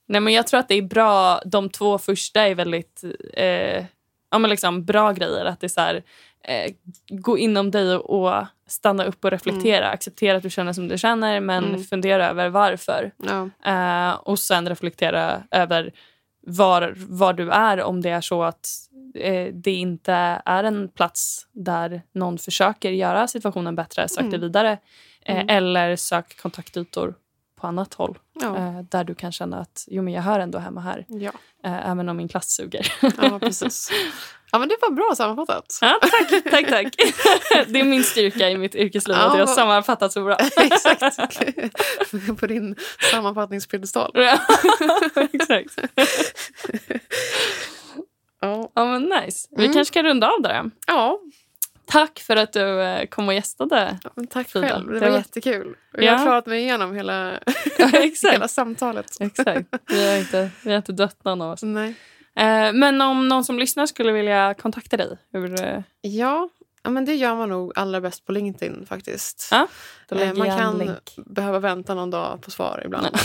Nej, 0.08 0.22
men 0.22 0.34
jag 0.34 0.48
tror 0.48 0.60
att 0.60 0.68
det 0.68 0.76
är 0.76 0.82
bra. 0.82 1.42
De 1.46 1.70
två 1.70 1.98
första 1.98 2.42
är 2.48 2.56
väldigt 2.56 3.04
eh, 3.34 3.86
ja, 4.32 4.40
men 4.40 4.50
liksom 4.50 4.86
bra 4.86 5.12
grejer. 5.12 5.46
Att 5.46 5.60
det 5.60 5.68
är 5.68 5.70
så 5.70 5.82
här, 5.82 6.04
eh, 6.44 6.72
gå 7.10 7.38
inom 7.38 7.72
dig 7.72 7.96
och, 7.96 8.28
och 8.28 8.46
stanna 8.68 9.06
upp 9.06 9.26
och 9.26 9.32
reflektera. 9.32 9.90
Acceptera 9.90 10.38
att 10.38 10.44
du 10.44 10.50
känner 10.50 10.74
som 10.74 10.88
du 10.88 10.98
känner 10.98 11.40
men 11.40 11.64
Mm. 11.66 11.84
fundera 11.84 12.30
över 12.30 12.50
varför. 12.50 13.12
ja. 13.18 13.50
Eh, 13.66 14.14
och 14.16 14.40
sen 14.40 14.70
reflektera 14.70 15.44
över 15.52 15.92
var, 16.42 16.94
var 16.98 17.34
du 17.34 17.50
är 17.52 17.84
om 17.84 18.02
det 18.02 18.10
är 18.10 18.22
så 18.22 18.44
att 18.44 18.68
eh, 19.16 19.54
det 19.54 19.72
inte 19.72 20.14
är 20.46 20.64
en 20.64 20.90
plats 20.90 21.48
där 21.52 22.02
någon 22.14 22.38
försöker 22.38 22.92
göra 22.92 23.28
situationen 23.28 23.76
bättre. 23.76 24.08
Sök 24.08 24.20
dig 24.24 24.28
Mm. 24.28 24.42
vidare. 24.42 24.72
Eh, 25.26 25.36
Mm. 25.36 25.50
Eller 25.50 25.96
sök 25.96 26.38
kontaktytor 26.42 27.16
på 27.62 27.68
annat 27.68 27.94
håll 27.94 28.18
Ja. 28.42 28.58
eh, 28.58 28.82
där 28.82 29.04
du 29.04 29.16
kan 29.16 29.32
känna 29.32 29.60
att 29.60 29.86
jo, 29.88 30.04
men 30.04 30.14
jag 30.14 30.22
hör 30.22 30.40
ändå 30.40 30.60
hemma 30.60 30.82
här. 30.82 31.06
Ja. 31.08 31.32
Eh, 31.64 31.90
även 31.90 32.10
om 32.10 32.18
min 32.18 32.28
klass 32.28 32.50
suger. 32.50 32.94
ja, 33.22 33.40
precis. 33.40 33.90
Ja, 34.52 34.60
men 34.60 34.70
det 34.70 34.76
var 34.82 34.92
bra 34.92 35.14
sammanfattat. 35.16 35.78
ja, 35.82 36.00
tack, 36.02 36.44
tack, 36.52 36.70
tack. 36.70 36.96
det 37.68 37.80
är 37.80 37.84
min 37.84 38.04
styrka 38.04 38.50
i 38.50 38.58
mitt 38.58 38.76
yrkesliv 38.76 39.18
Ja, 39.18 39.24
att 39.32 39.38
jag 39.38 39.46
har 39.48 39.56
sammanfattat 39.56 40.12
så 40.14 40.24
bra. 40.24 40.36
Exakt. 40.58 41.18
På 42.40 42.48
din 42.48 42.76
sammanfattningspiedestal. 43.12 44.12
Ja, 44.14 44.40
Exakt. 45.34 45.78
Ja. 48.42 48.72
Ja, 48.76 48.86
men 48.86 49.04
nice. 49.04 49.48
Vi 49.52 49.64
Mm. 49.64 49.74
kanske 49.74 49.94
kan 49.94 50.06
runda 50.06 50.28
av 50.32 50.42
där. 50.42 50.72
ja, 50.88 51.20
Tack 51.92 52.20
för 52.20 52.36
att 52.36 52.54
du 52.54 52.82
eh, 52.82 53.06
kom 53.08 53.28
och 53.28 53.34
gästade. 53.34 54.00
men 54.16 54.28
tack 54.28 54.50
Frida, 54.50 54.68
själv. 54.70 54.88
Det 54.88 54.94
det 54.94 55.00
var 55.00 55.10
var- 55.10 55.18
jättekul. 55.18 55.76
Jag 55.94 56.04
Ja. 56.04 56.12
har 56.14 56.26
klarat 56.26 56.46
mig 56.46 56.60
igenom 56.62 56.96
hela, 56.96 57.40
Ja, 57.78 57.88
hela 58.32 58.48
samtalet. 58.48 59.06
Exakt. 59.20 59.68
Vi 59.88 60.10
har, 60.10 60.18
inte, 60.18 60.50
vi 60.64 60.70
har 60.70 60.78
inte 60.78 60.92
dött 60.92 61.24
någon 61.24 61.42
av 61.42 61.52
oss. 61.52 61.64
Nej. 61.64 61.94
Eh, 62.40 62.74
men 62.74 63.02
om 63.02 63.28
någon 63.28 63.46
som 63.46 63.60
lyssnar 63.60 63.86
skulle 63.86 64.12
vilja 64.12 64.54
kontakta 64.54 64.98
dig, 64.98 65.18
hur, 65.32 65.62
eh, 65.62 65.82
Ja, 66.02 66.50
ja, 66.84 66.90
men 66.90 67.06
det 67.06 67.16
gör 67.16 67.36
man 67.36 67.50
nog 67.50 67.72
allra 67.76 68.02
bäst 68.02 68.26
på 68.26 68.32
LinkedIn 68.32 68.86
faktiskt. 68.86 69.48
Ja, 69.52 69.68
Eh, 70.12 70.34
man 70.34 70.48
kan 70.48 70.96
behöva 71.18 71.60
vänta 71.60 71.94
någon 71.96 72.10
dag 72.10 72.42
på 72.42 72.52
svar 72.52 72.82
ibland. 72.86 73.08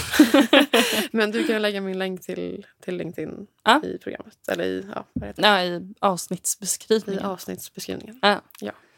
men 1.13 1.31
du 1.31 1.45
kan 1.47 1.63
lägga 1.63 1.81
min 1.81 1.99
länk 1.99 2.23
till, 2.23 2.67
till 2.83 2.97
LinkedIn 2.97 3.47
Ja. 3.65 3.81
i 3.85 3.99
programmet. 3.99 4.49
Eller 4.49 4.65
i, 4.65 4.87
ja, 4.95 5.05
vad 5.13 5.27
heter 5.29 5.43
det? 5.43 5.49
Ja, 5.49 5.63
i 5.63 5.67
I 5.67 5.95
avsnittsbeskrivningen. 6.01 7.25
avsnittsbeskrivningen. 7.25 8.21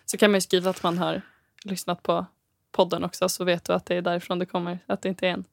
Så 0.07 0.17
kan 0.17 0.31
man 0.31 0.37
ju 0.37 0.41
skriva 0.41 0.71
att 0.71 0.83
man 0.83 0.99
har 0.99 1.23
lyssnat 1.64 2.03
på 2.03 2.27
podden 2.73 3.05
också 3.05 3.29
så 3.29 3.45
vet 3.45 3.64
du 3.64 3.73
att 3.73 3.87
det 3.87 3.95
är 3.95 4.03
därifrån 4.03 4.39
det 4.39 4.47
kommer. 4.47 4.79
Att 4.87 5.03
det 5.03 5.09
inte 5.09 5.27
är 5.29 5.33
en 5.33 5.45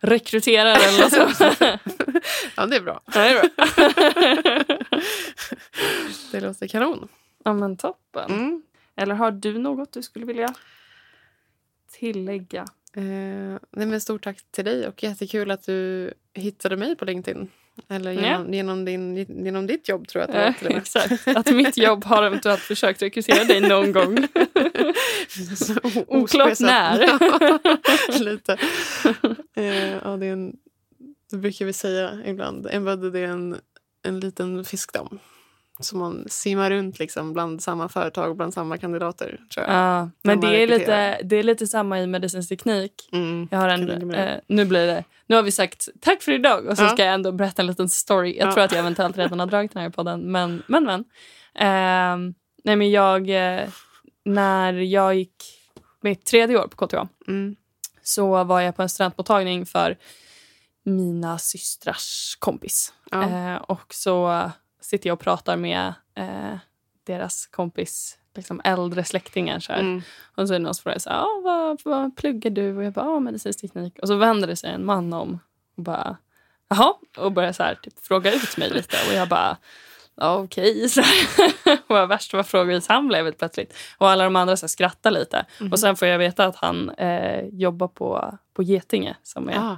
rekryterare 0.00 0.76
eller 0.76 1.08
sånt. 1.08 1.58
Ja, 2.56 2.66
det 2.66 2.76
är 2.76 2.80
bra. 2.80 3.00
Ja, 3.14 3.20
det 3.20 3.28
är 3.28 3.40
bra. 3.40 3.48
Det 6.32 6.40
låter 6.40 6.68
kanon. 6.68 7.08
ja, 7.44 7.52
men 7.52 7.76
toppen. 7.76 8.30
Mm. 8.30 8.62
Eller 8.96 9.14
har 9.14 9.30
du 9.30 9.58
något 9.58 9.92
du 9.92 10.02
skulle 10.02 10.26
vilja 10.26 10.54
tillägga? 11.92 12.64
Eh, 12.92 13.02
nej, 13.70 13.86
men 13.86 14.00
stort 14.00 14.24
tack 14.24 14.38
till 14.50 14.64
dig 14.64 14.88
och 14.88 15.02
jättekul 15.02 15.50
att 15.50 15.66
du 15.66 16.12
hittade 16.34 16.76
mig 16.76 16.96
på 16.96 17.04
LinkedIn. 17.04 17.50
Eller 17.88 18.12
genom, 18.12 18.54
genom, 18.54 18.84
din, 18.84 19.16
genom 19.44 19.66
ditt 19.66 19.88
jobb 19.88 20.08
tror 20.08 20.22
jag 20.22 20.28
att 20.28 20.34
det 20.34 20.44
var. 20.44 20.52
Till 20.52 20.66
och 20.66 20.72
med. 20.72 20.82
exakt. 20.82 21.28
Att 21.28 21.54
mitt 21.54 21.76
jobb 21.76 22.04
har 22.04 22.22
eventuellt 22.22 22.60
försökt 22.60 23.02
rekrytera 23.02 23.44
dig 23.44 23.60
någon 23.60 23.92
gång. 23.92 24.16
Oklart 26.06 26.60
när. 26.60 26.98
Lite. 28.24 28.58
Eh, 29.56 29.92
ja, 29.92 30.16
det, 30.16 30.26
är 30.26 30.32
en, 30.32 30.56
det 31.30 31.36
brukar 31.36 31.66
vi 31.66 31.72
säga 31.72 32.18
ibland. 32.26 32.66
Embedded 32.70 33.16
är 33.16 33.26
en, 33.28 33.56
en 34.02 34.20
liten 34.20 34.64
fiskdamm. 34.64 35.18
Som 35.80 35.98
man 35.98 36.24
simmar 36.28 36.70
runt 36.70 36.98
liksom 36.98 37.32
bland 37.32 37.62
samma 37.62 37.88
företag, 37.88 38.36
bland 38.36 38.54
samma 38.54 38.78
kandidater. 38.78 39.40
Tror 39.54 39.66
jag. 39.66 39.74
Ja, 39.76 40.10
men 40.22 40.40
det 40.40 40.46
är, 40.46 40.50
rekryterar. 40.66 41.10
lite, 41.12 41.22
det 41.24 41.36
är 41.36 41.42
lite 41.42 41.66
samma 41.66 42.00
i 42.00 42.06
medicinsk 42.06 42.48
teknik. 42.48 43.08
Mm. 43.12 43.48
Jag 43.50 43.58
har 43.58 43.68
en, 43.68 44.14
eh, 44.14 44.38
nu 44.46 44.64
blir 44.64 44.86
det, 44.86 45.04
nu 45.26 45.36
har 45.36 45.42
vi 45.42 45.52
sagt 45.52 45.88
tack 46.00 46.22
för 46.22 46.32
idag 46.32 46.66
och 46.66 46.76
så 46.76 46.82
Ja. 46.84 46.88
ska 46.88 47.04
jag 47.04 47.14
ändå 47.14 47.32
berätta 47.32 47.62
en 47.62 47.66
liten 47.66 47.88
story. 47.88 48.36
Jag 48.38 48.48
Ja. 48.48 48.52
tror 48.52 48.64
att 48.64 48.72
jag 48.72 48.78
eventuellt 48.80 49.18
redan 49.18 49.40
har 49.40 49.46
dragit 49.46 49.72
den 49.72 49.82
här 49.82 49.88
i 49.88 49.92
podden. 49.92 50.32
Men, 50.32 50.62
men, 50.66 50.84
men. 50.84 51.04
Ehm, 51.54 52.34
nej, 52.64 52.76
men 52.76 52.90
jag, 52.90 53.28
eh, 53.60 53.68
när 54.24 54.72
jag 54.72 55.14
gick 55.14 55.34
mitt 56.02 56.24
tredje 56.26 56.58
år 56.58 56.68
på 56.68 56.86
KTH 56.86 56.96
Mm. 57.28 57.56
så 58.02 58.44
var 58.44 58.60
jag 58.60 58.76
på 58.76 58.82
en 58.82 58.88
studentmottagning 58.88 59.66
för 59.66 59.96
mina 60.84 61.38
systrars 61.38 62.36
kompis. 62.38 62.92
Ja. 63.10 63.22
Eh, 63.22 63.56
och 63.56 63.94
så 63.94 64.50
sitter 64.90 65.08
jag 65.08 65.14
och 65.14 65.20
pratar 65.20 65.56
med 65.56 65.94
eh, 66.14 66.56
deras 67.04 67.46
kompis 67.46 68.18
liksom 68.34 68.60
äldre 68.64 69.04
släktingar. 69.04 69.60
Så. 69.60 69.72
Mm. 69.72 70.02
Och 70.34 70.48
så 70.48 70.54
är 70.54 70.58
det 70.58 70.64
någon 70.64 70.74
som 70.74 70.82
frågar 70.82 70.98
så 70.98 71.10
här, 71.10 71.18
ah, 71.18 71.40
vad, 71.44 71.80
vad 71.84 72.16
pluggar 72.16 72.50
du? 72.50 72.76
Och 72.76 72.84
jag 72.84 72.92
bara, 72.92 73.06
ah, 73.06 73.20
medicinsk 73.20 73.60
teknik. 73.60 73.98
Och 74.02 74.08
så 74.08 74.16
vänder 74.16 74.48
det 74.48 74.56
sig 74.56 74.70
en 74.70 74.84
man 74.84 75.12
om 75.12 75.38
och 75.76 75.82
bara, 75.82 76.16
jaha? 76.68 76.94
Och 77.16 77.32
börjar 77.32 77.52
så 77.52 77.62
här, 77.62 77.74
typ, 77.74 77.98
fråga 77.98 78.34
ut 78.34 78.56
mig 78.56 78.70
lite. 78.70 78.96
Och 79.08 79.14
jag 79.14 79.28
bara, 79.28 79.56
ja, 80.14 80.38
okej. 80.38 80.88
Och 81.64 81.96
vad 81.96 82.08
värst 82.08 82.32
vad 82.32 82.46
frågvis 82.46 82.88
han 82.88 83.08
blev 83.08 83.24
helt 83.24 83.38
plötsligt. 83.38 83.74
Och 83.98 84.10
alla 84.10 84.24
de 84.24 84.36
andra 84.36 84.56
så 84.56 84.64
här, 84.64 84.68
skrattar 84.68 85.10
lite. 85.10 85.46
Mhm. 85.60 85.72
Och 85.72 85.78
sen 85.78 85.96
får 85.96 86.08
jag 86.08 86.18
veta 86.18 86.44
att 86.44 86.56
han 86.56 86.90
eh, 86.90 87.44
jobbar 87.52 87.88
på, 87.88 88.38
på 88.54 88.62
Getinge 88.62 89.16
som 89.22 89.48
är 89.48 89.58
Ah. 89.58 89.76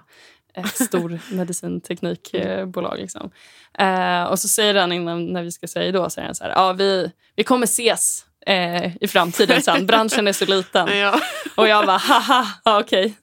Ett 0.54 0.76
stor 0.84 1.18
medicinteknikbolag. 1.32 2.98
Liksom. 2.98 3.30
Eh, 3.78 4.22
och 4.22 4.38
så 4.38 4.48
säger 4.48 4.74
han 4.74 4.92
innan 4.92 5.26
när 5.32 5.42
vi 5.42 5.52
ska 5.52 5.66
säga 5.66 5.92
då, 5.92 6.10
säger 6.10 6.26
han 6.26 6.34
så 6.34 6.44
här, 6.44 6.50
ja, 6.50 6.72
vi, 6.72 7.12
vi 7.36 7.44
kommer 7.44 7.64
ses 7.64 8.24
eh, 8.46 8.96
i 8.96 9.08
framtiden 9.08 9.62
sen. 9.62 9.86
Branschen 9.86 10.28
är 10.28 10.32
så 10.32 10.44
liten. 10.46 10.98
Ja. 10.98 11.20
Och 11.56 11.68
jag 11.68 11.86
bara, 11.86 11.96
haha, 11.96 12.46
ja, 12.64 12.80
okej. 12.80 13.14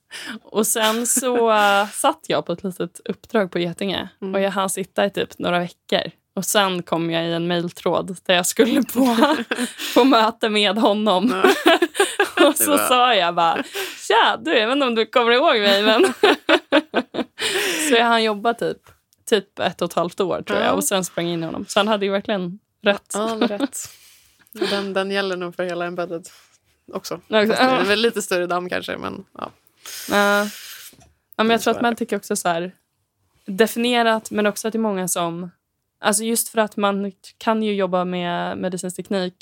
Och 0.44 0.68
sen 0.68 1.08
så 1.08 1.52
uh, 1.52 1.90
satt 1.90 2.26
jag 2.28 2.46
på 2.46 2.52
ett 2.52 2.64
litet 2.64 3.00
uppdrag 3.06 3.52
på 3.52 3.60
Getinge 3.60 4.10
Mm. 4.22 4.36
och 4.36 4.42
jag 4.42 4.52
hann 4.52 4.70
sitta 4.70 5.06
i 5.06 5.10
typ 5.10 5.40
några 5.40 5.60
veckor. 5.60 6.12
Och 6.40 6.46
sen 6.46 6.84
kom 6.84 7.12
jag 7.12 7.26
i 7.26 7.34
en 7.34 7.48
mejltråd 7.48 8.18
där 8.26 8.36
jag 8.36 8.46
skulle 8.46 8.84
på, 8.84 9.18
på 9.94 10.04
möte 10.04 10.50
med 10.50 10.78
honom. 10.78 11.44
och 12.48 12.56
så 12.56 12.78
sa 12.78 13.16
jag 13.16 13.36
bara, 13.36 13.64
tja, 14.08 14.38
du, 14.40 14.58
jag 14.58 14.68
vet 14.68 14.76
inte 14.76 14.88
om 14.88 14.96
du 14.96 15.06
kommer 15.06 15.32
ihåg 15.32 15.60
mig, 15.60 15.84
men... 15.84 16.14
så 17.90 17.96
jag 17.96 18.06
hann 18.06 18.24
jobba 18.24 18.54
typ, 18.54 18.78
typ 19.30 19.60
ett 19.60 19.82
och 19.82 19.90
ett 19.90 19.96
halvt 19.96 20.20
år 20.20 20.42
tror 20.42 20.60
jag 20.60 20.68
Ja. 20.68 20.72
och 20.72 20.84
sen 20.84 21.06
sprang 21.06 21.28
in 21.28 21.44
i 21.44 21.46
honom. 21.46 21.66
Så 21.68 21.80
han 21.80 21.88
hade 21.88 22.06
ju 22.06 22.12
verkligen 22.12 22.60
rätt. 22.82 23.12
Ja, 23.14 23.38
rätt. 23.42 23.90
Den, 24.52 24.94
den 24.94 25.12
gäller 25.12 25.38
nog 25.38 25.56
för 25.56 25.64
hela 25.64 25.86
embedded 25.86 26.28
också. 26.94 27.20
Väl 27.28 28.00
lite 28.02 28.22
större 28.22 28.48
damm 28.48 28.70
kanske, 28.70 28.98
men 28.98 29.26
ja. 29.38 29.52
Ja. 30.10 30.44
ja, 31.36 31.44
men 31.44 31.50
jag 31.50 31.62
tror 31.62 31.76
att 31.76 31.82
man 31.82 31.96
tycker 31.96 32.16
också 32.18 32.36
så 32.36 32.50
här 32.50 32.72
definierat, 33.46 34.32
men 34.32 34.46
också 34.46 34.68
att 34.68 34.72
det 34.72 34.78
är 34.78 34.82
många 34.82 35.08
som... 35.08 35.52
Alltså 36.00 36.24
just 36.24 36.50
för 36.50 36.60
att 36.62 36.78
man 36.78 37.12
kan 37.38 37.64
ju 37.64 37.74
jobba 37.74 38.06
med 38.06 38.58
medicinsk 38.58 38.96
teknik 38.96 39.36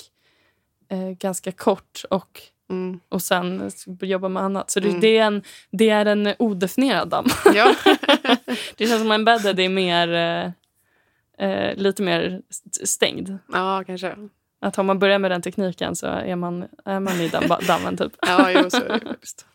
eh, 0.89 1.09
ganska 1.09 1.51
kort 1.51 2.03
och, 2.09 2.41
Mm. 2.69 2.99
och 3.09 3.21
sen 3.21 3.71
jobba 4.01 4.27
med 4.29 4.43
annat. 4.43 4.71
Så 4.71 4.79
det, 4.79 4.87
Mm. 4.89 5.01
det, 5.01 5.17
är 5.17 5.25
en, 5.25 5.41
det 5.71 5.89
är 5.89 6.05
en 6.05 6.33
odefinierad 6.39 7.09
damm. 7.09 7.25
Ja. 7.55 7.75
Det 8.75 8.87
känns 8.87 8.99
som 9.01 9.11
en 9.11 9.19
embedded 9.21 9.59
är 9.59 9.69
mer, 9.69 10.07
eh, 10.13 11.47
eh, 11.49 11.75
lite 11.75 12.01
mer 12.03 12.41
st- 12.49 12.85
stängd. 12.87 13.37
ja, 13.53 13.83
kanske. 13.87 14.15
Att 14.61 14.77
om 14.77 14.85
man 14.85 14.99
börjar 14.99 15.19
med 15.19 15.31
den 15.31 15.41
tekniken 15.41 15.95
så 15.95 16.07
är 16.07 16.35
man, 16.35 16.67
är 16.85 16.99
man 16.99 17.21
i 17.21 17.27
den 17.29 17.43
dammen. 17.67 17.97
Typ. 17.97 18.11
Ja, 18.21 18.51
jo, 18.51 18.69
så 18.69 18.77
är 18.77 18.99
det 18.99 18.99
faktiskt. 19.07 19.45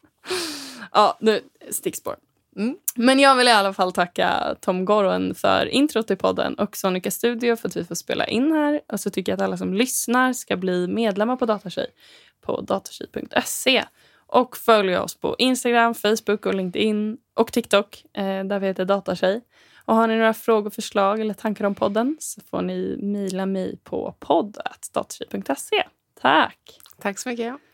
Ja, 0.93 1.19
nu, 1.21 1.41
stickspår. 1.71 2.17
Mm. 2.57 2.77
Men 2.97 3.19
jag 3.19 3.37
vill 3.37 3.49
i 3.49 3.51
alla 3.51 3.73
fall 3.73 3.93
tacka 3.93 4.57
Tom 4.61 4.85
Gorron 4.85 5.35
för 5.35 5.67
introt 5.67 6.11
i 6.11 6.17
podden 6.17 6.55
och 6.55 6.77
Sonica 6.77 7.11
Studio 7.11 7.57
för 7.57 7.69
att 7.69 7.77
vi 7.77 7.85
får 7.85 7.95
spela 7.95 8.27
in 8.27 8.53
här. 8.53 8.81
Och 8.89 9.01
så 9.01 9.11
tycker 9.11 9.33
jag 9.33 9.37
att 9.37 9.45
alla 9.45 9.57
som 9.57 9.75
lyssnar 9.75 10.33
ska 10.33 10.57
bli 10.57 10.87
medlemmar 10.87 11.37
på 11.37 11.47
Datatjej 11.47 11.87
på 12.43 12.61
datatjej.se. 12.61 13.85
Och 14.27 14.57
följ 14.57 14.97
oss 14.97 15.15
på 15.15 15.37
Instagram, 15.39 15.95
Facebook 15.95 16.47
och 16.47 16.55
LinkedIn 16.55 17.19
och 17.35 17.53
TikTok 17.53 18.05
eh, 18.15 18.45
där 18.45 18.59
vi 18.59 18.67
heter 18.67 18.85
Datatjej. 18.85 19.41
Och 19.85 19.95
har 19.95 20.09
ni 20.09 20.17
några 20.17 20.35
frågor, 20.35 20.71
förslag 20.71 21.21
eller 21.21 21.35
tankar 21.35 21.65
om 21.65 21.75
podden 21.75 22.17
så 22.21 22.41
får 22.41 22.63
ni 22.63 22.99
mejla 23.03 23.47
mig 23.47 23.79
på 23.85 24.15
podd.datatjej.se. 24.19 25.85
Tack! 26.21 26.79
Tack 27.01 27.19
så 27.19 27.29
mycket. 27.29 27.72